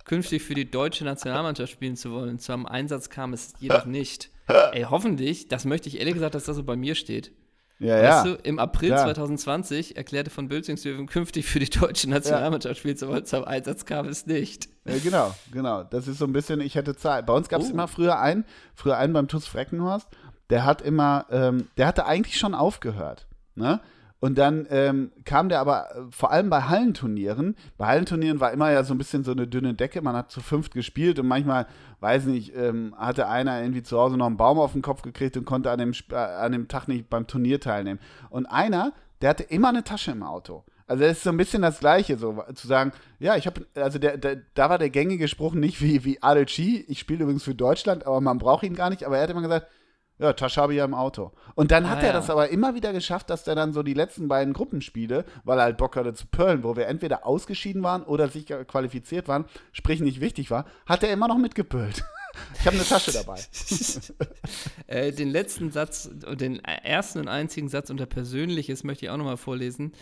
künftig 0.06 0.44
für 0.44 0.54
die 0.54 0.70
deutsche 0.70 1.04
Nationalmannschaft 1.04 1.72
spielen 1.72 1.96
zu 1.96 2.12
wollen. 2.12 2.40
Zu 2.40 2.54
einem 2.54 2.68
Einsatz 2.68 3.10
kam 3.10 3.34
es 3.34 3.54
jedoch 3.60 3.86
nicht. 3.88 4.32
Ey, 4.72 4.84
hoffentlich, 4.90 5.48
das 5.48 5.66
möchte 5.66 5.90
ich 5.90 6.00
ehrlich 6.00 6.14
gesagt, 6.14 6.36
dass 6.36 6.46
das 6.46 6.56
so 6.56 6.64
bei 6.64 6.76
mir 6.76 6.96
steht. 6.96 7.32
Ja, 7.80 8.02
weißt 8.02 8.26
ja. 8.26 8.34
du, 8.34 8.40
im 8.42 8.58
April 8.58 8.90
ja. 8.90 9.04
2020 9.04 9.98
erklärte 9.98 10.32
von 10.32 10.48
Bülzingshöfen, 10.48 11.06
künftig 11.06 11.46
für 11.46 11.60
die 11.60 11.70
deutsche 11.70 12.10
Nationalmannschaft 12.10 12.78
spielen 12.78 12.98
zu 12.98 13.08
wollen. 13.08 13.26
Zum 13.26 13.44
Einsatz 13.44 13.86
kam 13.86 14.08
es 14.08 14.26
nicht. 14.26 14.68
Ja, 14.86 14.98
genau, 14.98 15.36
genau. 15.52 15.84
Das 15.84 16.08
ist 16.08 16.18
so 16.18 16.26
ein 16.26 16.34
bisschen, 16.34 16.60
ich 16.60 16.74
hätte 16.74 16.96
Zeit. 16.96 17.28
Bei 17.28 17.34
uns 17.34 17.50
gab 17.50 17.62
es 17.62 17.68
oh. 17.68 17.74
immer 17.74 17.88
früher 17.88 18.20
einen, 18.20 18.46
früher 18.74 18.98
einen 18.98 19.14
beim 19.14 19.28
TuS 19.28 19.46
Freckenhorst, 19.46 20.08
der 20.50 20.66
hat 20.66 20.82
immer, 20.82 21.28
ähm, 21.30 21.68
der 21.78 21.86
hatte 21.86 22.06
eigentlich 22.06 22.40
schon 22.40 22.56
aufgehört. 22.56 23.28
Ne? 23.54 23.80
Und 24.28 24.38
dann 24.38 24.68
ähm, 24.72 25.14
kam 25.24 25.48
der 25.48 25.62
aber 25.62 25.90
äh, 25.90 26.02
vor 26.10 26.32
allem 26.32 26.50
bei 26.50 26.64
Hallenturnieren. 26.64 27.56
Bei 27.78 27.86
Hallenturnieren 27.86 28.42
war 28.42 28.52
immer 28.52 28.70
ja 28.70 28.84
so 28.84 28.94
ein 28.94 28.98
bisschen 28.98 29.24
so 29.24 29.32
eine 29.32 29.48
dünne 29.48 29.74
Decke. 29.74 30.02
Man 30.02 30.18
hat 30.18 30.32
zu 30.32 30.42
fünft 30.42 30.74
gespielt 30.74 31.18
und 31.18 31.28
manchmal, 31.28 31.66
weiß 32.02 32.26
nicht, 32.26 32.54
ähm, 32.54 32.94
hatte 32.98 33.30
einer 33.30 33.62
irgendwie 33.62 33.84
zu 33.84 33.98
Hause 33.98 34.18
noch 34.18 34.26
einen 34.26 34.36
Baum 34.36 34.60
auf 34.60 34.74
den 34.74 34.82
Kopf 34.82 35.02
gekriegt 35.02 35.38
und 35.38 35.46
konnte 35.46 35.72
an 35.72 35.80
dem, 35.80 35.94
äh, 36.12 36.16
an 36.16 36.52
dem 36.52 36.68
Tag 36.68 36.90
nicht 36.90 37.10
beim 37.10 37.26
Turnier 37.26 37.62
teilnehmen. 37.62 38.02
Und 38.30 38.48
einer, 38.48 38.92
der 39.22 39.30
hatte 39.30 39.44
immer 39.44 39.70
eine 39.70 39.86
Tasche 39.86 40.12
im 40.12 40.24
Auto. 40.24 40.66
Also 40.88 41.06
es 41.06 41.20
ist 41.20 41.24
so 41.24 41.30
ein 41.30 41.38
bisschen 41.38 41.62
das 41.62 41.80
Gleiche, 41.80 42.18
so 42.18 42.44
zu 42.54 42.68
sagen, 42.68 42.92
ja, 43.20 43.38
ich 43.38 43.48
habe, 43.48 43.66
also 43.76 43.98
der, 43.98 44.18
der, 44.18 44.42
da 44.56 44.70
war 44.70 44.78
der 44.78 44.90
gängige 44.90 45.30
Spruch 45.30 45.54
nicht 45.54 45.82
wie, 45.82 46.04
wie 46.04 46.22
Adel 46.22 46.48
Chi, 46.48 46.84
ich 46.90 47.00
spiele 47.00 47.24
übrigens 47.24 47.44
für 47.44 47.56
Deutschland, 47.56 48.06
aber 48.06 48.20
man 48.20 48.40
braucht 48.40 48.64
ihn 48.64 48.76
gar 48.76 48.90
nicht, 48.90 49.06
aber 49.06 49.16
er 49.16 49.24
hat 49.24 49.30
immer 49.30 49.42
gesagt, 49.42 49.68
ja, 50.20 50.34
Tasche 50.34 50.62
habe 50.62 50.74
ich 50.74 50.78
ja 50.78 50.86
im 50.86 50.96
Auto. 50.96 51.32
Und 51.54 51.72
dann 51.72 51.90
hat 51.90 52.00
ah, 52.00 52.02
er 52.02 52.08
ja. 52.08 52.14
das 52.14 52.30
aber 52.30 52.50
immer 52.50 52.74
wieder 52.74 52.92
geschafft, 52.92 53.30
dass 53.30 53.48
er 53.48 53.56
dann 53.56 53.74
so 53.74 53.84
die 53.84 53.94
letzten 53.94 54.28
beiden 54.28 54.54
Gruppenspiele, 54.54 55.26
weil 55.44 55.60
er 55.60 55.66
halt 55.66 55.78
Bock 55.78 55.96
hatte 55.96 56.14
zu 56.14 56.26
pöllen, 56.28 56.64
wo 56.64 56.76
wir 56.76 56.88
entweder 56.88 57.26
ausgeschieden 57.26 57.84
waren 57.84 58.04
oder 58.04 58.28
sich 58.28 58.48
qualifiziert 58.48 59.28
waren, 59.28 59.46
sprich 59.74 60.00
nicht 60.00 60.20
wichtig 60.20 60.50
war, 60.50 60.66
hat 60.88 61.04
er 61.04 61.12
immer 61.12 61.28
noch 61.28 61.38
mitgepölt. 61.38 62.04
Ich 62.60 62.68
habe 62.68 62.76
eine 62.76 62.86
Tasche 62.86 63.12
dabei. 63.12 63.40
äh, 64.88 65.12
den 65.12 65.30
letzten 65.30 65.72
Satz, 65.72 66.08
den 66.14 66.60
ersten 66.64 67.18
und 67.18 67.30
einzigen 67.30 67.68
Satz 67.68 67.90
unter 67.90 68.06
Persönliches 68.06 68.84
möchte 68.84 69.06
ich 69.06 69.10
auch 69.10 69.18
nochmal 69.18 69.38
vorlesen. 69.38 69.94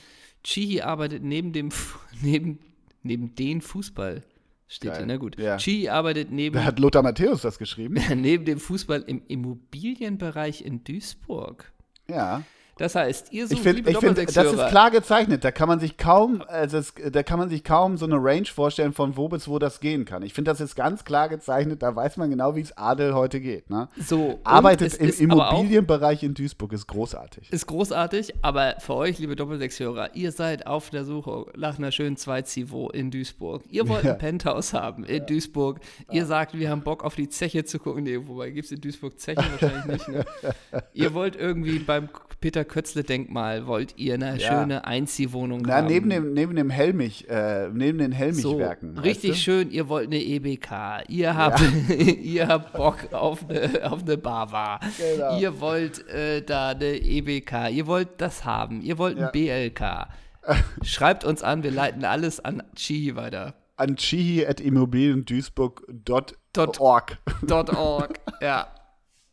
Chihi 0.43 0.81
arbeitet 0.81 1.23
neben 1.23 1.53
dem, 1.53 1.69
neben, 2.21 2.59
neben 3.03 3.35
den 3.35 3.61
Fußball 3.61 4.23
Steht 4.67 4.91
Geil. 4.91 4.97
hier, 4.99 5.05
na 5.05 5.17
gut. 5.17 5.37
Ja. 5.39 5.57
Chi 5.57 5.89
arbeitet 5.89 6.31
neben. 6.31 6.55
Da 6.55 6.63
hat 6.63 6.79
Lothar 6.79 7.03
Matthäus 7.03 7.41
das 7.41 7.59
geschrieben. 7.59 7.95
neben 8.15 8.45
dem 8.45 8.59
Fußball 8.59 9.03
im 9.05 9.21
Immobilienbereich 9.27 10.61
in 10.61 10.83
Duisburg. 10.83 11.71
Ja. 12.09 12.43
Das 12.77 12.95
heißt, 12.95 13.31
ihr 13.31 13.47
sucht 13.47 13.53
Ich 13.57 13.63
finde, 13.63 13.77
liebe 13.77 13.91
ich 13.91 13.97
find, 13.97 14.17
das 14.17 14.35
ist 14.35 14.67
klar 14.67 14.91
gezeichnet. 14.91 15.43
Da 15.43 15.51
kann 15.51 15.67
man 15.69 15.79
sich 15.79 15.97
kaum, 15.97 16.43
also 16.47 16.77
es, 16.77 16.93
da 17.11 17.23
kann 17.23 17.39
man 17.39 17.49
sich 17.49 17.63
kaum 17.63 17.97
so 17.97 18.05
eine 18.05 18.15
Range 18.17 18.45
vorstellen, 18.45 18.91
von 18.91 19.15
wo 19.15 19.29
bis 19.29 19.47
wo 19.47 19.59
das 19.59 19.79
gehen 19.79 20.03
kann. 20.03 20.23
Ich 20.23 20.33
finde, 20.33 20.51
das 20.51 20.59
ist 20.59 20.75
ganz 20.75 21.05
klar 21.05 21.29
gezeichnet. 21.29 21.81
Da 21.81 21.95
weiß 21.95 22.17
man 22.17 22.29
genau, 22.29 22.55
wie 22.55 22.61
es 22.61 22.77
Adel 22.77 23.13
heute 23.13 23.39
geht. 23.39 23.69
Ne? 23.69 23.87
So, 23.97 24.39
Arbeitet 24.43 24.95
im 24.95 25.09
Immobilienbereich 25.31 26.23
in 26.23 26.33
Duisburg, 26.33 26.73
ist 26.73 26.87
großartig. 26.87 27.51
Ist 27.51 27.67
großartig, 27.67 28.35
aber 28.41 28.75
für 28.79 28.95
euch, 28.95 29.19
liebe 29.19 29.35
Doppelsechshörer, 29.37 30.13
ihr 30.15 30.31
seid 30.33 30.67
auf 30.67 30.89
der 30.89 31.05
Suche 31.05 31.45
nach 31.55 31.77
einer 31.77 31.91
schönen 31.91 32.17
Zweitzivo 32.17 32.89
in 32.89 33.09
Duisburg. 33.11 33.63
Ihr 33.69 33.87
wollt 33.87 33.95
Ja. 34.05 34.11
ein 34.11 34.17
Penthouse 34.19 34.73
haben 34.73 35.03
in 35.05 35.25
Duisburg. 35.25 35.79
Ihr 36.11 36.25
sagt, 36.25 36.53
wir 36.59 36.69
haben 36.69 36.81
Bock 36.83 37.03
auf 37.03 37.15
die 37.15 37.29
Zeche 37.29 37.63
zu 37.63 37.79
gucken. 37.79 38.03
Nee, 38.03 38.19
wobei 38.27 38.49
gibt 38.51 38.65
es 38.65 38.71
in 38.71 38.81
Duisburg 38.81 39.17
Zeche 39.19 39.37
wahrscheinlich 39.37 39.85
nicht. 39.85 40.07
Ne? 40.09 40.25
ihr 40.93 41.13
wollt 41.13 41.35
irgendwie 41.37 41.79
beim 41.79 42.09
Peter 42.41 42.64
Kötzle-Denkmal, 42.65 43.67
wollt 43.67 43.97
ihr 43.97 44.15
eine 44.15 44.37
Ja. 44.37 44.59
schöne 44.59 44.85
Einziehwohnung 44.85 45.61
Na, 45.61 45.75
haben. 45.75 45.87
neben 45.87 46.09
dem, 46.09 46.33
neben 46.33 46.55
dem 46.55 46.69
Helmich, 46.69 47.29
äh, 47.29 47.69
neben 47.71 47.97
den 47.99 48.11
Helmichwerken. 48.11 48.95
So, 48.95 49.01
richtig 49.01 49.31
du? 49.31 49.37
schön, 49.37 49.71
ihr 49.71 49.87
wollt 49.89 50.07
eine 50.07 50.21
EBK, 50.21 51.03
ihr 51.07 51.35
habt, 51.35 51.61
ihr 51.89 52.47
habt 52.47 52.73
Bock 52.73 53.13
auf 53.13 53.47
eine, 53.49 53.91
auf 53.91 54.01
eine 54.03 54.17
Bava, 54.17 54.79
Genau. 54.97 55.39
ihr 55.39 55.59
wollt 55.61 56.07
äh, 56.09 56.41
da 56.41 56.69
eine 56.69 56.95
EBK, 56.97 57.69
ihr 57.71 57.87
wollt 57.87 58.09
das 58.19 58.43
haben, 58.45 58.81
ihr 58.81 58.97
wollt 58.97 59.17
Ja. 59.17 59.27
ein 59.27 59.31
BLK. 59.31 60.07
Schreibt 60.83 61.23
uns 61.23 61.41
an, 61.43 61.63
wir 61.63 61.71
leiten 61.71 62.03
alles 62.05 62.39
an 62.43 62.61
Chihi 62.75 63.15
weiter. 63.15 63.53
An 63.77 63.97
chihi 63.97 64.45
at 64.45 64.61
immobilienduisburg.org. 64.61 67.17
Dot- 67.47 67.75
.org, 67.75 68.19
ja. 68.41 68.67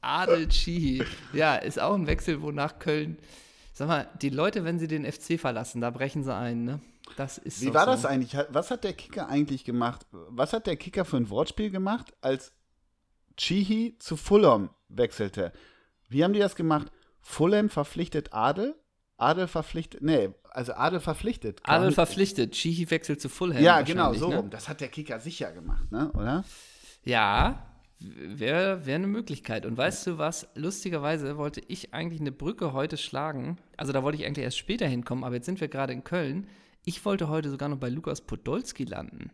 Adel 0.02 0.48
Chihi. 0.48 1.04
Ja, 1.32 1.54
ist 1.54 1.80
auch 1.80 1.94
ein 1.94 2.06
Wechsel, 2.06 2.42
wo 2.42 2.50
nach 2.50 2.78
Köln, 2.78 3.18
sag 3.72 3.88
mal, 3.88 4.08
die 4.20 4.28
Leute, 4.28 4.64
wenn 4.64 4.78
sie 4.78 4.88
den 4.88 5.10
FC 5.10 5.40
verlassen, 5.40 5.80
da 5.80 5.90
brechen 5.90 6.22
sie 6.24 6.34
ein, 6.34 6.64
ne? 6.64 6.80
Das 7.16 7.38
ist 7.38 7.60
Wie 7.60 7.74
war 7.74 7.84
so. 7.84 7.90
das 7.92 8.04
eigentlich? 8.06 8.36
Was 8.50 8.70
hat 8.70 8.84
der 8.84 8.92
Kicker 8.94 9.28
eigentlich 9.28 9.64
gemacht? 9.64 10.06
Was 10.10 10.52
hat 10.52 10.66
der 10.66 10.76
Kicker 10.76 11.04
für 11.04 11.16
ein 11.16 11.30
Wortspiel 11.30 11.70
gemacht, 11.70 12.12
als 12.20 12.52
Chihi 13.36 13.96
zu 13.98 14.16
Fulham 14.16 14.70
wechselte? 14.88 15.52
Wie 16.08 16.24
haben 16.24 16.32
die 16.32 16.38
das 16.38 16.56
gemacht? 16.56 16.90
Fulham 17.20 17.70
verpflichtet 17.70 18.32
Adel? 18.32 18.74
Adel 19.16 19.46
verpflichtet, 19.46 20.02
nee, 20.02 20.30
also 20.50 20.72
Adel 20.72 21.00
verpflichtet. 21.00 21.60
Adel 21.64 21.92
verpflichtet, 21.92 22.52
Chihi 22.52 22.90
wechselt 22.90 23.20
zu 23.20 23.28
Fulham. 23.28 23.62
Ja, 23.62 23.82
genau, 23.82 24.12
so 24.14 24.28
ne? 24.28 24.36
rum. 24.36 24.50
Das 24.50 24.68
hat 24.68 24.80
der 24.80 24.88
Kicker 24.88 25.20
sicher 25.20 25.52
gemacht, 25.52 25.90
ne? 25.92 26.10
oder? 26.12 26.44
Ja, 27.04 27.71
wäre 28.04 28.86
wär 28.86 28.96
eine 28.96 29.06
Möglichkeit. 29.06 29.66
Und 29.66 29.76
weißt 29.76 30.06
du 30.06 30.18
was? 30.18 30.48
Lustigerweise 30.54 31.36
wollte 31.36 31.60
ich 31.68 31.94
eigentlich 31.94 32.20
eine 32.20 32.32
Brücke 32.32 32.72
heute 32.72 32.96
schlagen. 32.96 33.58
Also 33.76 33.92
da 33.92 34.02
wollte 34.02 34.18
ich 34.18 34.26
eigentlich 34.26 34.44
erst 34.44 34.58
später 34.58 34.86
hinkommen, 34.86 35.24
aber 35.24 35.36
jetzt 35.36 35.46
sind 35.46 35.60
wir 35.60 35.68
gerade 35.68 35.92
in 35.92 36.04
Köln. 36.04 36.46
Ich 36.84 37.04
wollte 37.04 37.28
heute 37.28 37.50
sogar 37.50 37.68
noch 37.68 37.78
bei 37.78 37.88
Lukas 37.88 38.20
Podolski 38.20 38.84
landen. 38.84 39.30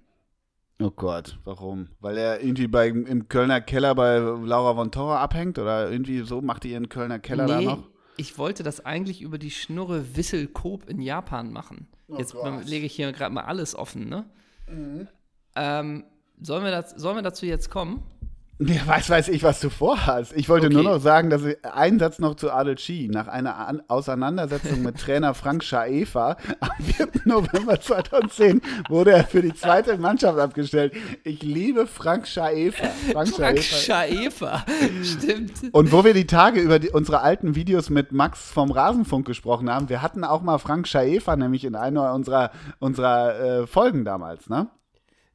Oh 0.81 0.91
Gott, 0.91 1.39
warum? 1.45 1.89
Weil 2.01 2.17
er 2.19 2.41
irgendwie 2.41 2.69
bei, 2.69 2.89
im 2.89 3.29
Kölner 3.29 3.61
Keller 3.61 3.95
bei 3.95 4.19
Laura 4.19 4.75
von 4.75 4.93
Torra 4.93 5.21
abhängt 5.21 5.59
oder 5.59 5.91
irgendwie 5.91 6.21
so 6.21 6.41
macht 6.41 6.65
ihr 6.65 6.73
ihren 6.73 6.89
Kölner 6.89 7.19
Keller 7.19 7.47
da 7.47 7.61
noch? 7.61 7.89
ich 8.19 8.37
wollte 8.37 8.63
das 8.63 8.85
eigentlich 8.85 9.23
über 9.23 9.39
die 9.39 9.51
Schnurre 9.51 10.17
Wissel 10.17 10.49
Coop 10.49 10.89
in 10.91 11.01
Japan 11.01 11.53
machen. 11.53 11.89
Jetzt 12.19 12.35
Oh 12.35 12.43
Gott. 12.43 12.65
Mhm. 12.65 12.67
lege 12.67 12.87
ich 12.87 12.95
hier 12.95 13.11
gerade 13.13 13.33
mal 13.33 13.45
alles 13.45 13.75
offen, 13.75 14.09
ne? 14.09 14.25
Ähm, 15.55 16.05
sollen, 16.41 16.65
wir 16.65 16.71
das, 16.71 16.91
sollen 16.91 17.17
wir 17.17 17.23
dazu 17.23 17.47
jetzt 17.47 17.71
kommen? 17.71 18.03
Ja, 18.61 18.85
weiß, 18.87 19.09
weiß 19.09 19.29
ich, 19.29 19.45
was 19.45 19.61
du 19.61 19.71
vorhast. 19.71 20.33
Ich 20.35 20.49
wollte 20.49 20.69
nur 20.69 20.81
Okay. 20.81 20.91
noch 20.91 21.01
sagen, 21.01 21.31
dass 21.31 21.45
ich, 21.45 21.57
ein 21.65 22.01
Satz 22.01 22.19
noch 22.19 22.35
zu 22.35 22.51
Adel 22.51 22.75
Chi. 22.75 23.09
Nach 23.09 23.29
einer 23.29 23.57
An 23.57 23.83
Auseinandersetzung 23.87 24.83
mit 24.83 24.97
Trainer 25.01 25.35
Frank 25.35 25.63
Schaefer 25.63 26.37
am 26.59 26.71
4. 26.85 27.09
November 27.25 27.81
2010 27.81 28.61
wurde 28.89 29.13
er 29.13 29.25
für 29.25 29.43
die 29.43 29.55
zweite 29.55 29.97
Mannschaft 29.97 30.41
abgestellt. 30.41 30.93
Ich 31.23 31.43
liebe 31.43 31.87
Frank 31.87 32.27
Schaefer. 32.27 32.89
Frank 33.13 33.29
Frank 33.29 33.63
Schaefer. 33.63 34.65
Schaefer. 34.65 34.65
Stimmt. 35.05 35.53
Und 35.73 35.93
wo 35.93 36.05
wir 36.05 36.13
die 36.15 36.27
Tage 36.27 36.61
über 36.61 36.81
die, 36.81 36.89
unsere 36.91 37.21
alten 37.21 37.55
Videos 37.55 37.91
mit 37.91 38.11
Max 38.11 38.51
vom 38.51 38.73
Rasenfunk 38.73 39.25
gesprochen 39.25 39.71
haben, 39.71 39.89
wir 39.89 40.03
hatten 40.03 40.25
auch 40.25 40.43
mal 40.43 40.59
Frank 40.59 40.89
Schaefer 40.89 41.37
nämlich 41.37 41.65
in 41.65 41.77
einer 41.77 42.13
unserer, 42.13 42.51
unserer 42.81 43.39
äh, 43.63 43.67
Folgen 43.69 44.05
damals, 44.05 44.49
ne? 44.49 44.67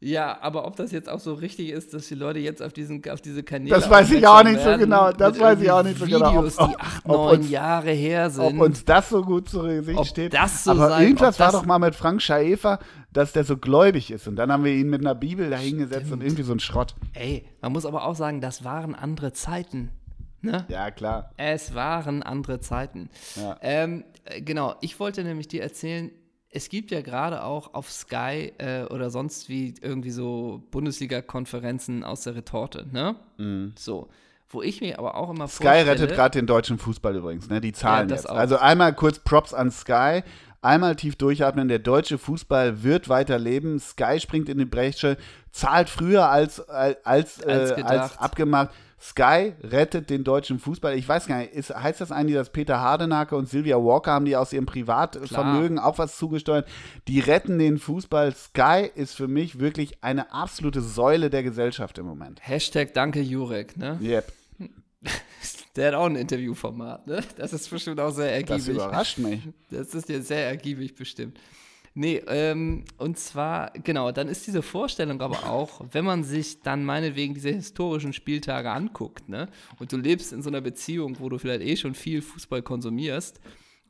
Ja, 0.04 0.38
aber 0.41 0.66
ob 0.68 0.76
das 0.76 0.91
jetzt 0.91 1.08
auch 1.08 1.20
so 1.22 1.34
richtig 1.34 1.70
ist, 1.70 1.93
dass 1.93 2.08
die 2.10 2.16
Leute 2.16 2.39
jetzt 2.39 2.62
auf, 2.62 2.74
diesen, 2.74 3.01
auf 3.10 3.22
diese 3.22 3.41
Kanäle. 3.41 3.74
Das 3.74 3.89
weiß 3.89 4.12
ich 4.12 4.28
auch 4.28 4.43
nicht 4.43 4.60
so 4.60 4.66
werden, 4.66 4.82
genau. 4.82 5.12
Das 5.14 5.39
weiß 5.39 5.62
ich 5.62 5.72
auch 5.72 5.82
nicht 5.84 5.97
so 5.97 6.06
genau, 6.06 6.26
ob- 6.28 6.34
Videos, 6.34 6.60
ob- 6.60 6.70
die 6.72 6.80
acht, 6.80 7.06
ob 7.06 7.12
neun 7.16 7.49
Jahre 7.49 7.91
her 7.91 8.26
Ob 8.26 8.32
sind. 8.34 8.60
uns 8.60 8.84
das 8.84 9.08
so 9.10 9.22
gut 9.24 9.47
zu 9.47 9.62
Gesicht 9.64 9.97
Ob 9.97 10.06
steht. 10.06 10.34
das 10.34 10.66
so 10.66 10.72
Aber 10.72 10.89
sein- 10.89 11.04
irgendwas 11.04 11.36
ob 11.36 11.39
war 11.39 11.51
doch 11.54 11.66
mal 11.66 11.80
mit 11.80 11.95
Frank 11.95 12.22
Schaefer, 12.22 12.80
dass 13.14 13.32
der 13.32 13.45
so 13.45 13.56
gläubig 13.56 14.12
ist. 14.12 14.28
Und 14.28 14.36
dann 14.36 14.51
haben 14.51 14.66
wir 14.66 14.74
ihn 14.74 14.89
mit 14.89 14.99
einer 15.01 15.16
Bibel 15.16 15.49
da 15.49 15.56
hingesetzt 15.58 16.12
und 16.12 16.22
irgendwie 16.22 16.43
so 16.43 16.51
ein 16.51 16.60
Schrott. 16.60 16.95
Ey, 17.14 17.45
man 17.62 17.72
muss 17.72 17.86
aber 17.86 18.04
auch 18.06 18.16
sagen, 18.16 18.41
das 18.41 18.66
waren 18.66 18.95
andere 18.95 19.32
Zeiten. 19.32 19.89
Ne? 20.41 20.66
Ja, 20.68 20.91
klar. 20.91 21.32
Es 21.38 21.74
waren 21.76 22.22
andere 22.24 22.60
Zeiten. 22.60 23.10
Ja. 23.38 23.56
Ähm, 23.62 24.04
äh, 24.26 24.41
genau, 24.41 24.76
ich 24.82 24.99
wollte 24.99 25.24
nämlich 25.24 25.47
dir 25.47 25.64
erzählen, 25.64 26.12
es 26.56 26.70
gibt 26.70 26.91
ja 26.91 27.01
gerade 27.01 27.43
auch 27.43 27.74
auf 27.74 27.91
Sky 27.91 28.54
äh, 28.60 28.84
oder 28.86 29.10
sonst 29.10 29.49
wie 29.49 29.74
irgendwie 29.82 30.12
so 30.12 30.64
Bundesliga-Konferenzen 30.72 32.04
aus 32.04 32.22
der 32.22 32.36
Retorte, 32.36 32.86
ne? 32.91 33.16
So. 33.76 34.08
Wo 34.49 34.62
ich 34.62 34.82
mir 34.82 34.99
aber 34.99 35.16
auch 35.16 35.32
immer. 35.32 35.47
Sky 35.47 35.68
rettet 35.68 36.12
gerade 36.14 36.38
den 36.38 36.45
deutschen 36.45 36.78
Fußball 36.78 37.16
übrigens, 37.16 37.49
ne? 37.49 37.60
Die 37.60 37.74
Zahlen 37.74 38.08
Ja, 38.08 38.16
das 38.16 38.24
jetzt. 38.24 38.30
auch. 38.30 38.36
Also 38.36 38.58
einmal 38.58 38.93
kurz 38.93 39.18
Props 39.18 39.54
an 39.54 39.72
Sky. 39.72 40.22
Einmal 40.64 40.95
tief 40.95 41.16
durchatmen, 41.16 41.68
der 41.68 41.80
deutsche 41.80 42.18
Fußball 42.18 42.84
wird 42.84 43.09
weiterleben. 43.09 43.80
Sky 43.80 44.20
springt 44.20 44.47
in 44.49 44.57
die 44.57 44.66
Bresche, 44.66 45.18
zahlt 45.51 45.89
früher 45.89 46.30
als, 46.30 46.61
als, 46.70 47.05
als, 47.05 47.41
äh, 47.41 47.84
Als 47.84 48.18
abgemacht. 48.18 48.70
Sky 49.03 49.51
rettet 49.61 50.09
den 50.09 50.24
deutschen 50.24 50.59
Fußball. 50.59 50.97
Ich 50.97 51.05
weiß 51.05 51.28
gar 51.28 51.39
nicht, 51.39 51.51
ist, 51.51 51.76
heißt 51.76 51.99
das 51.99 52.14
eigentlich, 52.14 52.38
dass 52.38 52.51
Peter 52.51 52.80
Hardenacke 52.80 53.36
und 53.36 53.49
Sylvia 53.49 53.76
Walker 53.76 54.11
haben 54.11 54.24
die 54.24 54.38
aus 54.38 54.53
ihrem 54.53 54.66
Privatvermögen 54.66 55.78
auch 55.78 55.97
was 55.97 56.18
zugesteuert? 56.18 56.66
Die 57.09 57.20
retten 57.20 57.59
den 57.59 57.80
Fußball. 57.80 58.34
Sky 58.34 58.89
ist 58.95 59.16
für 59.16 59.28
mich 59.28 59.59
wirklich 59.59 60.01
eine 60.01 60.32
absolute 60.32 60.80
Säule 60.80 61.30
der 61.30 61.43
Gesellschaft 61.43 61.97
im 61.97 62.05
Moment. 62.05 62.39
Hashtag 62.41 62.93
Danke 62.93 63.20
Jurek, 63.20 63.76
ne? 63.76 63.99
Yep. 64.01 64.32
Der 65.76 65.88
hat 65.88 65.95
auch 65.95 66.05
ein 66.05 66.15
Interviewformat, 66.15 67.07
ne? 67.07 67.21
Das 67.38 67.51
ist 67.51 67.69
bestimmt 67.69 67.99
auch 67.99 68.11
sehr 68.11 68.39
Das 68.41 68.49
ergiebig. 68.49 68.76
überrascht 68.76 69.17
mich. 69.17 69.41
Das 69.71 69.93
ist 69.95 70.07
ja 70.09 70.21
sehr 70.21 70.47
ergiebig 70.47 70.93
bestimmt. 70.93 71.39
Nee, 71.95 72.21
ähm, 72.28 72.86
und 72.97 73.19
zwar, 73.19 73.71
genau, 73.84 74.11
dann 74.11 74.28
ist 74.28 74.47
diese 74.47 74.63
Vorstellung 74.63 75.21
aber 75.21 75.47
auch, 75.47 75.82
wenn 75.91 76.05
man 76.05 76.24
sich 76.24 76.61
dann 76.61 76.84
meinetwegen 76.86 77.36
diese 77.36 77.51
historischen 77.51 78.13
Spieltage 78.13 78.71
anguckt, 78.71 79.30
ne, 79.30 79.47
und 79.78 79.91
du 79.91 79.97
lebst 79.97 80.34
in 80.34 80.41
so 80.41 80.49
einer 80.49 80.61
Beziehung, 80.61 81.17
wo 81.19 81.30
du 81.30 81.38
vielleicht 81.38 81.61
eh 81.61 81.76
schon 81.76 81.93
viel 81.93 82.24
Fußball 82.24 82.63
konsumierst, 82.63 83.39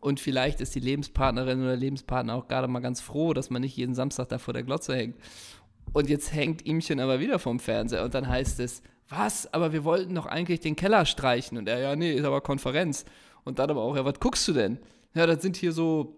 und 0.02 0.20
vielleicht 0.20 0.60
ist 0.60 0.76
die 0.76 0.82
Lebenspartnerin 0.82 1.62
oder 1.62 1.78
Lebenspartner 1.78 2.36
auch 2.36 2.50
gerade 2.50 2.68
mal 2.68 2.82
ganz 2.82 3.00
froh, 3.00 3.34
dass 3.34 3.50
man 3.50 3.62
nicht 3.62 3.78
jeden 3.78 3.96
Samstag 3.96 4.28
da 4.28 4.38
vor 4.38 4.54
der 4.54 4.64
Glotze 4.64 4.94
hängt. 4.98 5.16
Und 5.94 6.10
jetzt 6.10 6.34
hängt 6.34 6.66
ihmchen 6.66 7.00
aber 7.00 7.22
wieder 7.22 7.40
vom 7.40 7.58
Fernseher 7.58 8.04
und 8.04 8.14
dann 8.14 8.28
heißt 8.28 8.60
es, 8.60 8.82
was? 9.10 9.52
Aber 9.54 9.74
wir 9.74 9.84
wollten 9.84 10.16
doch 10.16 10.26
eigentlich 10.26 10.60
den 10.60 10.76
Keller 10.76 11.06
streichen. 11.06 11.58
Und 11.58 11.68
er, 11.68 11.80
ja, 11.80 11.96
nee, 11.96 12.14
ist 12.14 12.26
aber 12.26 12.42
Konferenz. 12.42 13.06
Und 13.44 13.60
dann 13.60 13.70
aber 13.70 13.82
auch, 13.82 13.96
ja, 13.96 14.06
was 14.06 14.20
guckst 14.20 14.48
du 14.48 14.54
denn? 14.54 14.80
Ja, 15.14 15.26
das 15.28 15.42
sind 15.42 15.58
hier 15.58 15.72
so, 15.72 16.18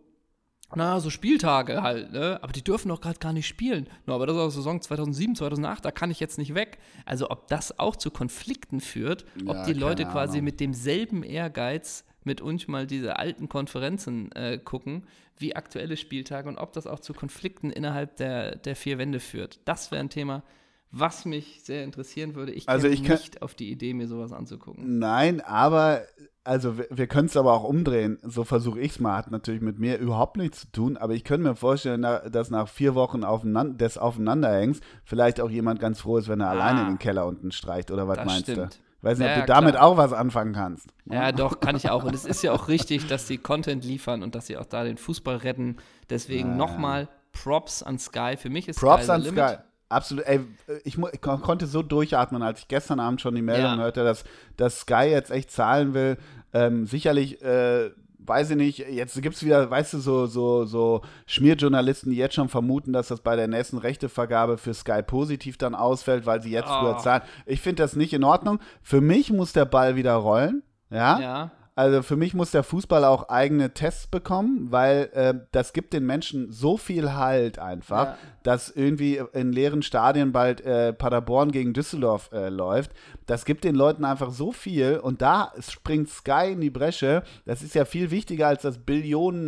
na, 0.74 1.00
so 1.00 1.10
Spieltage 1.10 1.82
halt, 1.82 2.12
ne? 2.12 2.40
Aber 2.42 2.54
die 2.54 2.64
dürfen 2.64 2.90
doch 2.90 3.02
gerade 3.02 3.20
gar 3.20 3.34
nicht 3.34 3.48
spielen. 3.48 3.88
Nur, 4.06 4.16
aber 4.16 4.26
das 4.26 4.36
ist 4.36 4.42
auch 4.42 4.50
Saison 4.50 4.82
2007, 4.82 5.36
2008, 5.36 5.86
da 5.86 5.92
kann 5.92 6.12
ich 6.12 6.20
jetzt 6.20 6.38
nicht 6.38 6.56
weg. 6.56 6.80
Also, 7.06 7.30
ob 7.30 7.48
das 7.48 7.78
auch 7.78 7.96
zu 7.96 8.12
Konflikten 8.12 8.80
führt, 8.80 9.26
ob 9.46 9.58
Ja, 9.58 9.66
die 9.66 9.74
Leute 9.74 10.06
quasi 10.06 10.42
mit 10.42 10.60
demselben 10.60 11.24
Ehrgeiz 11.24 12.06
mit 12.24 12.42
uns 12.42 12.68
mal 12.68 12.88
diese 12.88 13.20
alten 13.20 13.48
Konferenzen 13.50 14.32
äh, 14.32 14.58
gucken, 14.58 15.06
wie 15.38 15.56
aktuelle 15.56 15.98
Spieltage 15.98 16.50
und 16.50 16.58
ob 16.58 16.74
das 16.74 16.88
auch 16.88 17.00
zu 17.00 17.14
Konflikten 17.14 17.70
innerhalb 17.70 18.18
der, 18.18 18.56
der 18.56 18.76
vier 18.76 18.98
Wände 18.98 19.20
führt. 19.20 19.60
Das 19.66 19.92
wäre 19.92 20.02
ein 20.02 20.10
Thema, 20.10 20.44
was 20.92 21.26
mich 21.26 21.62
sehr 21.64 21.84
interessieren 21.84 22.36
würde. 22.36 22.52
Ich 22.54 22.70
Also 22.70 22.88
ich 22.88 23.04
kann- 23.04 23.18
nicht 23.18 23.42
auf 23.42 23.54
die 23.56 23.72
Idee, 23.72 23.94
mir 23.94 24.08
sowas 24.08 24.32
anzugucken. 24.32 24.98
Nein, 25.00 25.42
aber 25.42 26.02
also 26.44 26.78
wir, 26.78 26.88
wir 26.92 27.08
können 27.08 27.26
es 27.28 27.36
aber 27.36 27.54
auch 27.54 27.64
umdrehen. 27.64 28.20
So 28.22 28.44
versuche 28.44 28.80
ich 28.80 28.92
es 28.92 29.00
mal. 29.00 29.18
Hat 29.18 29.32
natürlich 29.32 29.62
mit 29.62 29.80
mir 29.80 29.98
überhaupt 29.98 30.38
nichts 30.38 30.62
zu 30.62 30.72
tun. 30.72 30.96
Aber 30.98 31.14
ich 31.14 31.24
könnte 31.24 31.48
mir 31.50 31.56
vorstellen, 31.56 32.02
dass 32.04 32.50
nach 32.52 32.68
vier 32.70 32.94
Wochen 32.96 33.24
aufeinander, 33.24 33.74
des 33.76 33.98
Aufeinanderhängens 33.98 34.80
vielleicht 35.04 35.42
auch 35.42 35.50
jemand 35.50 35.80
ganz 35.80 36.00
froh 36.02 36.18
ist, 36.18 36.28
wenn 36.28 36.40
er 36.40 36.50
alleine 36.50 36.82
in 36.82 36.88
den 36.88 37.00
Keller 37.00 37.26
unten 37.26 37.52
streicht. 37.52 37.90
Oder 37.92 38.08
was 38.08 38.20
Ah. 38.20 38.26
Meinst 38.26 38.44
stimmt. 38.44 38.76
du? 38.76 38.86
Weiß 39.02 39.20
nicht, 39.20 39.28
ob 39.30 39.36
Ja, 39.36 39.42
du 39.42 39.48
damit 39.48 39.74
klar. 39.76 39.86
auch 39.86 39.98
was 39.98 40.14
anfangen 40.14 40.54
kannst. 40.54 40.88
Ja, 41.06 41.32
doch, 41.32 41.60
kann 41.60 41.76
ich 41.76 41.90
auch. 41.92 42.04
Und 42.04 42.16
es 42.16 42.26
ist 42.26 42.42
ja 42.44 42.52
auch 42.54 42.68
richtig, 42.70 43.06
dass 43.08 43.28
sie 43.28 43.38
Content 43.38 43.84
liefern 43.84 44.24
und 44.24 44.34
dass 44.36 44.48
sie 44.48 44.58
auch 44.58 44.66
da 44.66 44.84
den 44.84 44.98
Fußball 44.98 45.38
retten. 45.38 45.78
Deswegen 46.10 46.58
nochmal 46.58 47.08
Props 47.32 47.84
an 47.84 48.00
Sky. 48.00 48.36
Für 48.38 48.50
mich 48.50 48.68
ist 48.68 48.80
Props 48.80 49.04
Sky 49.04 49.12
an 49.12 49.22
Limit. 49.22 49.48
Sky. 49.50 49.56
Absolut. 49.90 50.26
Ey, 50.26 50.42
ich, 50.84 50.98
ich, 50.98 51.22
konnte 51.22 51.68
so 51.68 51.82
durchatmen, 51.84 52.42
als 52.42 52.60
ich 52.60 52.68
gestern 52.68 53.00
Abend 53.00 53.22
schon 53.22 53.36
die 53.36 53.42
Meldung 53.42 53.78
Ja. 53.78 53.78
hörte, 53.78 54.04
dass, 54.04 54.24
dass 54.58 54.82
Sky 54.82 55.06
jetzt 55.10 55.32
echt 55.32 55.52
zahlen 55.52 55.94
will. 55.94 56.18
Ähm, 56.54 56.86
sicherlich, 56.86 57.42
äh, 57.44 57.92
weiß 58.28 58.52
ich 58.52 58.56
nicht, 58.56 58.80
jetzt 58.80 59.22
gibt 59.22 59.36
es 59.36 59.44
wieder, 59.46 59.70
weißt 59.70 59.94
du, 59.94 60.00
so, 60.00 60.26
so, 60.26 60.66
so 60.66 61.02
Schmierjournalisten, 61.28 62.12
die 62.12 62.18
jetzt 62.18 62.34
schon 62.36 62.50
vermuten, 62.50 62.92
dass 62.94 63.10
das 63.10 63.22
bei 63.22 63.36
der 63.36 63.48
nächsten 63.48 63.78
Rechtevergabe 63.78 64.58
für 64.58 64.74
Sky 64.74 65.04
positiv 65.04 65.58
dann 65.58 65.76
ausfällt, 65.76 66.26
weil 66.26 66.42
sie 66.42 66.50
jetzt 66.52 66.70
Oh. 66.70 66.80
früher 66.80 66.98
zahlen. 66.98 67.22
Ich 67.46 67.62
finde 67.62 67.84
das 67.84 67.96
nicht 67.96 68.14
in 68.14 68.24
Ordnung. 68.24 68.60
Für 68.82 69.02
mich 69.02 69.32
muss 69.32 69.54
der 69.54 69.66
Ball 69.66 69.96
wieder 69.96 70.16
rollen. 70.16 70.64
Ja. 70.90 71.20
Ja. 71.20 71.52
Also 71.78 72.04
für 72.04 72.16
mich 72.16 72.34
muss 72.34 72.52
der 72.52 72.64
Fußball 72.64 73.04
auch 73.04 73.28
eigene 73.28 73.74
Tests 73.74 74.08
bekommen, 74.08 74.72
weil 74.72 75.10
äh, 75.14 75.34
das 75.52 75.74
gibt 75.74 75.92
den 75.92 76.06
Menschen 76.06 76.50
so 76.50 76.78
viel 76.78 77.14
Halt 77.16 77.60
einfach, 77.60 78.06
Ja. 78.06 78.18
dass 78.44 78.70
irgendwie 78.70 79.22
in 79.34 79.52
leeren 79.52 79.82
Stadien 79.82 80.32
bald 80.32 80.62
äh, 80.62 80.94
Paderborn 80.94 81.52
gegen 81.52 81.74
Düsseldorf 81.74 82.30
äh, 82.32 82.48
läuft. 82.48 82.92
Das 83.26 83.44
gibt 83.44 83.66
den 83.66 83.76
Leuten 83.76 84.06
einfach 84.06 84.32
so 84.32 84.54
viel 84.54 85.00
und 85.00 85.22
da 85.22 85.52
springt 85.60 86.08
Sky 86.10 86.52
in 86.54 86.62
die 86.62 86.70
Bresche. 86.70 87.24
Das 87.46 87.62
ist 87.62 87.76
ja 87.76 87.84
viel 87.84 88.10
wichtiger 88.10 88.48
als 88.48 88.62
das 88.62 88.78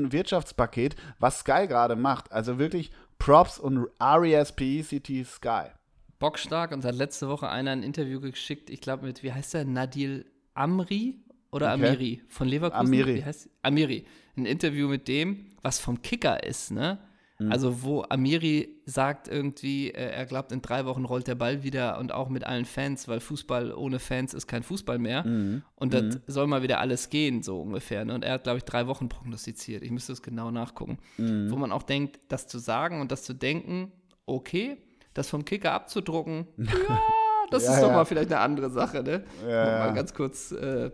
Billionen-Wirtschaftspaket, 0.01 0.95
was 1.19 1.39
Sky 1.39 1.65
gerade 1.67 1.95
macht. 1.95 2.31
Also 2.33 2.59
wirklich 2.59 2.91
Props 3.19 3.57
und 3.57 3.85
E 3.85 3.87
R-E-S-P-E-C-T 3.99 5.23
Sky. 5.23 5.69
Bockstark 6.19 6.71
und 6.71 6.83
hat 6.83 6.95
letzte 6.95 7.29
Woche 7.29 7.47
einer 7.49 7.71
ein 7.71 7.83
Interview 7.83 8.19
geschickt, 8.19 8.69
ich 8.69 8.81
glaube 8.81 9.05
mit, 9.05 9.23
wie 9.23 9.31
heißt 9.31 9.53
der, 9.53 9.65
Nadil 9.65 10.25
Amri 10.55 11.19
oder 11.51 11.73
Okay. 11.73 11.85
Amiri 11.87 12.21
von 12.27 12.47
Leverkusen? 12.47 12.87
Amiri. 12.87 13.15
Wie 13.15 13.25
heißt 13.25 13.49
Amiri. 13.63 14.05
Ein 14.35 14.45
Interview 14.45 14.87
mit 14.87 15.07
dem, 15.07 15.45
was 15.61 15.79
vom 15.79 16.01
Kicker 16.01 16.43
ist, 16.43 16.71
ne? 16.71 16.99
Mhm. 17.39 17.51
Also 17.51 17.83
wo 17.83 18.03
Amiri 18.09 18.81
sagt 18.85 19.27
irgendwie, 19.27 19.91
äh, 19.91 20.09
er 20.11 20.25
glaubt, 20.25 20.51
in 20.51 20.61
drei 20.63 20.85
Wochen 20.85 21.05
rollt 21.05 21.27
der 21.27 21.35
Ball 21.35 21.61
wieder 21.63 21.99
und 21.99 22.11
auch 22.11 22.29
mit 22.29 22.43
allen 22.43 22.65
Fans, 22.65 23.07
weil 23.07 23.19
Fußball 23.19 23.73
ohne 23.73 23.99
Fans 23.99 24.33
ist 24.33 24.47
kein 24.47 24.63
Fußball 24.63 24.97
mehr. 24.97 25.23
Mhm. 25.23 25.61
Und 25.75 25.93
das 25.93 26.19
soll 26.25 26.47
mal 26.47 26.63
wieder 26.63 26.79
alles 26.79 27.09
gehen, 27.09 27.43
so 27.43 27.61
ungefähr. 27.61 28.05
Ne? 28.05 28.15
Und 28.15 28.25
er 28.25 28.33
hat, 28.33 28.43
glaube 28.43 28.57
ich, 28.57 28.63
drei 28.63 28.87
Wochen 28.87 29.07
prognostiziert. 29.07 29.83
Ich 29.83 29.91
müsste 29.91 30.13
es 30.13 30.23
genau 30.23 30.49
nachgucken. 30.49 30.97
Mhm. 31.17 31.51
Wo 31.51 31.57
man 31.57 31.71
auch 31.71 31.83
denkt, 31.83 32.19
das 32.27 32.47
zu 32.47 32.57
sagen 32.57 33.01
und 33.01 33.11
das 33.11 33.21
zu 33.23 33.33
denken, 33.33 33.91
okay, 34.25 34.77
das 35.13 35.29
vom 35.29 35.45
Kicker 35.45 35.73
abzudrucken, 35.73 36.47
ja, 36.57 36.99
das 37.51 37.65
Ja, 37.65 37.73
ist 37.75 37.81
doch 37.81 37.89
ja. 37.89 37.95
mal 37.95 38.05
vielleicht 38.05 38.31
eine 38.31 38.39
andere 38.41 38.71
Sache, 38.71 39.03
ne? 39.03 39.23
Ja, 39.47 39.79
mal 39.85 39.93
ganz 39.93 40.13
kurz 40.15 40.51
äh, 40.51 40.89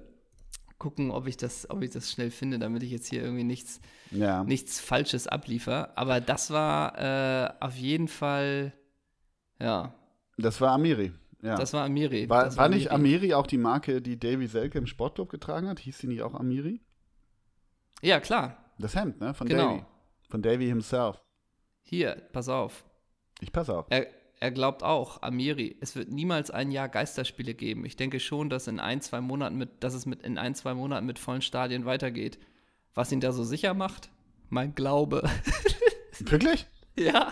gucken, 0.83 1.11
ob 1.11 1.27
ich, 1.27 1.37
das, 1.37 1.69
ob 1.69 1.81
ich 1.81 1.89
das 1.91 2.11
schnell 2.11 2.29
finde, 2.29 2.59
damit 2.59 2.83
ich 2.83 2.91
jetzt 2.91 3.07
hier 3.07 3.21
irgendwie 3.23 3.43
nichts, 3.45 3.79
Ja. 4.11 4.43
nichts 4.43 4.79
Falsches 4.81 5.27
abliefer. 5.27 5.97
Aber 5.97 6.19
das 6.21 6.51
war 6.51 6.97
äh, 6.99 7.53
auf 7.61 7.75
jeden 7.75 8.07
Fall, 8.07 8.73
ja, 9.59 9.93
Das 10.37 10.59
war 10.61 10.71
Amiri. 10.71 11.13
Ja. 11.41 11.55
das 11.55 11.73
war 11.73 11.83
Amiri. 11.85 12.29
war, 12.29 12.45
das 12.45 12.57
war 12.57 12.69
nicht 12.69 12.91
Amiri 12.91 13.33
auch 13.33 13.47
die 13.47 13.57
Marke, 13.57 14.01
die 14.01 14.17
Davy 14.19 14.47
Selke 14.47 14.77
im 14.77 14.87
Sportclub 14.87 15.29
getragen 15.29 15.67
hat? 15.67 15.79
Hieß 15.79 15.97
sie 15.97 16.07
nicht 16.07 16.21
auch 16.21 16.33
Amiri? 16.35 16.81
Ja, 18.01 18.19
klar. 18.19 18.57
Das 18.79 18.95
Hemd, 18.95 19.19
ne? 19.21 19.33
Von 19.33 19.47
Genau. 19.47 19.75
Davy. 19.77 19.85
Von 20.29 20.41
Davy 20.41 20.65
himself. 20.67 21.21
Hier, 21.81 22.15
pass 22.33 22.49
auf. 22.49 22.83
Ich 23.41 23.51
pass 23.51 23.69
auf. 23.69 23.85
Er, 23.89 24.07
er 24.43 24.51
glaubt 24.51 24.83
auch, 24.83 25.21
Amiri, 25.21 25.77
es 25.79 25.95
wird 25.95 26.11
niemals 26.11 26.51
ein 26.51 26.69
Jahr 26.69 26.89
Geisterspiele 26.89 27.53
geben. 27.53 27.85
Ich 27.85 27.95
denke 27.95 28.19
schon, 28.19 28.49
dass 28.49 28.67
in 28.67 28.77
ein, 28.81 28.99
zwei 28.99 29.21
Monaten 29.21 29.55
mit, 29.55 29.81
dass 29.85 29.93
es 29.93 30.05
mit 30.05 30.21
in 30.21 30.37
ein, 30.37 30.53
zwei 30.53 30.73
Monaten 30.73 31.05
mit 31.05 31.17
vollen 31.17 31.41
Stadien 31.41 31.85
weitergeht. 31.85 32.37
Was 32.93 33.09
ihn 33.13 33.21
da 33.21 33.31
so 33.31 33.45
sicher 33.45 33.73
macht? 33.73 34.09
Mein 34.49 34.75
Glaube. 34.75 35.23
Wirklich? 36.19 36.67
ja. 36.97 37.31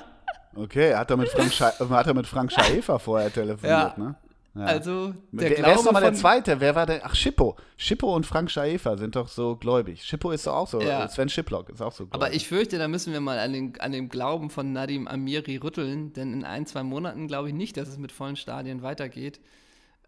Okay, 0.56 0.92
er 0.92 1.00
hat 1.00 1.12
er 1.12 1.18
mit 1.18 1.28
Frank, 1.28 1.52
Scha 1.52 1.74
hat 1.90 2.08
er 2.08 2.14
mit 2.14 2.28
Frank 2.28 2.50
Schaefer 2.54 2.98
vorher 2.98 3.32
telefoniert, 3.32 3.98
Ja. 3.98 4.02
ne? 4.04 4.16
Ja. 4.54 4.66
Also, 4.66 5.08
der 5.08 5.16
wer, 5.32 5.50
wer 5.50 5.56
Glaube 5.56 5.72
ist 5.80 5.86
nochmal 5.86 6.02
der 6.02 6.14
Zweite? 6.14 6.60
Wer 6.60 6.76
war 6.76 6.86
der? 6.86 7.06
Ach, 7.06 7.16
Schippo. 7.16 7.56
Schippo 7.78 8.14
und 8.14 8.26
Frank 8.26 8.52
Schaefer 8.52 8.98
sind 8.98 9.16
doch 9.16 9.30
so 9.30 9.56
gläubig. 9.56 10.04
Schippo 10.04 10.32
ist 10.32 10.46
doch 10.46 10.54
auch 10.56 10.68
so. 10.68 10.82
Ja. 10.82 11.08
Sven 11.08 11.30
Schiplock 11.30 11.70
ist 11.70 11.82
auch 11.82 11.94
so 11.94 12.06
gläubig. 12.06 12.14
Aber 12.28 12.34
ich 12.36 12.48
fürchte, 12.50 12.78
da 12.78 12.90
müssen 12.90 13.14
wir 13.14 13.22
mal 13.22 13.40
an, 13.40 13.54
den, 13.54 13.80
an 13.80 13.94
dem 13.94 14.10
Glauben 14.10 14.50
von 14.50 14.74
Nadim 14.74 15.08
Amiri 15.08 15.56
rütteln, 15.56 16.12
denn 16.12 16.34
in 16.34 16.44
ein, 16.44 16.66
zwei 16.66 16.84
Monaten 16.84 17.28
glaube 17.28 17.48
ich 17.48 17.54
nicht, 17.54 17.78
dass 17.78 17.88
es 17.88 17.98
mit 17.98 18.12
vollen 18.12 18.36
Stadien 18.36 18.82
weitergeht. 18.82 19.40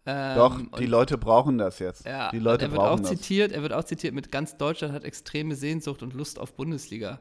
Ähm, 0.04 0.36
Doch, 0.36 0.58
und- 0.58 0.78
die 0.78 0.84
Leute 0.86 1.16
brauchen 1.16 1.56
das 1.56 1.78
jetzt. 1.78 2.04
Ja, 2.04 2.30
die 2.30 2.38
Leute 2.38 2.66
er 2.66 2.72
wird 2.72 2.80
auch 2.82 2.88
brauchen 2.90 3.02
das. 3.04 3.12
zitiert, 3.12 3.52
er 3.52 3.62
wird 3.62 3.72
auch 3.72 3.84
zitiert 3.84 4.12
mit 4.12 4.30
ganz 4.30 4.58
Deutschland 4.58 4.92
hat 4.92 5.04
extreme 5.04 5.54
Sehnsucht 5.54 6.02
und 6.02 6.12
Lust 6.12 6.38
auf 6.38 6.52
Bundesliga. 6.54 7.18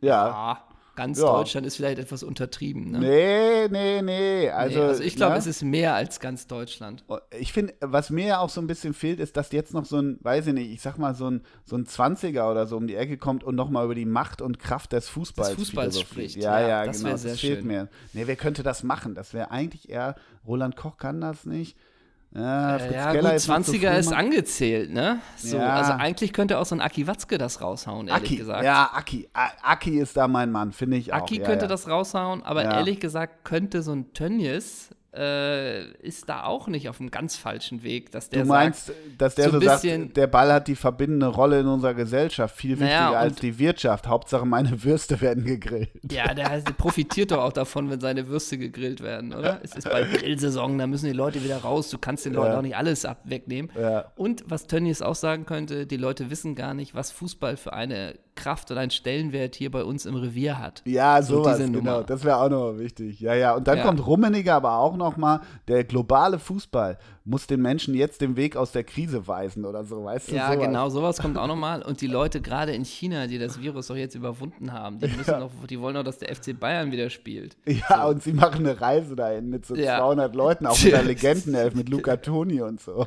Ja. 0.00 0.28
Ah, 0.30 0.68
ganz 0.96 1.18
Ja. 1.18 1.26
Deutschland 1.26 1.66
ist 1.66 1.76
vielleicht 1.76 1.98
etwas 1.98 2.22
untertrieben. 2.22 2.90
Ne? 2.90 2.98
Nee, 2.98 3.68
nee, 3.68 4.02
nee. 4.02 4.50
Also, 4.50 4.78
Nee, 4.80 4.84
also 4.86 5.02
ich 5.02 5.16
glaube, 5.16 5.32
ne? 5.34 5.38
es 5.38 5.46
ist 5.46 5.62
mehr 5.62 5.94
als 5.94 6.20
ganz 6.20 6.46
Deutschland. 6.46 7.04
Ich 7.38 7.52
finde, 7.52 7.74
was 7.80 8.10
mir 8.10 8.26
ja 8.26 8.38
auch 8.40 8.48
so 8.50 8.60
ein 8.60 8.66
bisschen 8.66 8.94
fehlt, 8.94 9.20
ist, 9.20 9.36
dass 9.36 9.52
jetzt 9.52 9.74
noch 9.74 9.84
so 9.84 9.98
ein, 10.00 10.18
weiß 10.22 10.46
ich 10.48 10.54
nicht, 10.54 10.70
ich 10.72 10.80
sag 10.80 10.98
mal, 10.98 11.14
so 11.14 11.28
ein, 11.30 11.42
so 11.64 11.76
ein 11.76 11.84
20er 11.86 12.50
oder 12.50 12.66
so 12.66 12.76
um 12.76 12.86
die 12.86 12.96
Ecke 12.96 13.16
kommt 13.18 13.44
und 13.44 13.54
nochmal 13.54 13.84
über 13.84 13.94
die 13.94 14.04
Macht 14.06 14.40
und 14.42 14.58
Kraft 14.58 14.92
des 14.92 15.08
Fußballs, 15.08 15.48
Des 15.50 15.56
Fußballs 15.58 16.00
spricht. 16.00 16.36
Ja, 16.36 16.60
Ja, 16.60 16.68
ja, 16.68 16.84
das 16.86 17.02
genau. 17.02 17.16
sehr 17.16 17.32
das 17.32 17.40
fehlt 17.40 17.58
schön. 17.60 17.66
mir. 17.66 17.88
Nee, 18.12 18.26
wer 18.26 18.36
könnte 18.36 18.62
das 18.62 18.82
machen? 18.82 19.14
Das 19.14 19.34
wäre 19.34 19.50
eigentlich 19.50 19.88
eher, 19.88 20.14
Roland 20.46 20.76
Koch 20.76 20.96
kann 20.96 21.20
das 21.20 21.44
nicht. 21.46 21.76
Ja, 22.34 22.78
Fritz 22.78 22.90
Äh, 22.90 22.94
ja, 22.96 23.12
Keller 23.12 23.28
gut, 23.30 23.36
ist 23.36 23.48
noch 23.48 23.62
zu 23.62 23.72
20er 23.72 23.90
früh 23.92 23.98
ist 23.98 24.12
angezählt, 24.12 24.92
ne? 24.92 25.20
So, 25.36 25.56
Ja. 25.56 25.74
Also 25.74 25.92
eigentlich 25.92 26.32
könnte 26.32 26.58
auch 26.58 26.66
so 26.66 26.74
ein 26.74 26.80
Aki 26.80 27.06
Watzke 27.06 27.38
das 27.38 27.60
raushauen, 27.60 28.08
ehrlich 28.08 28.24
Aki, 28.24 28.36
gesagt. 28.36 28.64
ja, 28.64 28.90
Aki. 28.92 29.28
Aki 29.62 29.98
ist 30.00 30.16
da 30.16 30.26
mein 30.26 30.50
Mann, 30.50 30.72
finde 30.72 30.96
ich 30.96 31.12
auch. 31.12 31.18
Aki 31.18 31.38
ja, 31.38 31.44
könnte 31.44 31.66
ja. 31.66 31.68
das 31.68 31.88
raushauen, 31.88 32.42
aber 32.42 32.64
Ja. 32.64 32.78
ehrlich 32.78 32.98
gesagt 32.98 33.44
könnte 33.44 33.82
so 33.82 33.92
ein 33.92 34.12
Tönnies 34.14 34.90
äh, 35.16 35.92
ist 35.98 36.28
da 36.28 36.44
auch 36.44 36.66
nicht 36.68 36.88
auf 36.88 37.00
einem 37.00 37.10
ganz 37.10 37.36
falschen 37.36 37.82
Weg, 37.82 38.10
dass 38.12 38.30
der 38.30 38.42
Du 38.42 38.48
meinst, 38.48 38.86
sagt, 38.86 38.98
dass 39.18 39.34
der 39.34 39.50
so 39.50 39.60
so, 39.60 39.66
sagt, 39.66 40.16
der 40.16 40.26
Ball 40.26 40.52
hat 40.52 40.68
die 40.68 40.76
verbindende 40.76 41.26
Rolle 41.26 41.60
in 41.60 41.66
unserer 41.66 41.94
Gesellschaft, 41.94 42.56
viel 42.56 42.76
Naja, 42.76 43.00
wichtiger 43.02 43.18
als 43.18 43.32
und- 43.34 43.42
die 43.42 43.58
Wirtschaft. 43.58 44.06
Hauptsache 44.08 44.44
meine 44.46 44.82
Würste 44.84 45.20
werden 45.20 45.44
gegrillt. 45.44 45.90
ja, 46.10 46.34
der, 46.34 46.60
der 46.60 46.72
profitiert 46.72 47.30
doch 47.30 47.38
auch 47.44 47.52
davon, 47.52 47.90
wenn 47.90 48.00
seine 48.00 48.28
Würste 48.28 48.58
gegrillt 48.58 49.00
werden, 49.02 49.32
oder? 49.32 49.60
Es 49.62 49.74
ist 49.74 49.88
bald 49.88 50.12
Grillsaison, 50.12 50.78
da 50.78 50.86
müssen 50.86 51.06
die 51.06 51.12
Leute 51.12 51.42
wieder 51.44 51.58
raus, 51.58 51.90
du 51.90 51.98
kannst 51.98 52.24
den 52.26 52.34
Leuten 52.34 52.52
Ja. 52.52 52.58
auch 52.58 52.62
nicht 52.62 52.76
alles 52.76 53.04
ab 53.04 53.20
wegnehmen. 53.24 53.70
Ja. 53.80 54.06
Und 54.16 54.44
was 54.46 54.66
Tönnies 54.66 55.02
auch 55.02 55.14
sagen 55.14 55.46
könnte, 55.46 55.86
die 55.86 55.96
Leute 55.96 56.30
wissen 56.30 56.54
gar 56.54 56.74
nicht, 56.74 56.94
was 56.94 57.10
Fußball 57.12 57.56
für 57.56 57.72
eine 57.72 58.14
Kraft 58.34 58.70
und 58.70 58.78
einen 58.78 58.90
Stellenwert 58.90 59.54
hier 59.54 59.70
bei 59.70 59.84
uns 59.84 60.06
im 60.06 60.14
Revier 60.14 60.58
hat. 60.58 60.82
Ja, 60.84 61.20
So 61.22 61.36
sowas, 61.38 61.58
diese 61.58 61.70
genau. 61.70 62.02
Das 62.02 62.24
wäre 62.24 62.38
auch 62.38 62.48
nochmal 62.48 62.78
wichtig. 62.78 63.20
Ja, 63.20 63.34
ja. 63.34 63.54
Und 63.54 63.68
dann 63.68 63.78
Ja. 63.78 63.84
kommt 63.84 64.04
Rummeniger 64.06 64.54
aber 64.54 64.78
auch 64.78 64.96
nochmal, 64.96 65.40
der 65.68 65.84
globale 65.84 66.38
Fußball 66.38 66.98
muss 67.26 67.46
den 67.46 67.62
Menschen 67.62 67.94
jetzt 67.94 68.20
den 68.20 68.36
Weg 68.36 68.54
aus 68.54 68.72
der 68.72 68.84
Krise 68.84 69.26
weisen 69.26 69.64
oder 69.64 69.82
so, 69.84 70.04
weißt 70.04 70.30
du? 70.30 70.34
Ja, 70.36 70.52
sowas. 70.52 70.66
genau, 70.66 70.88
sowas 70.90 71.18
kommt 71.18 71.38
auch 71.38 71.46
nochmal. 71.46 71.80
Und 71.82 72.02
die 72.02 72.06
Leute 72.06 72.42
gerade 72.42 72.72
in 72.72 72.84
China, 72.84 73.26
die 73.26 73.38
das 73.38 73.60
Virus 73.62 73.86
doch 73.86 73.96
jetzt 73.96 74.14
überwunden 74.14 74.72
haben, 74.74 74.98
die, 74.98 75.08
müssen 75.08 75.40
doch, 75.40 75.50
die 75.68 75.80
wollen 75.80 75.94
doch, 75.94 76.02
dass 76.02 76.18
der 76.18 76.34
FC 76.36 76.58
Bayern 76.60 76.92
wieder 76.92 77.08
spielt. 77.08 77.56
Ja, 77.66 78.04
und 78.06 78.22
sie 78.22 78.34
machen 78.34 78.66
eine 78.66 78.78
Reise 78.78 79.16
dahin 79.16 79.48
mit 79.48 79.64
so 79.64 79.74
Ja. 79.74 79.98
200 80.00 80.34
Leuten, 80.34 80.66
auch 80.66 80.78
mit 80.82 80.92
der 80.92 81.02
Legendenelf, 81.04 81.74
mit 81.74 81.88
Luca 81.88 82.16
Toni 82.18 82.60
und 82.60 82.78
so. 82.80 83.06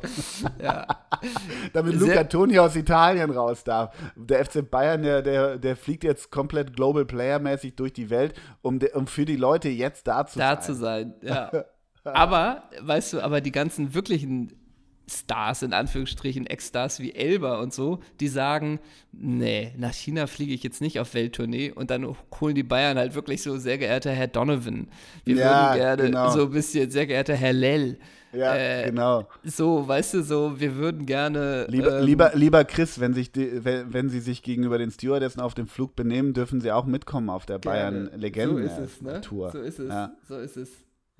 Ja. 0.60 0.84
Damit 1.72 1.98
Sehr- 2.00 2.08
Luca 2.08 2.24
Toni 2.24 2.58
aus 2.58 2.74
Italien 2.74 3.30
raus 3.30 3.62
darf. 3.62 3.94
Der 4.16 4.44
FC 4.44 4.68
Bayern, 4.68 5.02
der, 5.02 5.22
der, 5.22 5.58
der 5.58 5.76
fliegt 5.76 6.02
jetzt 6.02 6.32
komplett 6.32 6.74
Global 6.74 7.04
Player-mäßig 7.04 7.76
durch 7.76 7.92
die 7.92 8.10
Welt, 8.10 8.34
um, 8.62 8.80
de, 8.80 8.92
um 8.94 9.06
für 9.06 9.24
die 9.24 9.36
Leute 9.36 9.68
jetzt 9.68 10.08
da 10.08 10.26
zu 10.26 10.40
da 10.40 10.54
sein. 10.56 10.62
zu 10.62 10.74
sein, 10.74 11.14
ja. 11.22 11.50
Aber, 12.14 12.62
weißt 12.80 13.14
du, 13.14 13.20
aber 13.20 13.40
die 13.40 13.52
ganzen 13.52 13.94
wirklichen 13.94 14.52
Stars, 15.10 15.62
in 15.62 15.72
Anführungsstrichen, 15.72 16.46
Ex-Stars 16.46 17.00
wie 17.00 17.14
Elba 17.14 17.60
und 17.60 17.72
so, 17.72 18.00
die 18.20 18.28
sagen, 18.28 18.78
nee, 19.12 19.72
nach 19.78 19.94
China 19.94 20.26
fliege 20.26 20.52
ich 20.52 20.62
jetzt 20.62 20.82
nicht 20.82 21.00
auf 21.00 21.14
Welttournee 21.14 21.72
und 21.72 21.90
dann 21.90 22.14
holen 22.40 22.54
die 22.54 22.62
Bayern 22.62 22.98
halt 22.98 23.14
wirklich 23.14 23.42
so, 23.42 23.56
sehr 23.56 23.78
geehrter 23.78 24.10
Herr 24.10 24.26
Donovan, 24.26 24.88
wir 25.24 25.36
Ja, 25.36 25.72
würden 25.72 25.80
gerne 25.80 26.02
genau. 26.10 26.28
so 26.30 26.42
ein 26.42 26.50
bisschen, 26.50 26.90
sehr 26.90 27.06
geehrter 27.06 27.34
Herr 27.34 27.54
Lell, 27.54 27.98
Ja, 28.34 28.54
äh, 28.54 28.84
genau. 28.84 29.26
so, 29.44 29.88
weißt 29.88 30.12
du, 30.12 30.22
so, 30.22 30.60
wir 30.60 30.76
würden 30.76 31.06
gerne 31.06 31.64
Lieber, 31.70 32.00
ähm, 32.00 32.04
lieber, 32.04 32.32
lieber 32.34 32.64
Chris, 32.66 33.00
wenn, 33.00 33.14
sich 33.14 33.32
die, 33.32 33.64
wenn, 33.64 33.90
wenn 33.94 34.10
Sie 34.10 34.20
sich 34.20 34.42
gegenüber 34.42 34.76
den 34.76 34.90
Stewardessen 34.90 35.40
auf 35.40 35.54
dem 35.54 35.68
Flug 35.68 35.96
benehmen, 35.96 36.34
dürfen 36.34 36.60
Sie 36.60 36.70
auch 36.70 36.84
mitkommen 36.84 37.30
auf 37.30 37.46
der. 37.46 37.58
Bayern-Legenden-Tour. 37.60 38.68
So 38.68 38.78
ist 38.78 38.78
es, 38.78 39.02
ne? 39.02 39.20
So 39.52 39.58
ist 39.58 39.78
es, 39.78 39.88
Ja. 39.88 40.12
so 40.28 40.36
ist 40.36 40.56
es. 40.58 40.68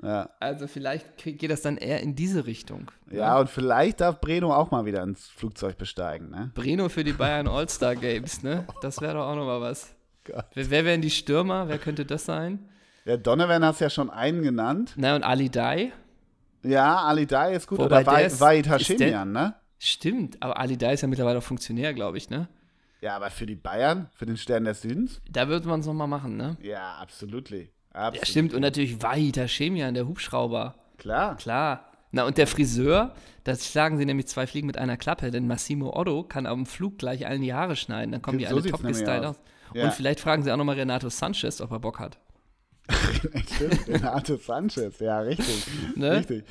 Ja. 0.03 0.31
Also 0.39 0.69
vielleicht 0.69 1.17
geht 1.17 1.51
das 1.51 1.63
dann 1.63 1.77
eher 1.77 2.01
in 2.01 2.15
diese 2.15 2.47
Richtung. 2.47 2.91
ne? 3.07 3.19
ja, 3.19 3.39
und 3.39 3.51
vielleicht 3.51 4.01
darf 4.01 4.21
Breno 4.21 4.55
auch 4.55 4.71
mal 4.71 4.85
wieder 4.85 5.03
ins 5.03 5.27
Flugzeug 5.29 5.77
besteigen. 5.77 6.31
Ne? 6.31 6.53
Breno 6.55 6.89
für 6.89 7.05
die 7.05 7.13
Bayern 7.13 7.49
All-Star 7.49 7.97
Games, 7.97 8.43
ne? 8.43 8.67
Das 8.81 9.01
wäre 9.01 9.15
doch 9.15 9.27
auch 9.27 9.35
nochmal 9.35 9.61
was. 9.61 9.95
Gott. 10.25 10.47
Wer, 10.55 10.71
wer 10.71 10.85
wären 10.85 11.01
die 11.01 11.11
Stürmer? 11.11 11.69
Wer 11.69 11.79
könnte 11.79 12.05
das 12.05 12.25
sein? 12.25 12.69
Ja, 13.05 13.17
Donovan 13.17 13.65
hast 13.65 13.81
ja 13.81 13.91
schon 13.91 14.11
einen 14.11 14.43
genannt. 14.43 14.93
Na, 14.97 15.17
und 15.17 15.23
Ali 15.25 15.49
Dai? 15.49 15.93
Ja, 16.63 16.97
Ali 16.99 17.27
Dai 17.27 17.55
ist 17.55 17.67
gut. 17.67 17.79
Wobei 17.79 18.03
Oder 18.03 18.41
Wahid 18.41 18.69
Hashemian, 18.69 19.33
ne? 19.33 19.55
Stimmt, 19.79 20.37
aber 20.43 20.59
Ali 20.59 20.77
Dai 20.77 20.95
ist 20.95 21.03
ja 21.03 21.09
mittlerweile 21.09 21.39
auch 21.39 21.43
Funktionär, 21.43 21.95
glaube 21.95 22.19
ich, 22.19 22.31
ne? 22.31 22.49
Ja, 23.01 23.15
aber 23.15 23.31
für 23.31 23.47
die 23.47 23.55
Bayern, 23.55 24.11
für 24.13 24.27
den 24.27 24.37
Stern 24.37 24.65
des 24.65 24.83
Südens? 24.83 25.21
Da 25.31 25.49
wird 25.49 25.65
man 25.65 25.81
es 25.81 25.87
nochmal 25.87 26.09
machen, 26.09 26.37
ne? 26.37 26.57
Ja, 26.61 26.97
absolutely. 26.97 27.71
Absolut. 27.99 28.21
Ja, 28.21 28.31
stimmt. 28.31 28.55
Und 28.55 28.61
natürlich 28.63 29.03
weiter 29.03 29.47
Chemian, 29.47 29.95
der 29.95 30.07
Hubschrauber. 30.07 30.75
Klar. 30.99 31.37
Klar. 31.37 31.85
Na, 32.11 32.25
und 32.25 32.39
der 32.39 32.47
Friseur, 32.47 33.15
da 33.45 33.55
schlagen 33.55 33.99
sie 33.99 34.07
nämlich 34.07 34.27
zwei 34.29 34.47
Fliegen 34.47 34.67
mit 34.67 34.79
einer 34.79 34.97
Klappe, 34.97 35.31
denn 35.31 35.47
Massimo 35.47 35.95
Otto 35.95 36.23
kann 36.23 36.47
auf 36.47 36.57
dem 36.57 36.67
Flug 36.67 36.99
gleich 36.99 37.27
allen 37.27 37.43
die 37.43 37.53
Haare 37.53 37.77
schneiden. 37.77 38.13
Dann 38.13 38.23
kommen 38.23 38.39
die 38.39 38.47
So 38.47 38.57
alle 38.57 38.71
top 38.71 38.83
gestylt 38.83 39.25
aus. 39.25 39.37
aus. 39.37 39.43
Ja. 39.75 39.85
Und 39.85 39.93
vielleicht 39.93 40.21
fragen 40.21 40.43
sie 40.43 40.51
auch 40.51 40.57
nochmal 40.57 40.77
Renato 40.77 41.11
Sanchez, 41.11 41.61
ob 41.61 41.71
er 41.71 41.81
Bock 41.81 41.99
hat. 41.99 42.19
Stimmt, 43.55 43.87
Renato 43.89 44.37
Sanchez, 44.37 44.99
ja, 45.01 45.21
richtig. 45.21 45.67
Ne? 45.95 46.17
Richtig. 46.17 46.45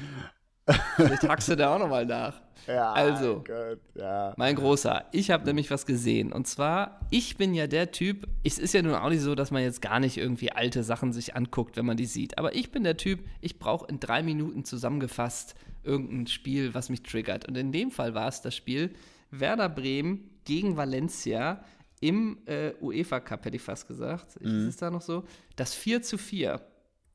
Vielleicht 0.96 1.28
hackst 1.28 1.50
du 1.50 1.56
da 1.56 1.76
auch 1.76 1.80
nochmal 1.80 2.06
nach. 2.06 2.42
Ja, 2.68 2.92
Also. 2.92 3.44
Gott, 3.48 3.80
ja. 3.96 4.34
Mein 4.36 4.56
Großer, 4.56 5.06
ich 5.14 5.32
habe 5.32 5.46
nämlich 5.46 5.72
was 5.72 5.86
gesehen. 5.86 6.34
Und 6.34 6.48
zwar, 6.48 7.00
ich 7.12 7.38
bin 7.38 7.54
ja 7.54 7.66
der 7.66 7.92
Typ, 7.92 8.28
es 8.44 8.60
ist 8.60 8.74
ja 8.74 8.82
nun 8.82 8.94
auch 8.96 9.08
nicht 9.10 9.22
so, 9.22 9.36
dass 9.36 9.52
man 9.52 9.62
jetzt 9.64 9.82
gar 9.82 10.02
nicht 10.02 10.18
irgendwie 10.18 10.52
alte 10.52 10.84
Sachen 10.84 11.14
sich 11.14 11.34
anguckt, 11.38 11.78
wenn 11.78 11.86
man 11.86 11.96
die 11.96 12.06
sieht. 12.06 12.38
Aber 12.38 12.56
ich 12.56 12.72
bin 12.74 12.84
der 12.84 12.98
Typ, 12.98 13.22
ich 13.40 13.58
brauche 13.58 13.88
in 13.88 14.02
drei 14.02 14.22
Minuten 14.22 14.66
zusammengefasst 14.66 15.56
irgendein 15.84 16.28
Spiel, 16.28 16.74
was 16.74 16.90
mich 16.90 17.04
triggert. 17.04 17.48
Und 17.48 17.56
in 17.56 17.72
dem 17.72 17.90
Fall 17.90 18.14
war 18.16 18.28
es 18.28 18.42
das 18.42 18.54
Spiel 18.54 18.92
Werder 19.32 19.70
Bremen 19.70 20.30
gegen 20.44 20.76
Valencia 20.76 21.64
im 22.02 22.40
äh, 22.48 22.74
UEFA 22.82 23.22
Cup, 23.22 23.46
hätte 23.46 23.56
ich 23.56 23.62
fast 23.64 23.88
gesagt. 23.88 24.36
Ist 24.38 24.52
es 24.52 24.76
da 24.76 24.92
noch 24.92 25.02
so? 25.02 25.24
Das 25.56 25.74
4 25.74 26.02
zu 26.02 26.18
4. 26.18 26.60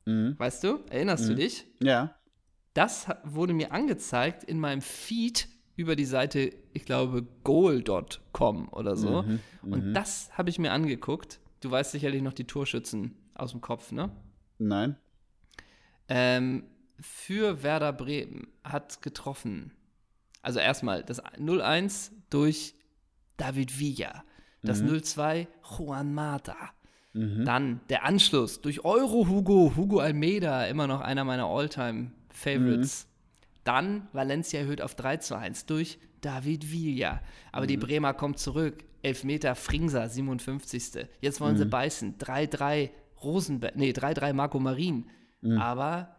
Mhm. 0.05 0.33
Weißt 0.39 0.63
du? 0.63 0.79
Erinnerst 0.89 1.29
du 1.29 1.35
dich? 1.35 1.65
Ja. 1.79 2.15
Das 2.73 3.07
wurde 3.23 3.53
mir 3.53 3.71
angezeigt 3.71 4.43
in 4.43 4.59
meinem 4.59 4.81
Feed 4.81 5.47
über 5.75 5.95
die 5.95 6.05
Seite, 6.05 6.51
ich 6.73 6.85
glaube, 6.85 7.25
goal.com 7.43 8.69
oder 8.69 8.95
so. 8.95 9.23
Mhm, 9.23 9.39
Und 9.61 9.93
das 9.93 10.35
habe 10.37 10.49
ich 10.49 10.59
mir 10.59 10.71
angeguckt. 10.71 11.39
Du 11.61 11.71
weißt 11.71 11.91
sicherlich 11.91 12.21
noch 12.21 12.33
die 12.33 12.45
Torschützen 12.45 13.15
aus 13.35 13.51
dem 13.51 13.61
Kopf, 13.61 13.91
ne? 13.91 14.11
Nein. 14.59 14.95
Ähm, 16.07 16.63
für 16.99 17.63
Werder 17.63 17.93
Bremen 17.93 18.47
hat 18.63 19.01
getroffen. 19.01 19.71
Also 20.41 20.59
erstmal 20.59 21.03
das 21.03 21.23
0-1 21.23 22.11
durch 22.29 22.75
David 23.37 23.79
Villa. 23.79 24.23
Das 24.61 24.81
0-2 24.81 25.47
Juan 25.77 26.13
Mata. 26.13 26.55
Dann 27.45 27.81
der 27.89 28.05
Anschluss 28.05 28.61
durch 28.61 28.83
Euro 28.85 29.27
Hugo, 29.27 29.73
Hugo 29.75 29.99
Almeida, 29.99 30.65
immer 30.65 30.87
noch 30.87 31.01
einer 31.01 31.23
meiner 31.23 31.45
Alltime 31.45 32.11
Favorites. 32.33 33.07
Dann 33.63 34.07
Valencia 34.11 34.59
erhöht 34.59 34.81
auf 34.81 34.95
3 34.95 35.17
zu 35.17 35.37
1 35.37 35.65
durch 35.65 35.99
David 36.21 36.71
Villa. 36.71 37.21
Aber 37.51 37.67
die 37.67 37.77
Bremer 37.77 38.13
kommt 38.13 38.39
zurück. 38.39 38.83
Elfmeter 39.01 39.55
Fringser, 39.55 40.07
57. 40.09 41.07
Jetzt 41.21 41.41
wollen 41.41 41.57
sie 41.57 41.65
beißen. 41.65 42.17
3-3 42.17 42.89
Rosenberg, 43.21 43.75
nee, 43.75 43.91
3-3 43.91 44.33
Marco 44.33 44.59
Marin. 44.59 45.09
Aber 45.59 46.15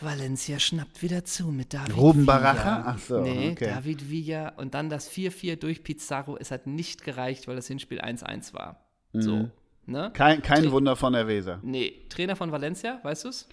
Valencia 0.00 0.58
schnappt 0.58 1.02
wieder 1.02 1.24
zu 1.24 1.52
mit 1.52 1.72
David 1.72 1.96
Ruben 1.96 2.22
Villa. 2.22 2.38
Baraja? 2.38 2.82
Ach 2.86 2.98
so, 2.98 3.20
Nee, 3.20 3.52
okay. 3.52 3.66
David 3.66 4.10
Villa 4.10 4.48
und 4.56 4.74
dann 4.74 4.90
das 4.90 5.10
4-4 5.10 5.56
durch 5.56 5.84
Pizarro. 5.84 6.36
Es 6.36 6.50
hat 6.50 6.66
nicht 6.66 7.04
gereicht, 7.04 7.46
weil 7.46 7.56
das 7.56 7.68
Hinspiel 7.68 8.00
1-1 8.00 8.54
war. 8.54 8.84
Mhm. 9.12 9.22
So, 9.22 9.50
ne? 9.86 10.10
Kein, 10.12 10.42
kein 10.42 10.70
Wunder 10.72 10.96
von 10.96 11.12
der 11.12 11.28
Weser. 11.28 11.60
Nee, 11.62 12.06
Trainer 12.08 12.34
von 12.34 12.50
Valencia, 12.50 12.98
weißt 13.04 13.24
du's? 13.24 13.48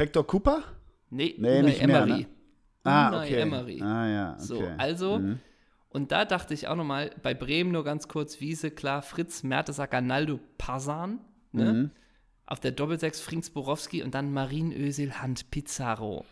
Hector 0.00 0.26
Cooper? 0.26 0.62
Nee, 1.10 1.34
Nee, 1.38 1.58
Unai 1.58 1.62
nicht 1.62 1.86
mehr, 1.86 2.02
Emery. 2.02 2.20
ne? 2.22 2.26
Ah, 2.84 3.08
Unai 3.08 3.26
okay. 3.26 3.40
Emery. 3.40 3.82
Ah, 3.82 4.08
ja, 4.08 4.32
okay. 4.34 4.42
So, 4.42 4.62
also, 4.78 5.20
und 5.90 6.12
da 6.12 6.24
dachte 6.24 6.54
ich 6.54 6.68
auch 6.68 6.76
nochmal, 6.76 7.10
bei 7.22 7.34
Bremen 7.34 7.72
nur 7.72 7.84
ganz 7.84 8.08
kurz, 8.08 8.40
Wiese, 8.40 8.70
klar, 8.70 9.02
Fritz, 9.02 9.42
Mertesacker, 9.42 10.00
Naldo, 10.00 10.40
Pasan, 10.58 11.20
ne? 11.52 11.72
Mhm. 11.72 11.90
Auf 12.46 12.58
der 12.58 12.72
Doppelsechs 12.72 13.20
Frings 13.20 13.50
Borowski 13.50 14.02
und 14.02 14.12
dann 14.12 14.32
Marin 14.32 14.72
Özil, 14.72 15.12
Hand, 15.12 15.52
Pizarro. 15.52 16.24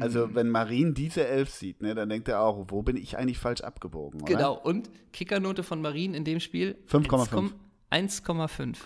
Also, 0.00 0.34
wenn 0.34 0.50
Marin 0.50 0.92
diese 0.92 1.26
Elf 1.26 1.48
sieht, 1.48 1.80
ne, 1.80 1.94
dann 1.94 2.10
denkt 2.10 2.28
er 2.28 2.42
auch, 2.42 2.66
wo 2.68 2.82
bin 2.82 2.96
ich 2.98 3.16
eigentlich 3.16 3.38
falsch 3.38 3.62
abgebogen, 3.62 4.20
oder? 4.20 4.30
Genau, 4.34 4.54
und 4.58 4.90
Kickernote 5.14 5.62
von 5.62 5.80
Marin 5.80 6.12
in 6.12 6.24
dem 6.24 6.38
Spiel 6.38 6.76
5,5. 6.86 7.50
1,5. 7.90 8.76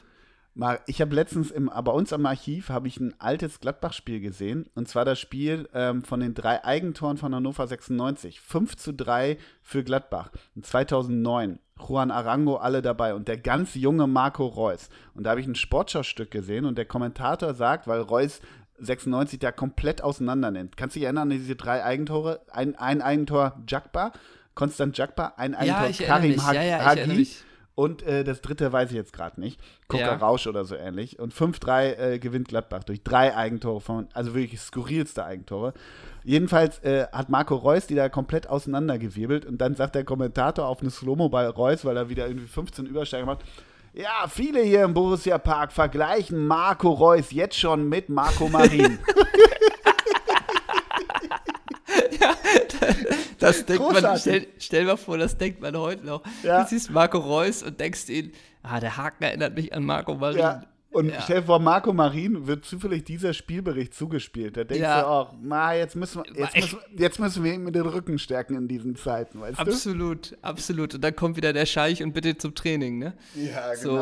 Mal, 0.58 0.80
Ich 0.86 1.02
habe 1.02 1.14
letztens 1.14 1.50
im, 1.50 1.66
bei 1.66 1.92
uns 1.92 2.14
am 2.14 2.24
Archiv 2.24 2.70
habe 2.70 2.88
ich 2.88 2.98
ein 2.98 3.14
altes 3.18 3.60
Gladbach-Spiel 3.60 4.20
gesehen. 4.20 4.66
Und 4.74 4.88
zwar 4.88 5.04
das 5.04 5.20
Spiel 5.20 5.68
ähm, 5.74 6.02
von 6.02 6.20
den 6.20 6.32
drei 6.32 6.64
Eigentoren 6.64 7.18
von 7.18 7.34
Hannover 7.34 7.66
96. 7.66 8.40
5 8.40 8.74
zu 8.74 8.94
3 8.94 9.36
für 9.60 9.84
Gladbach. 9.84 10.30
Und 10.54 10.64
2009. 10.64 11.58
Juan 11.86 12.10
Arango 12.10 12.56
alle 12.56 12.80
dabei 12.80 13.14
und 13.14 13.28
der 13.28 13.36
ganz 13.36 13.74
junge 13.74 14.06
Marco 14.06 14.46
Reus. 14.46 14.88
Und 15.12 15.24
da 15.24 15.30
habe 15.30 15.42
ich 15.42 15.46
ein 15.46 15.56
Sportschau-Stück 15.56 16.30
gesehen 16.30 16.64
und 16.64 16.78
der 16.78 16.86
Kommentator 16.86 17.52
sagt, 17.52 17.86
weil 17.86 18.00
Reus 18.00 18.40
96 18.78 19.38
da 19.38 19.52
komplett 19.52 20.02
auseinander 20.02 20.50
nimmt. 20.50 20.78
Kannst 20.78 20.96
du 20.96 21.00
dich 21.00 21.04
erinnern 21.04 21.30
an 21.30 21.38
diese 21.38 21.54
drei 21.54 21.84
Eigentore? 21.84 22.40
Ein, 22.50 22.76
ein 22.76 23.02
Eigentor 23.02 23.60
Jakba, 23.68 24.12
Konstant 24.54 24.96
Jakba, 24.96 25.34
ein 25.36 25.54
Eigentor 25.54 25.82
erinnere 25.82 26.06
Karim. 26.06 26.46
Hag 26.46 26.54
Ja, 26.54 26.62
ja, 26.62 26.82
Hagi. 26.82 27.28
Und 27.76 28.02
äh, 28.04 28.24
das 28.24 28.40
dritte 28.40 28.72
weiß 28.72 28.88
ich 28.90 28.96
jetzt 28.96 29.12
gerade 29.12 29.38
nicht. 29.38 29.60
Coca 29.86 30.00
Ja. 30.00 30.16
Rausch 30.16 30.46
oder 30.46 30.64
so 30.64 30.74
ähnlich. 30.74 31.18
Und 31.18 31.34
5-3 31.34 31.98
äh, 31.98 32.18
gewinnt 32.18 32.48
Gladbach 32.48 32.84
durch 32.84 33.02
drei 33.02 33.36
Eigentore 33.36 33.82
von, 33.82 34.08
also 34.14 34.34
wirklich 34.34 34.60
skurrilste 34.60 35.22
Eigentore. 35.22 35.74
Jedenfalls 36.24 36.78
äh, 36.84 37.06
hat 37.12 37.28
Marco 37.28 37.54
Reus 37.54 37.86
die 37.86 37.94
da 37.94 38.08
komplett 38.08 38.48
auseinandergewirbelt 38.48 39.44
und 39.44 39.58
dann 39.58 39.74
sagt 39.74 39.94
der 39.94 40.04
Kommentator 40.04 40.66
auf 40.66 40.80
eine 40.80 40.88
Slow-Mo 40.88 41.28
bei 41.28 41.46
Reus, 41.46 41.84
weil 41.84 41.98
er 41.98 42.08
wieder 42.08 42.26
irgendwie 42.26 42.48
15 42.48 42.86
Übersteiger 42.86 43.26
macht. 43.26 43.44
Ja, 43.92 44.26
viele 44.26 44.62
hier 44.62 44.82
im 44.82 44.94
Borussia 44.94 45.36
Park 45.36 45.70
vergleichen 45.70 46.46
Marco 46.46 46.90
Reus 46.90 47.30
jetzt 47.30 47.58
schon 47.58 47.90
mit 47.90 48.08
Marco 48.08 48.48
Marin. 48.48 48.98
Das 53.38 53.64
denkt 53.66 53.82
man, 54.02 54.18
stell, 54.18 54.46
stell 54.58 54.84
mal 54.84 54.96
vor, 54.96 55.18
das 55.18 55.36
denkt 55.36 55.60
man 55.60 55.76
heute 55.76 56.04
noch. 56.06 56.22
Ja. 56.42 56.62
Du 56.62 56.68
siehst 56.68 56.90
Marco 56.90 57.18
Reus 57.18 57.62
und 57.62 57.78
denkst 57.80 58.08
ihn, 58.08 58.32
ah, 58.62 58.80
der 58.80 58.96
Haken 58.96 59.24
erinnert 59.24 59.54
mich 59.54 59.72
an 59.74 59.84
Marco 59.84 60.14
Marin. 60.14 60.38
ja. 60.38 60.62
Und 60.92 61.10
Ja. 61.10 61.20
stell 61.20 61.40
dir 61.40 61.46
vor, 61.46 61.58
Marco 61.58 61.92
Marin 61.92 62.46
wird 62.46 62.64
zufällig 62.64 63.04
dieser 63.04 63.34
Spielbericht 63.34 63.92
zugespielt. 63.92 64.56
Da 64.56 64.64
denkst 64.64 64.80
Ja. 64.82 65.02
du 65.02 65.06
auch, 65.08 65.34
na, 65.42 65.74
jetzt 65.74 65.94
müssen, 65.94 66.22
wir, 66.24 66.40
jetzt, 66.40 66.56
müssen, 66.56 66.78
jetzt 66.96 67.18
müssen 67.18 67.44
wir 67.44 67.52
ihm 67.52 67.64
mit 67.64 67.74
den 67.74 67.82
Rücken 67.84 68.18
stärken 68.18 68.54
in 68.56 68.66
diesen 68.66 68.96
Zeiten, 68.96 69.38
weißt 69.40 69.58
Absolut, 69.58 70.38
absolut. 70.40 70.94
Und 70.94 71.04
dann 71.04 71.14
kommt 71.14 71.36
wieder 71.36 71.52
der 71.52 71.66
Scheich 71.66 72.02
und 72.02 72.14
bitte 72.14 72.38
zum 72.38 72.54
Training, 72.54 72.98
ne? 72.98 73.12
du? 73.34 73.40
Ja, 73.42 73.74
So, 73.76 73.98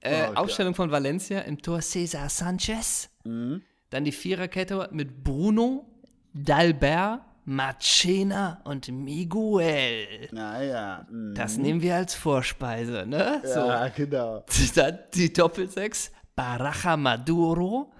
äh, 0.00 0.26
Oh, 0.32 0.34
Aufstellung 0.34 0.74
von 0.74 0.90
Valencia 0.90 1.40
im 1.40 1.62
Tor 1.62 1.80
Cesar 1.80 2.28
Sanchez. 2.28 3.08
Mhm. 3.24 3.62
Dann 3.88 4.04
die 4.04 4.12
Viererkette 4.12 4.90
mit 4.92 5.24
Bruno, 5.24 5.86
Dalbert, 6.34 7.20
Marcena 7.44 8.60
und 8.64 8.88
Miguel. 8.88 10.28
Naja. 10.32 11.06
mm. 11.10 11.34
Das 11.34 11.58
nehmen 11.58 11.82
wir 11.82 11.96
als 11.96 12.14
Vorspeise, 12.14 13.04
ne? 13.06 13.42
Ja, 13.44 13.88
genau. 13.88 14.44
Dann 14.74 14.98
die 15.14 15.32
Doppelsechs, 15.32 16.10
Baraja 16.34 16.96
Maduro. 16.96 17.92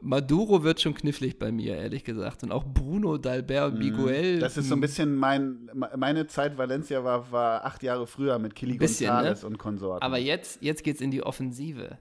Maduro 0.00 0.62
wird 0.62 0.80
schon 0.80 0.94
knifflig 0.94 1.38
bei 1.38 1.50
mir, 1.50 1.76
ehrlich 1.76 2.04
gesagt. 2.04 2.42
Und 2.42 2.52
auch 2.52 2.64
Bruno, 2.64 3.18
Dalbert 3.18 3.72
und 3.72 3.78
Miguel. 3.78 4.36
Mhm. 4.36 4.40
Das 4.40 4.56
ist 4.56 4.68
so 4.68 4.76
ein 4.76 4.80
bisschen 4.80 5.16
mein, 5.16 5.70
meine 5.96 6.26
Zeit 6.26 6.56
Valencia 6.56 7.02
war, 7.02 7.32
war 7.32 7.64
acht 7.64 7.82
Jahre 7.82 8.06
früher 8.06 8.38
mit 8.38 8.54
Kili 8.54 8.78
Bisschen, 8.78 9.10
González 9.10 9.42
ne? 9.42 9.46
und 9.46 9.58
Konsorten. 9.58 10.04
Aber 10.04 10.18
jetzt, 10.18 10.62
jetzt 10.62 10.84
geht's 10.84 11.00
in 11.00 11.10
die 11.10 11.22
Offensive. 11.22 11.98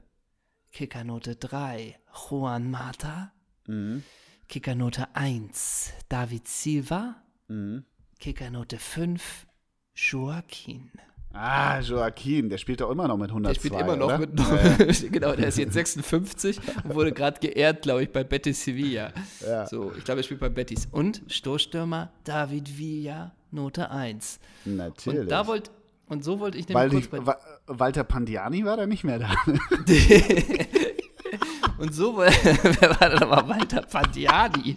Kickernote 0.72 1.38
3, 1.38 1.96
Juan 2.30 2.70
Mata. 2.70 3.32
Mhm. 3.68 4.04
Kickernote 4.50 5.08
1, 5.14 5.94
David 6.10 6.48
Silva. 6.48 7.16
Mhm. 7.48 7.84
Kickernote 8.20 8.78
5, 8.78 9.46
Joaquin. 9.96 10.90
Ah, 11.34 11.80
Joaquin, 11.82 12.50
der 12.50 12.58
spielt 12.58 12.82
doch 12.82 12.90
immer 12.90 13.08
noch 13.08 13.18
mit 13.18 13.30
102, 13.30 13.54
Der 13.54 13.60
spielt 13.60 13.82
immer 13.82 13.96
noch 13.96 14.08
oder? 14.08 14.18
mit. 14.20 15.12
genau, 15.12 15.36
der 15.36 15.50
ist 15.50 15.58
jetzt 15.58 15.74
56 15.74 16.60
und 16.84 16.96
wurde 16.96 17.12
gerade 17.12 17.40
geehrt, 17.40 17.84
glaube 17.84 18.04
ich, 18.04 18.12
bei 18.12 18.24
Betis 18.24 18.64
Sevilla. 18.64 19.12
Ja. 19.46 19.68
So, 19.68 19.94
ich 19.96 20.04
glaube, 20.04 20.22
er 20.22 20.24
spielt 20.24 20.40
bei 20.40 20.50
Betis. 20.50 20.88
Und 20.92 21.22
Stoßstürmer 21.28 22.12
David 22.24 22.78
Villa, 22.80 23.36
Note 23.52 23.92
1. 23.92 24.40
Natürlich. 24.66 25.20
Und 25.22 25.28
da 25.32 25.46
wollt, 25.46 25.70
und 26.08 26.24
so 26.24 26.40
wollte 26.40 26.58
ich 26.58 26.68
nämlich 26.70 26.90
die, 26.90 26.96
kurz 26.96 27.08
bei 27.08 27.26
Wa- 27.26 27.40
Walter 27.68 28.04
Pandiani 28.04 28.66
war 28.66 28.78
da 28.78 28.88
nicht 28.88 29.04
mehr 29.04 29.20
da. 29.20 29.30
Und 31.80 31.94
so, 31.94 32.18
wer 32.18 33.00
war 33.00 33.10
denn 33.10 33.20
nochmal 33.20 33.48
Walter 33.50 33.82
Pandiani? 33.84 34.76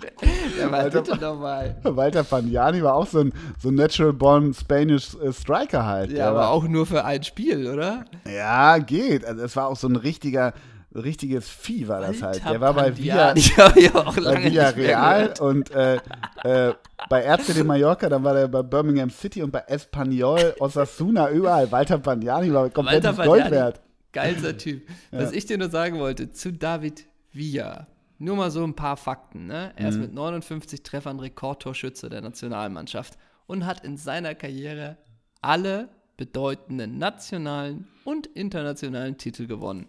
Wer 0.56 0.70
war 0.70 0.84
Walter 0.84 1.02
bitte 1.02 1.16
nochmal? 1.18 1.76
Walter 1.82 2.24
Pandiani 2.24 2.82
war 2.82 2.94
auch 2.94 3.06
so 3.06 3.20
ein, 3.20 3.32
so 3.58 3.68
ein 3.70 3.74
Natural 3.74 4.12
Born 4.12 4.52
Spanish 4.52 5.14
äh, 5.14 5.32
Striker 5.32 5.84
halt. 5.86 6.12
Ja, 6.12 6.28
aber 6.28 6.38
war- 6.40 6.50
auch 6.50 6.64
nur 6.64 6.86
für 6.86 7.04
ein 7.04 7.22
Spiel, 7.22 7.66
oder? 7.68 8.04
Ja, 8.30 8.76
geht. 8.78 9.24
Also 9.24 9.42
es 9.44 9.56
war 9.56 9.68
auch 9.68 9.76
so 9.76 9.88
ein 9.88 9.96
richtiger, 9.96 10.52
richtiges 10.94 11.48
Vieh 11.48 11.88
war 11.88 12.00
das 12.02 12.20
halt. 12.22 12.42
Der 12.44 12.60
war 12.60 12.74
bei 12.74 12.94
Villa, 12.96 13.32
bei 13.32 14.44
Villarreal 14.44 14.72
gehört. 14.74 15.40
und 15.40 15.70
äh, 15.70 15.96
äh, 16.44 16.74
bei 17.08 17.22
RC 17.24 17.54
de 17.54 17.62
Mallorca, 17.64 18.08
dann 18.10 18.22
war 18.24 18.34
der 18.34 18.46
bei 18.48 18.62
Birmingham 18.62 19.08
City 19.08 19.42
und 19.42 19.50
bei 19.52 19.60
Espanyol, 19.68 20.54
Osasuna, 20.58 21.30
überall. 21.30 21.70
Walter 21.72 21.98
Pandiani 21.98 22.52
war 22.52 22.68
komplettes 22.68 23.16
Walter 23.16 23.24
Gold 23.30 23.50
wert. 23.50 23.80
Geilster 24.12 24.56
Typ. 24.56 24.88
Was 25.10 25.32
ich 25.32 25.46
dir 25.46 25.58
nur 25.58 25.70
sagen 25.70 25.98
wollte, 25.98 26.30
zu 26.32 26.52
David 26.52 27.06
Villa. 27.32 27.86
Nur 28.18 28.36
mal 28.36 28.50
so 28.50 28.62
ein 28.64 28.74
paar 28.74 28.96
Fakten. 28.96 29.46
Ne? 29.46 29.72
Er 29.76 29.88
ist 29.88 29.94
Mhm. 29.96 30.02
mit 30.02 30.14
59 30.14 30.82
Treffern 30.82 31.20
Rekordtorschütze 31.20 32.08
der 32.10 32.20
Nationalmannschaft 32.20 33.16
und 33.46 33.64
hat 33.66 33.84
in 33.84 33.96
seiner 33.96 34.34
Karriere 34.34 34.98
alle 35.40 35.88
bedeutenden 36.16 36.98
nationalen 36.98 37.88
und 38.04 38.26
internationalen 38.26 39.16
Titel 39.16 39.46
gewonnen. 39.46 39.86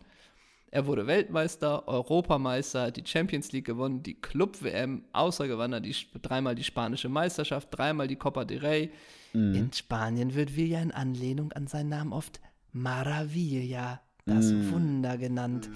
Er 0.74 0.86
wurde 0.88 1.05
Weltmeister, 1.05 1.86
Europameister, 1.89 2.91
die 2.91 3.03
Champions 3.05 3.51
League 3.51 3.65
gewonnen, 3.65 4.01
die 4.03 4.13
Club-WM, 4.13 5.03
außer 5.11 5.47
gewann 5.49 5.74
er 5.74 5.82
die, 5.82 5.93
dreimal 6.22 6.55
die 6.55 6.63
spanische 6.63 7.09
Meisterschaft, 7.09 7.67
dreimal 7.72 8.07
die 8.07 8.15
Copa 8.15 8.45
del 8.45 8.59
Rey. 8.59 8.91
Mhm. 9.34 9.53
In 9.55 9.74
Spanien 9.74 10.34
wird 10.34 10.55
Villa 10.55 10.82
in 10.82 10.91
Anlehnung 10.93 11.51
an 11.51 11.67
seinen 11.67 11.89
Namen 11.89 12.13
oft 12.13 12.39
Maravilla, 12.72 13.99
das 14.26 14.51
Mhm. 14.51 14.72
Wunder 14.72 15.17
genannt. 15.17 15.69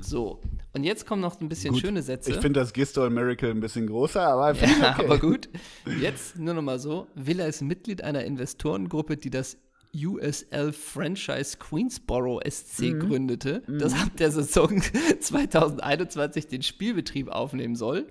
So, 0.00 0.40
und 0.72 0.82
jetzt 0.84 1.06
kommen 1.06 1.22
noch 1.22 1.40
ein 1.40 1.48
bisschen 1.48 1.76
schöne 1.76 2.02
Sätze. 2.02 2.30
Ich 2.32 2.38
finde 2.38 2.58
das 2.60 2.72
Gistol 2.72 3.08
Miracle 3.10 3.50
ein 3.50 3.60
bisschen 3.60 3.86
größer, 3.86 4.20
aber 4.26 4.52
Ja, 4.54 4.92
okay. 4.96 5.04
aber 5.04 5.18
gut. 5.18 5.48
Jetzt 6.00 6.38
nur 6.38 6.54
noch 6.54 6.62
mal 6.62 6.78
so. 6.80 7.06
Villa 7.14 7.44
ist 7.46 7.60
Mitglied 7.62 8.02
einer 8.02 8.24
Investorengruppe, 8.24 9.16
die 9.16 9.30
das 9.30 9.56
USL 9.94 10.72
Franchise 10.72 11.58
Queensboro 11.58 12.40
SC 12.48 12.98
gründete, 12.98 13.62
das 13.68 13.92
ab 13.92 14.08
der 14.18 14.30
Saison 14.32 14.82
2021 15.20 16.48
den 16.48 16.62
Spielbetrieb 16.62 17.28
aufnehmen 17.28 17.76
soll. 17.76 18.06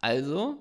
Also, 0.00 0.56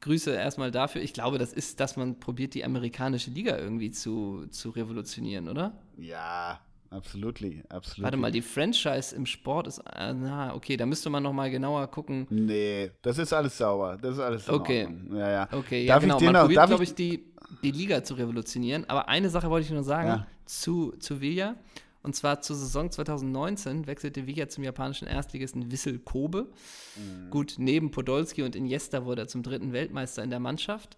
Grüße 0.00 0.32
erstmal 0.32 0.70
dafür. 0.70 1.00
Ich 1.02 1.12
glaube, 1.12 1.38
das 1.38 1.52
ist, 1.52 1.78
dass 1.80 1.96
man 1.96 2.18
probiert, 2.18 2.54
die 2.54 2.64
amerikanische 2.64 3.30
Liga 3.30 3.56
irgendwie 3.56 3.90
zu, 3.90 4.46
zu 4.50 4.70
revolutionieren, 4.70 5.48
oder? 5.48 5.78
Ja, 5.96 6.60
absolutely, 6.90 7.62
absolut. 7.68 8.04
Warte 8.04 8.16
mal, 8.16 8.30
die 8.30 8.42
Franchise 8.42 9.14
im 9.14 9.26
Sport 9.26 9.66
ist, 9.66 9.78
äh, 9.78 10.12
na, 10.12 10.54
okay, 10.54 10.76
da 10.76 10.86
müsste 10.86 11.10
man 11.10 11.22
noch 11.22 11.32
mal 11.32 11.50
genauer 11.50 11.86
gucken. 11.88 12.26
Nee, 12.30 12.90
das 13.02 13.18
ist 13.18 13.32
alles 13.32 13.56
sauber. 13.56 13.96
Das 14.00 14.14
ist 14.14 14.20
alles 14.20 14.48
in 14.48 14.54
Okay. 14.54 14.88
Ja, 15.12 15.30
ja. 15.30 15.48
Okay, 15.52 15.86
darf 15.86 16.02
ja, 16.02 16.06
genau. 16.06 16.14
ich 16.14 16.18
dir 16.18 16.24
Man 16.26 16.32
noch, 16.34 16.40
probiert, 16.42 16.66
glaube 16.66 16.84
ich, 16.84 16.90
ich, 16.90 16.94
die, 16.96 17.24
die 17.62 17.70
Liga 17.70 18.04
zu 18.04 18.14
revolutionieren. 18.14 18.84
Aber 18.88 19.08
eine 19.08 19.30
Sache 19.30 19.48
wollte 19.50 19.66
ich 19.66 19.72
nur 19.72 19.84
sagen 19.84 20.08
Ja. 20.08 20.26
zu, 20.44 20.92
zu 20.98 21.20
Villa. 21.20 21.56
Und 22.02 22.16
zwar 22.16 22.40
zur 22.40 22.56
Saison 22.56 22.90
2019 22.90 23.86
wechselte 23.86 24.26
Villa 24.26 24.48
zum 24.48 24.64
japanischen 24.64 25.06
Erstligisten 25.06 25.70
Wissel 25.70 25.98
Kobe. 25.98 26.48
Mhm. 26.96 27.30
Gut, 27.30 27.56
neben 27.58 27.90
Podolski 27.90 28.42
und 28.42 28.56
Iniesta 28.56 29.04
wurde 29.04 29.22
er 29.22 29.28
zum 29.28 29.42
dritten 29.42 29.72
Weltmeister 29.74 30.22
in 30.24 30.30
der 30.30 30.40
Mannschaft. 30.40 30.96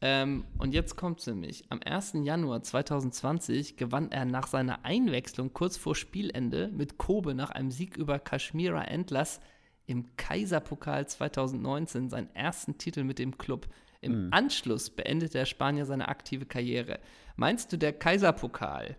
Ähm, 0.00 0.44
und 0.58 0.72
jetzt 0.72 0.96
kommt 0.96 1.20
es 1.20 1.26
nämlich. 1.26 1.64
Am 1.68 1.80
1. 1.84 2.14
Januar 2.22 2.62
2020 2.62 3.76
gewann 3.76 4.10
er 4.10 4.24
nach 4.24 4.46
seiner 4.46 4.84
Einwechslung 4.84 5.52
kurz 5.52 5.76
vor 5.76 5.94
Spielende 5.94 6.68
mit 6.68 6.98
Kobe 6.98 7.34
nach 7.34 7.50
einem 7.50 7.70
Sieg 7.70 7.96
über 7.96 8.18
Kashmira 8.18 8.84
Endlers 8.84 9.40
im 9.86 10.16
Kaiserpokal 10.16 11.06
2019 11.06 12.08
seinen 12.08 12.34
ersten 12.34 12.78
Titel 12.78 13.04
mit 13.04 13.18
dem 13.18 13.36
Club. 13.36 13.66
Im 14.00 14.28
Anschluss 14.30 14.88
beendete 14.88 15.32
der 15.32 15.44
Spanier 15.44 15.84
seine 15.84 16.08
aktive 16.08 16.46
Karriere. 16.46 17.00
Meinst 17.36 17.72
du, 17.72 17.76
der 17.76 17.92
Kaiserpokal 17.92 18.96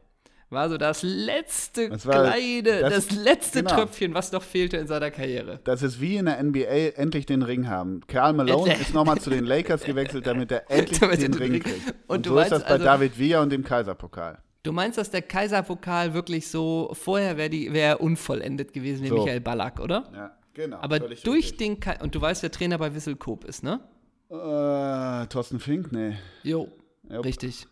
war 0.52 0.70
so 0.70 0.78
das 0.78 1.02
letzte 1.04 1.90
Das 1.90 2.06
war- 2.06 2.24
kleine, 2.32 2.82
das, 2.82 3.08
das- 3.08 3.12
letzte 3.18 3.64
genau. 3.64 3.76
Tröpfchen, 3.76 4.14
was 4.14 4.32
noch 4.32 4.44
fehlte 4.44 4.78
in 4.78 4.88
seiner 4.88 5.10
Karriere? 5.12 5.60
das 5.64 5.82
ist 5.82 6.00
wie 6.02 6.18
in 6.18 6.26
der 6.26 6.40
NBA 6.44 6.96
endlich 6.96 7.26
den 7.26 7.42
Ring 7.42 7.68
haben. 7.68 8.02
Karl 8.08 8.34
Malone 8.34 8.70
Endlich. 8.72 8.88
ist 8.90 8.94
nochmal 8.94 9.20
zu 9.20 9.30
den 9.30 9.46
Lakers 9.46 9.84
gewechselt, 9.84 10.28
damit 10.28 10.52
er 10.52 10.70
endlich 10.70 11.00
Damit 11.00 11.22
den 11.22 11.34
Ring 11.34 11.60
kriegt. 11.60 11.88
Und 12.08 12.18
Und, 12.18 12.26
du 12.26 12.30
so 12.32 12.36
meinst 12.36 12.52
ist 12.52 12.60
das 12.60 12.64
bei 12.68 12.74
also- 12.74 12.86
David 12.86 13.18
Villa 13.18 13.42
und 13.42 13.50
dem 13.52 13.64
Kaiserpokal. 13.64 14.38
Du 14.64 14.72
meinst, 14.72 14.98
dass 15.00 15.10
der 15.10 15.24
Kaiserpokal 15.24 16.14
wirklich 16.14 16.48
so, 16.48 16.92
vorher 16.94 17.36
wäre 17.38 17.52
wär 17.74 18.00
unvollendet 18.00 18.74
gewesen 18.74 19.04
wie 19.04 19.08
So. 19.08 19.16
Michael 19.16 19.40
Ballack, 19.42 19.80
oder? 19.80 20.04
Ja, 20.14 20.38
genau. 20.54 20.78
Aber 20.82 21.00
durch 21.00 21.26
richtig. 21.28 21.58
den 21.58 21.80
Kai 21.80 21.98
und 22.02 22.14
du 22.14 22.22
weißt, 22.22 22.44
wer 22.44 22.52
Trainer 22.52 22.78
bei 22.78 22.94
Wissel 22.94 23.16
Koop 23.16 23.44
ist, 23.46 23.64
ne? 23.64 23.80
Äh, 24.30 25.26
Thorsten 25.28 25.60
Fink? 25.60 25.92
Nee. 25.92 26.16
Jo, 26.44 26.68
Jupp. 27.10 27.26
richtig. 27.26 27.66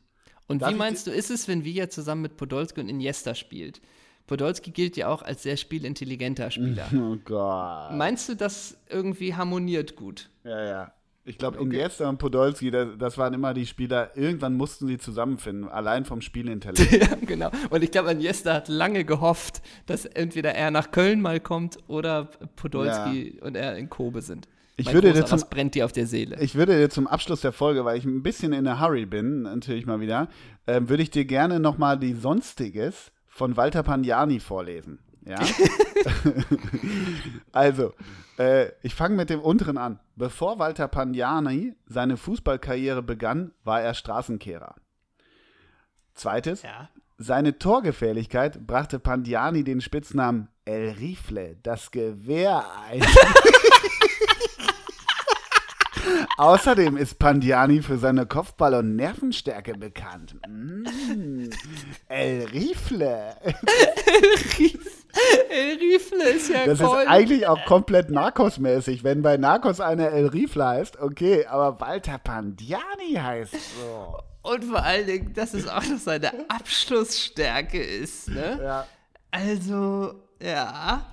Und 0.50 0.64
Darf 0.64 0.72
wie 0.72 0.76
meinst 0.76 1.08
du, 1.08 1.12
ist 1.12 1.30
es, 1.30 1.48
wenn 1.48 1.64
Villa 1.64 1.90
zusammen 1.90 2.24
mit 2.24 2.36
Podolski 2.36 2.82
und 2.82 2.90
Iniesta 2.90 3.36
spielt? 3.36 3.80
Podolski 4.26 4.72
gilt 4.72 4.98
ja 4.98 5.08
auch 5.08 5.22
als 5.22 5.44
sehr 5.44 5.58
spielintelligenter 5.58 6.52
Spieler. 6.52 6.88
Oh 6.94 7.16
Gott. 7.24 7.94
Meinst 7.94 8.28
du, 8.30 8.36
das 8.36 8.78
irgendwie 8.90 9.36
harmoniert 9.36 9.96
gut? 9.96 10.30
Ja, 10.44 10.66
ja. 10.66 10.94
Ich 11.24 11.38
glaube, 11.38 11.60
Iniesta 11.60 12.10
und 12.10 12.18
Podolski, 12.18 12.72
das, 12.72 12.90
das 12.98 13.18
waren 13.20 13.36
immer 13.36 13.54
die 13.54 13.68
Spieler, 13.68 14.18
irgendwann 14.18 14.56
mussten 14.56 14.88
sie 14.88 14.98
zusammenfinden, 14.98 15.70
allein 15.70 16.04
vom 16.04 16.22
Spielintellekt. 16.22 16.92
ja, 16.92 17.16
genau. 17.22 17.52
Und 17.70 17.84
ich 17.84 17.92
glaube, 17.92 18.12
Iniesta 18.12 18.56
hat 18.56 18.68
lange 18.68 19.06
gehofft, 19.06 19.62
dass 19.86 20.06
entweder 20.06 20.56
er 20.56 20.72
nach 20.72 20.90
Köln 20.90 21.22
mal 21.22 21.40
kommt 21.40 21.78
oder 21.88 22.26
Podolski 22.56 23.40
und 23.42 23.56
er 23.56 23.78
in 23.78 23.90
Kobe 23.90 24.24
sind. 24.24 24.48
Ich 24.80 24.86
Mein 24.86 24.96
würde 24.96 25.12
dir 25.12 25.26
zum- 25.26 25.42
brennt 25.50 25.76
dir 25.76 25.84
auf 25.84 25.92
der 25.92 26.08
Seele? 26.08 26.38
Ich 26.40 26.56
würde 26.56 26.78
dir 26.78 26.90
zum 26.90 27.06
Abschluss 27.06 27.42
der 27.42 27.52
Folge, 27.52 27.84
weil 27.84 27.98
ich 27.98 28.06
ein 28.06 28.24
bisschen 28.24 28.54
in 28.54 28.66
a 28.66 28.80
Hurry 28.80 29.06
bin, 29.06 29.42
natürlich 29.42 29.86
mal 29.86 30.00
wieder, 30.00 30.30
ähm, 30.68 30.88
würde 30.88 31.04
ich 31.04 31.12
dir 31.12 31.26
gerne 31.26 31.60
nochmal 31.60 32.00
die 32.00 32.14
Sonstiges 32.14 33.12
von 33.28 33.58
Walter 33.58 33.84
Pagnani 33.84 34.40
vorlesen. 34.40 35.00
Ja? 35.26 35.36
also, 37.52 37.94
äh, 38.38 38.68
ich 38.82 38.96
fange 38.96 39.18
mit 39.18 39.30
dem 39.30 39.42
unteren 39.42 39.78
an. 39.78 40.00
Bevor 40.16 40.60
Walter 40.60 40.88
Pagnani 40.88 41.74
seine 41.86 42.16
Fußballkarriere 42.16 43.04
begann, 43.04 43.52
war 43.66 43.82
er 43.82 43.94
Straßenkehrer. 43.94 44.76
Zweites, 46.14 46.62
ja. 46.62 46.90
seine 47.18 47.60
Torgefährlichkeit 47.60 48.66
brachte 48.66 48.98
Pandiani 49.00 49.66
den 49.66 49.82
Spitznamen 49.82 50.48
El 50.64 50.92
Rifle, 50.92 51.58
das 51.64 51.92
Gewehr 51.92 52.64
ein. 52.90 53.02
Außerdem 56.38 56.96
ist 56.96 57.20
Pandiani 57.20 57.82
für 57.82 57.98
seine 57.98 58.26
Kopfball- 58.26 58.76
und 58.76 58.96
Nervenstärke 58.96 59.74
bekannt. 59.74 60.36
Mm, 60.48 61.50
El 62.08 62.46
Rifle. 62.48 63.36
El 65.50 65.78
Rifle 65.78 66.24
ist 66.30 66.50
ja 66.50 66.66
Das 66.66 66.80
ist 66.80 66.86
eigentlich 67.08 67.48
auch 67.48 67.66
komplett 67.66 68.10
Narcos-mäßig. 68.10 69.04
Wenn 69.04 69.22
bei 69.22 69.38
Narcos 69.38 69.80
einer 69.82 70.10
El 70.12 70.28
Rifle 70.28 70.66
heißt, 70.66 71.00
okay, 71.02 71.46
aber 71.46 71.80
Walter 71.82 72.18
Pandiani 72.20 73.16
heißt 73.20 73.54
so. 73.54 74.18
Und 74.42 74.64
vor 74.64 74.82
allen 74.82 75.06
Dingen, 75.06 75.34
dass 75.34 75.54
es 75.54 75.68
auch 75.68 75.84
noch 75.86 75.98
seine 75.98 76.32
Abschlussstärke 76.50 77.82
ist, 77.82 78.30
ne? 78.30 78.60
Ja. 78.64 78.86
Also, 79.32 80.14
ja. 80.42 81.06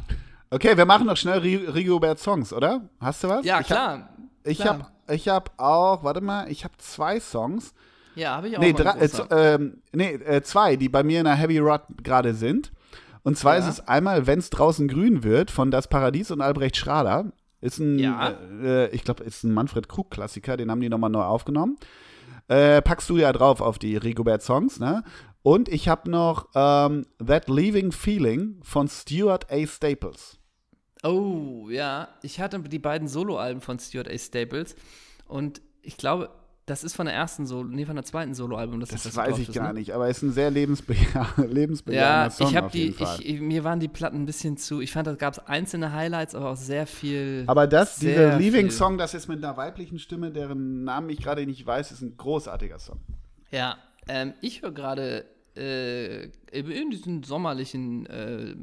Okay, 0.51 0.77
wir 0.77 0.85
machen 0.87 1.07
noch 1.07 1.17
schnell 1.17 1.41
Ri- 1.41 1.75
Rigobert 1.75 2.21
Songs, 2.21 2.53
oder? 2.53 2.89
Hast 3.01 3.25
du 3.25 3.29
was? 3.29 3.45
Ja, 3.45 3.61
ich 3.61 3.67
klar. 3.67 3.99
Hab, 3.99 4.09
ich 4.45 4.64
habe 4.64 4.87
ich 5.09 5.29
hab 5.29 5.53
auch, 5.59 6.05
warte 6.05 6.21
mal, 6.21 6.51
ich 6.51 6.65
habe 6.65 6.75
zwei 6.79 7.21
Songs. 7.21 7.75
Ja, 8.15 8.37
habe 8.37 8.49
ich 8.49 8.57
auch 8.57 8.61
Nee, 8.63 8.73
drei, 8.73 8.93
äh, 8.99 9.59
nee 9.93 10.13
äh, 10.15 10.43
zwei, 10.43 10.77
die 10.77 10.89
bei 10.89 11.03
mir 11.03 11.19
in 11.21 11.25
der 11.27 11.35
Heavy 11.35 11.59
Rod 11.59 11.83
gerade 12.03 12.35
sind. 12.35 12.73
Und 13.23 13.37
zwar 13.37 13.55
Ja. 13.59 13.61
ist 13.61 13.69
es 13.69 13.89
einmal, 13.89 14.27
wenn 14.27 14.39
es 14.39 14.51
draußen 14.51 14.89
grün 14.89 15.23
wird, 15.23 15.51
von 15.51 15.71
Das 15.71 15.89
Paradies 15.89 16.31
und 16.31 16.41
Albrecht 16.41 16.77
Schrader. 16.77 17.33
Ist 17.61 17.79
ein, 17.79 17.99
Ja. 17.99 18.31
äh, 18.63 18.85
äh, 18.85 18.89
ich 18.95 19.05
glaube, 19.05 19.25
ist 19.25 19.43
ein 19.45 19.53
Manfred 19.53 19.89
Krug-Klassiker, 19.89 20.57
den 20.57 20.71
haben 20.71 20.81
die 20.81 20.89
nochmal 20.89 21.11
neu 21.11 21.23
aufgenommen. 21.23 21.77
Äh, 22.49 22.81
packst 22.83 23.11
du 23.11 23.17
ja 23.17 23.33
drauf 23.33 23.61
auf 23.61 23.79
die 23.79 23.97
Rigobert-Songs, 23.97 24.79
ne? 24.79 25.03
Und 25.43 25.69
ich 25.69 25.89
habe 25.89 26.11
noch 26.11 26.49
ähm, 26.55 27.07
That 27.25 27.49
Leaving 27.49 27.93
Feeling 27.93 28.61
von 28.63 28.89
Stuart 28.89 29.51
A. 29.51 29.67
Staples. 29.67 30.36
Oh, 31.07 31.69
ja. 31.71 32.09
Ich 32.23 32.41
hatte 32.41 32.59
die 32.61 32.79
beiden 32.79 33.09
Soloalben 33.09 33.61
von 33.61 33.79
Stuart 33.79 34.09
A. 34.09 34.19
Staples 34.19 34.77
und 35.29 35.61
ich 35.83 35.97
glaube, 35.97 36.31
das 36.67 36.83
ist 36.83 36.97
von 36.97 37.07
der 37.07 37.15
ersten 37.15 37.47
Solo, 37.47 37.69
nee, 37.69 37.87
von 37.87 37.95
der 37.95 38.05
zweiten 38.05 38.35
Soloalbum. 38.35 38.81
Das, 38.81 38.89
Das, 38.89 39.07
ist, 39.07 39.15
weiß 39.15 39.39
ich 39.39 39.49
ist, 39.51 39.55
gar 39.55 39.69
ne? 39.73 39.79
nicht, 39.79 39.93
aber 39.93 40.09
ist 40.09 40.23
ein 40.23 40.33
sehr 40.33 40.51
lebensbejahr 40.51 41.33
lebensbejahender 41.37 42.25
Ja, 42.25 42.31
Song 42.31 42.49
ich 42.49 42.57
habe 42.57 42.67
auf 42.67 42.73
die, 42.73 42.85
jeden 42.87 42.95
Fall. 42.95 43.19
ich, 43.23 43.41
mir 43.41 43.63
waren 43.63 43.79
die 43.79 43.87
Platten 43.87 44.17
ein 44.23 44.27
bisschen 44.27 44.57
zu, 44.57 44.81
ich 44.81 44.91
fand, 44.91 45.07
da 45.07 45.15
gab 45.15 45.35
es 45.35 45.39
einzelne 45.39 45.93
Highlights, 45.93 46.35
aber 46.35 46.51
auch 46.51 46.57
sehr 46.57 46.89
viel. 46.89 47.45
Aber 47.47 47.69
das, 47.69 48.01
dieser 48.01 48.33
viel. 48.33 48.47
Leaving-Song, 48.47 48.99
das 48.99 49.15
ist 49.15 49.29
mit 49.29 49.45
einer 49.45 49.57
weiblichen 49.57 50.01
Stimme, 50.01 50.33
deren 50.33 50.83
Namen 50.83 51.09
ich 51.11 51.23
gerade 51.23 51.47
nicht 51.47 51.65
weiß, 51.65 51.93
ist 51.93 52.03
ein 52.03 52.17
großartiger 52.17 52.81
Song. 52.81 52.99
Ja, 53.53 53.79
ähm, 54.09 54.35
ich 54.41 54.63
höre 54.63 54.73
gerade 54.73 55.25
äh, 55.57 56.25
in 56.51 56.91
diesen 56.91 57.23
sommerlichen 57.23 58.07
äh, 58.07 58.57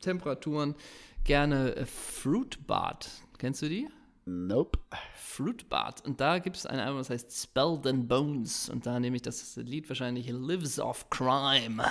Temperaturen 0.00 0.76
gerne 1.24 1.76
äh, 1.76 1.86
Fruit 1.86 2.66
Bart. 2.66 3.10
Kennst 3.38 3.62
du 3.62 3.68
die? 3.68 3.88
Nope. 4.26 4.78
Fruit 5.14 5.68
Bart. 5.68 6.04
Und 6.04 6.20
da 6.20 6.38
gibt 6.38 6.56
es 6.56 6.66
ein 6.66 6.78
Album, 6.78 6.98
das 6.98 7.10
heißt 7.10 7.42
Spelled 7.42 7.86
and 7.86 8.08
Bones. 8.08 8.68
Und 8.68 8.84
da 8.86 9.00
nehme 9.00 9.16
ich 9.16 9.22
das 9.22 9.56
Lied 9.56 9.88
wahrscheinlich 9.88 10.28
Lives 10.28 10.78
of 10.78 11.08
Crime. 11.10 11.82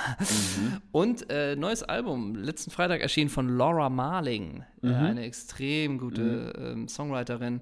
Und 0.91 1.29
äh, 1.29 1.55
neues 1.55 1.83
Album, 1.83 2.35
letzten 2.35 2.69
Freitag 2.71 3.01
erschienen 3.01 3.29
von 3.29 3.57
Laura 3.57 3.89
Marling, 3.89 4.63
äh, 4.83 4.87
eine 4.87 5.23
extrem 5.23 5.97
gute 5.97 6.53
ähm, 6.57 6.87
Songwriterin. 6.87 7.61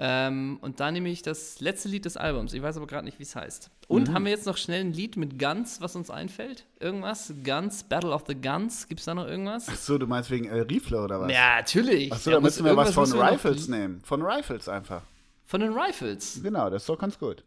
Ähm, 0.00 0.58
und 0.60 0.78
da 0.78 0.92
nehme 0.92 1.08
ich 1.08 1.22
das 1.22 1.60
letzte 1.60 1.88
Lied 1.88 2.04
des 2.04 2.16
Albums. 2.16 2.52
Ich 2.52 2.62
weiß 2.62 2.76
aber 2.76 2.86
gerade 2.86 3.04
nicht, 3.04 3.18
wie 3.18 3.24
es 3.24 3.34
heißt. 3.34 3.68
Und 3.88 4.08
mhm. 4.08 4.14
haben 4.14 4.24
wir 4.24 4.30
jetzt 4.30 4.46
noch 4.46 4.56
schnell 4.56 4.80
ein 4.80 4.92
Lied 4.92 5.16
mit 5.16 5.38
Guns, 5.38 5.80
was 5.80 5.96
uns 5.96 6.08
einfällt? 6.08 6.66
Irgendwas? 6.78 7.34
Guns, 7.44 7.82
Battle 7.82 8.12
of 8.12 8.24
the 8.28 8.34
Guns? 8.34 8.86
Gibt 8.86 9.00
es 9.00 9.06
da 9.06 9.14
noch 9.14 9.26
irgendwas? 9.26 9.68
Achso, 9.68 9.98
du 9.98 10.06
meinst 10.06 10.30
wegen 10.30 10.46
El 10.46 10.62
Rifle 10.62 11.02
oder 11.02 11.20
was? 11.20 11.32
Ja, 11.32 11.56
natürlich. 11.56 12.12
Achso, 12.12 12.30
da 12.30 12.40
müssen 12.40 12.64
wir 12.64 12.76
was 12.76 12.94
von 12.94 13.12
Rifles 13.12 13.66
nehmen. 13.66 14.00
Von 14.04 14.22
Rifles 14.22 14.68
einfach. 14.68 15.02
Von 15.46 15.60
den 15.60 15.72
Rifles? 15.72 16.40
Genau, 16.42 16.70
das 16.70 16.82
ist 16.82 16.88
doch 16.88 16.98
ganz 16.98 17.18
gut. 17.18 17.42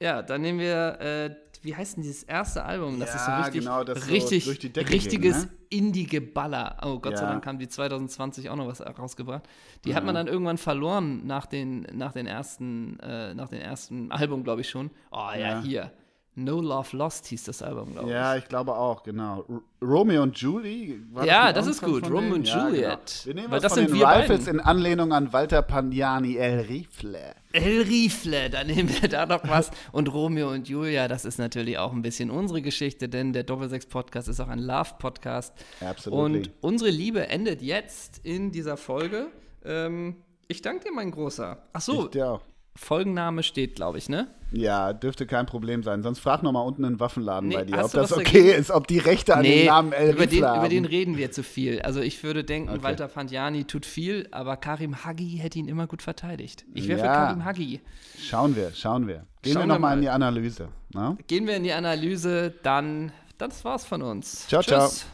Ja, 0.00 0.20
dann 0.22 0.42
nehmen 0.42 0.58
wir 0.58 1.00
äh, 1.00 1.34
wie 1.64 1.74
heißt 1.74 1.96
denn 1.96 2.02
dieses 2.02 2.22
erste 2.22 2.64
Album? 2.64 3.00
Das 3.00 3.10
ja, 3.10 3.16
ist 3.16 3.26
so 3.26 3.32
richtig, 3.32 3.64
genau, 3.64 3.84
das 3.84 4.08
richtig 4.08 4.44
so 4.44 4.50
durch 4.50 4.58
die 4.58 4.72
Decke 4.72 4.92
richtiges 4.92 5.42
ging, 5.42 5.50
ne? 5.50 5.56
Indie-Geballer. 5.70 6.76
Oh, 6.84 6.98
Gott 6.98 7.12
Ja. 7.12 7.18
sei 7.18 7.26
Dank 7.26 7.46
haben 7.46 7.58
die 7.58 7.68
2020 7.68 8.50
auch 8.50 8.56
noch 8.56 8.66
was 8.66 8.80
rausgebracht. 8.80 9.44
Die 9.84 9.90
Ja. 9.90 9.96
hat 9.96 10.04
man 10.04 10.14
dann 10.14 10.26
irgendwann 10.26 10.58
verloren 10.58 11.26
nach 11.26 11.46
den, 11.46 11.86
nach 11.92 12.12
den 12.12 12.26
ersten, 12.26 12.98
äh, 13.00 13.34
nach 13.34 13.48
den 13.48 13.60
ersten 13.60 14.12
Album, 14.12 14.44
glaube 14.44 14.60
ich 14.60 14.68
schon. 14.68 14.90
Oh 15.10 15.28
ja, 15.32 15.38
Ja. 15.38 15.62
hier. 15.62 15.92
No 16.36 16.60
Love 16.60 16.96
Lost 16.96 17.26
hieß 17.26 17.44
das 17.44 17.62
Album, 17.62 17.92
glaube 17.92 18.08
ich. 18.08 18.12
Ja, 18.14 18.36
ich 18.36 18.46
glaube 18.48 18.74
auch, 18.74 19.02
genau. 19.04 19.44
R 19.48 19.60
Romeo 19.86 20.22
und 20.22 20.36
Julie. 20.36 20.98
Ja, 21.24 21.52
das 21.52 21.66
auch 21.66 21.70
ist 21.70 21.82
gut. 21.82 22.10
Romeo 22.10 22.34
und 22.34 22.48
Ja, 22.48 22.66
Juliet. 22.66 22.80
Genau. 22.82 23.26
Wir 23.26 23.34
nehmen 23.34 23.50
Weil 23.50 23.56
was 23.56 23.62
das 23.62 23.74
von 23.74 23.86
sind 23.86 23.98
den 24.00 24.04
Rifles 24.06 24.44
beiden. 24.46 24.58
in 24.58 24.64
Anlehnung 24.66 25.12
an 25.12 25.32
Walter 25.32 25.62
Pagnani, 25.62 26.36
El 26.36 26.60
Rifle. 26.62 27.34
El 27.52 27.82
Rifle, 27.82 28.50
da 28.50 28.64
nehmen 28.64 28.88
wir 29.00 29.08
da 29.08 29.26
noch 29.26 29.46
was. 29.48 29.70
Und 29.92 30.12
Romeo 30.12 30.50
und 30.50 30.68
Julia, 30.68 31.06
das 31.06 31.24
ist 31.24 31.38
natürlich 31.38 31.78
auch 31.78 31.92
ein 31.92 32.02
bisschen 32.02 32.30
unsere 32.30 32.62
Geschichte, 32.62 33.08
denn 33.08 33.32
der 33.32 33.44
Doppelsechs-Podcast 33.44 34.28
ist 34.28 34.40
auch 34.40 34.48
ein 34.48 34.58
Love-Podcast. 34.58 35.52
Absolutely. 35.80 36.38
Und 36.38 36.50
unsere 36.62 36.90
Liebe 36.90 37.28
endet 37.28 37.62
jetzt 37.62 38.20
in 38.24 38.50
dieser 38.50 38.76
Folge. 38.76 39.28
Ähm, 39.64 40.16
ich 40.48 40.62
danke 40.62 40.84
dir, 40.86 40.92
mein 40.92 41.10
Großer. 41.10 41.58
Ach 41.72 41.80
so, 41.80 42.04
Ich 42.06 42.10
dir 42.10 42.28
auch. 42.30 42.40
Folgenname 42.76 43.42
steht, 43.42 43.76
glaube 43.76 43.98
ich, 43.98 44.08
ne? 44.08 44.26
Ja, 44.52 44.92
dürfte 44.92 45.26
kein 45.26 45.46
Problem 45.46 45.82
sein. 45.82 46.02
Sonst 46.02 46.20
frag 46.20 46.42
noch 46.42 46.52
mal 46.52 46.60
unten 46.60 46.84
einen 46.84 47.00
Waffenladen 47.00 47.48
Nee, 47.48 47.56
bei 47.56 47.64
dir, 47.64 47.84
ob 47.84 47.90
das 47.92 48.12
okay 48.12 48.24
dagegen? 48.24 48.48
ist, 48.60 48.70
ob 48.70 48.86
die 48.86 48.98
Rechte 48.98 49.36
an 49.36 49.42
den 49.42 49.66
Namen 49.66 49.92
El 49.92 50.12
über, 50.14 50.26
den, 50.26 50.44
haben. 50.44 50.58
über 50.60 50.68
den 50.68 50.84
reden 50.84 51.16
wir 51.16 51.32
zu 51.32 51.42
viel. 51.42 51.80
Also 51.82 52.00
ich 52.00 52.22
würde 52.22 52.44
denken, 52.44 52.68
Okay. 52.70 52.82
Walter 52.82 53.08
Pandiani 53.08 53.64
tut 53.64 53.84
viel, 53.86 54.28
aber 54.30 54.56
Karim 54.56 55.04
Hagi 55.04 55.38
hätte 55.40 55.58
ihn 55.58 55.66
immer 55.68 55.86
gut 55.88 56.02
verteidigt. 56.02 56.64
Ich 56.74 56.86
wäre 56.88 56.98
für 57.00 57.06
Ja. 57.06 57.14
Karim 57.26 57.44
Hagi. 57.44 57.80
Schauen 58.18 58.54
wir, 58.54 58.70
schauen 58.74 59.06
wir. 59.08 59.24
Gehen 59.42 59.54
Schauen 59.54 59.54
wir 59.54 59.60
wir 59.62 59.66
noch 59.66 59.78
mal 59.80 59.88
mal. 59.90 59.94
in 59.96 60.02
die 60.02 60.08
Analyse. 60.08 60.68
Ne? 60.92 61.16
Gehen 61.26 61.46
wir 61.46 61.56
in 61.56 61.64
die 61.64 61.72
Analyse, 61.72 62.52
dann 62.62 63.12
das 63.38 63.64
war's 63.64 63.84
von 63.84 64.02
uns. 64.02 64.46
Ciao, 64.46 64.62
ciao. 64.62 64.86
Tschüss. 64.88 65.06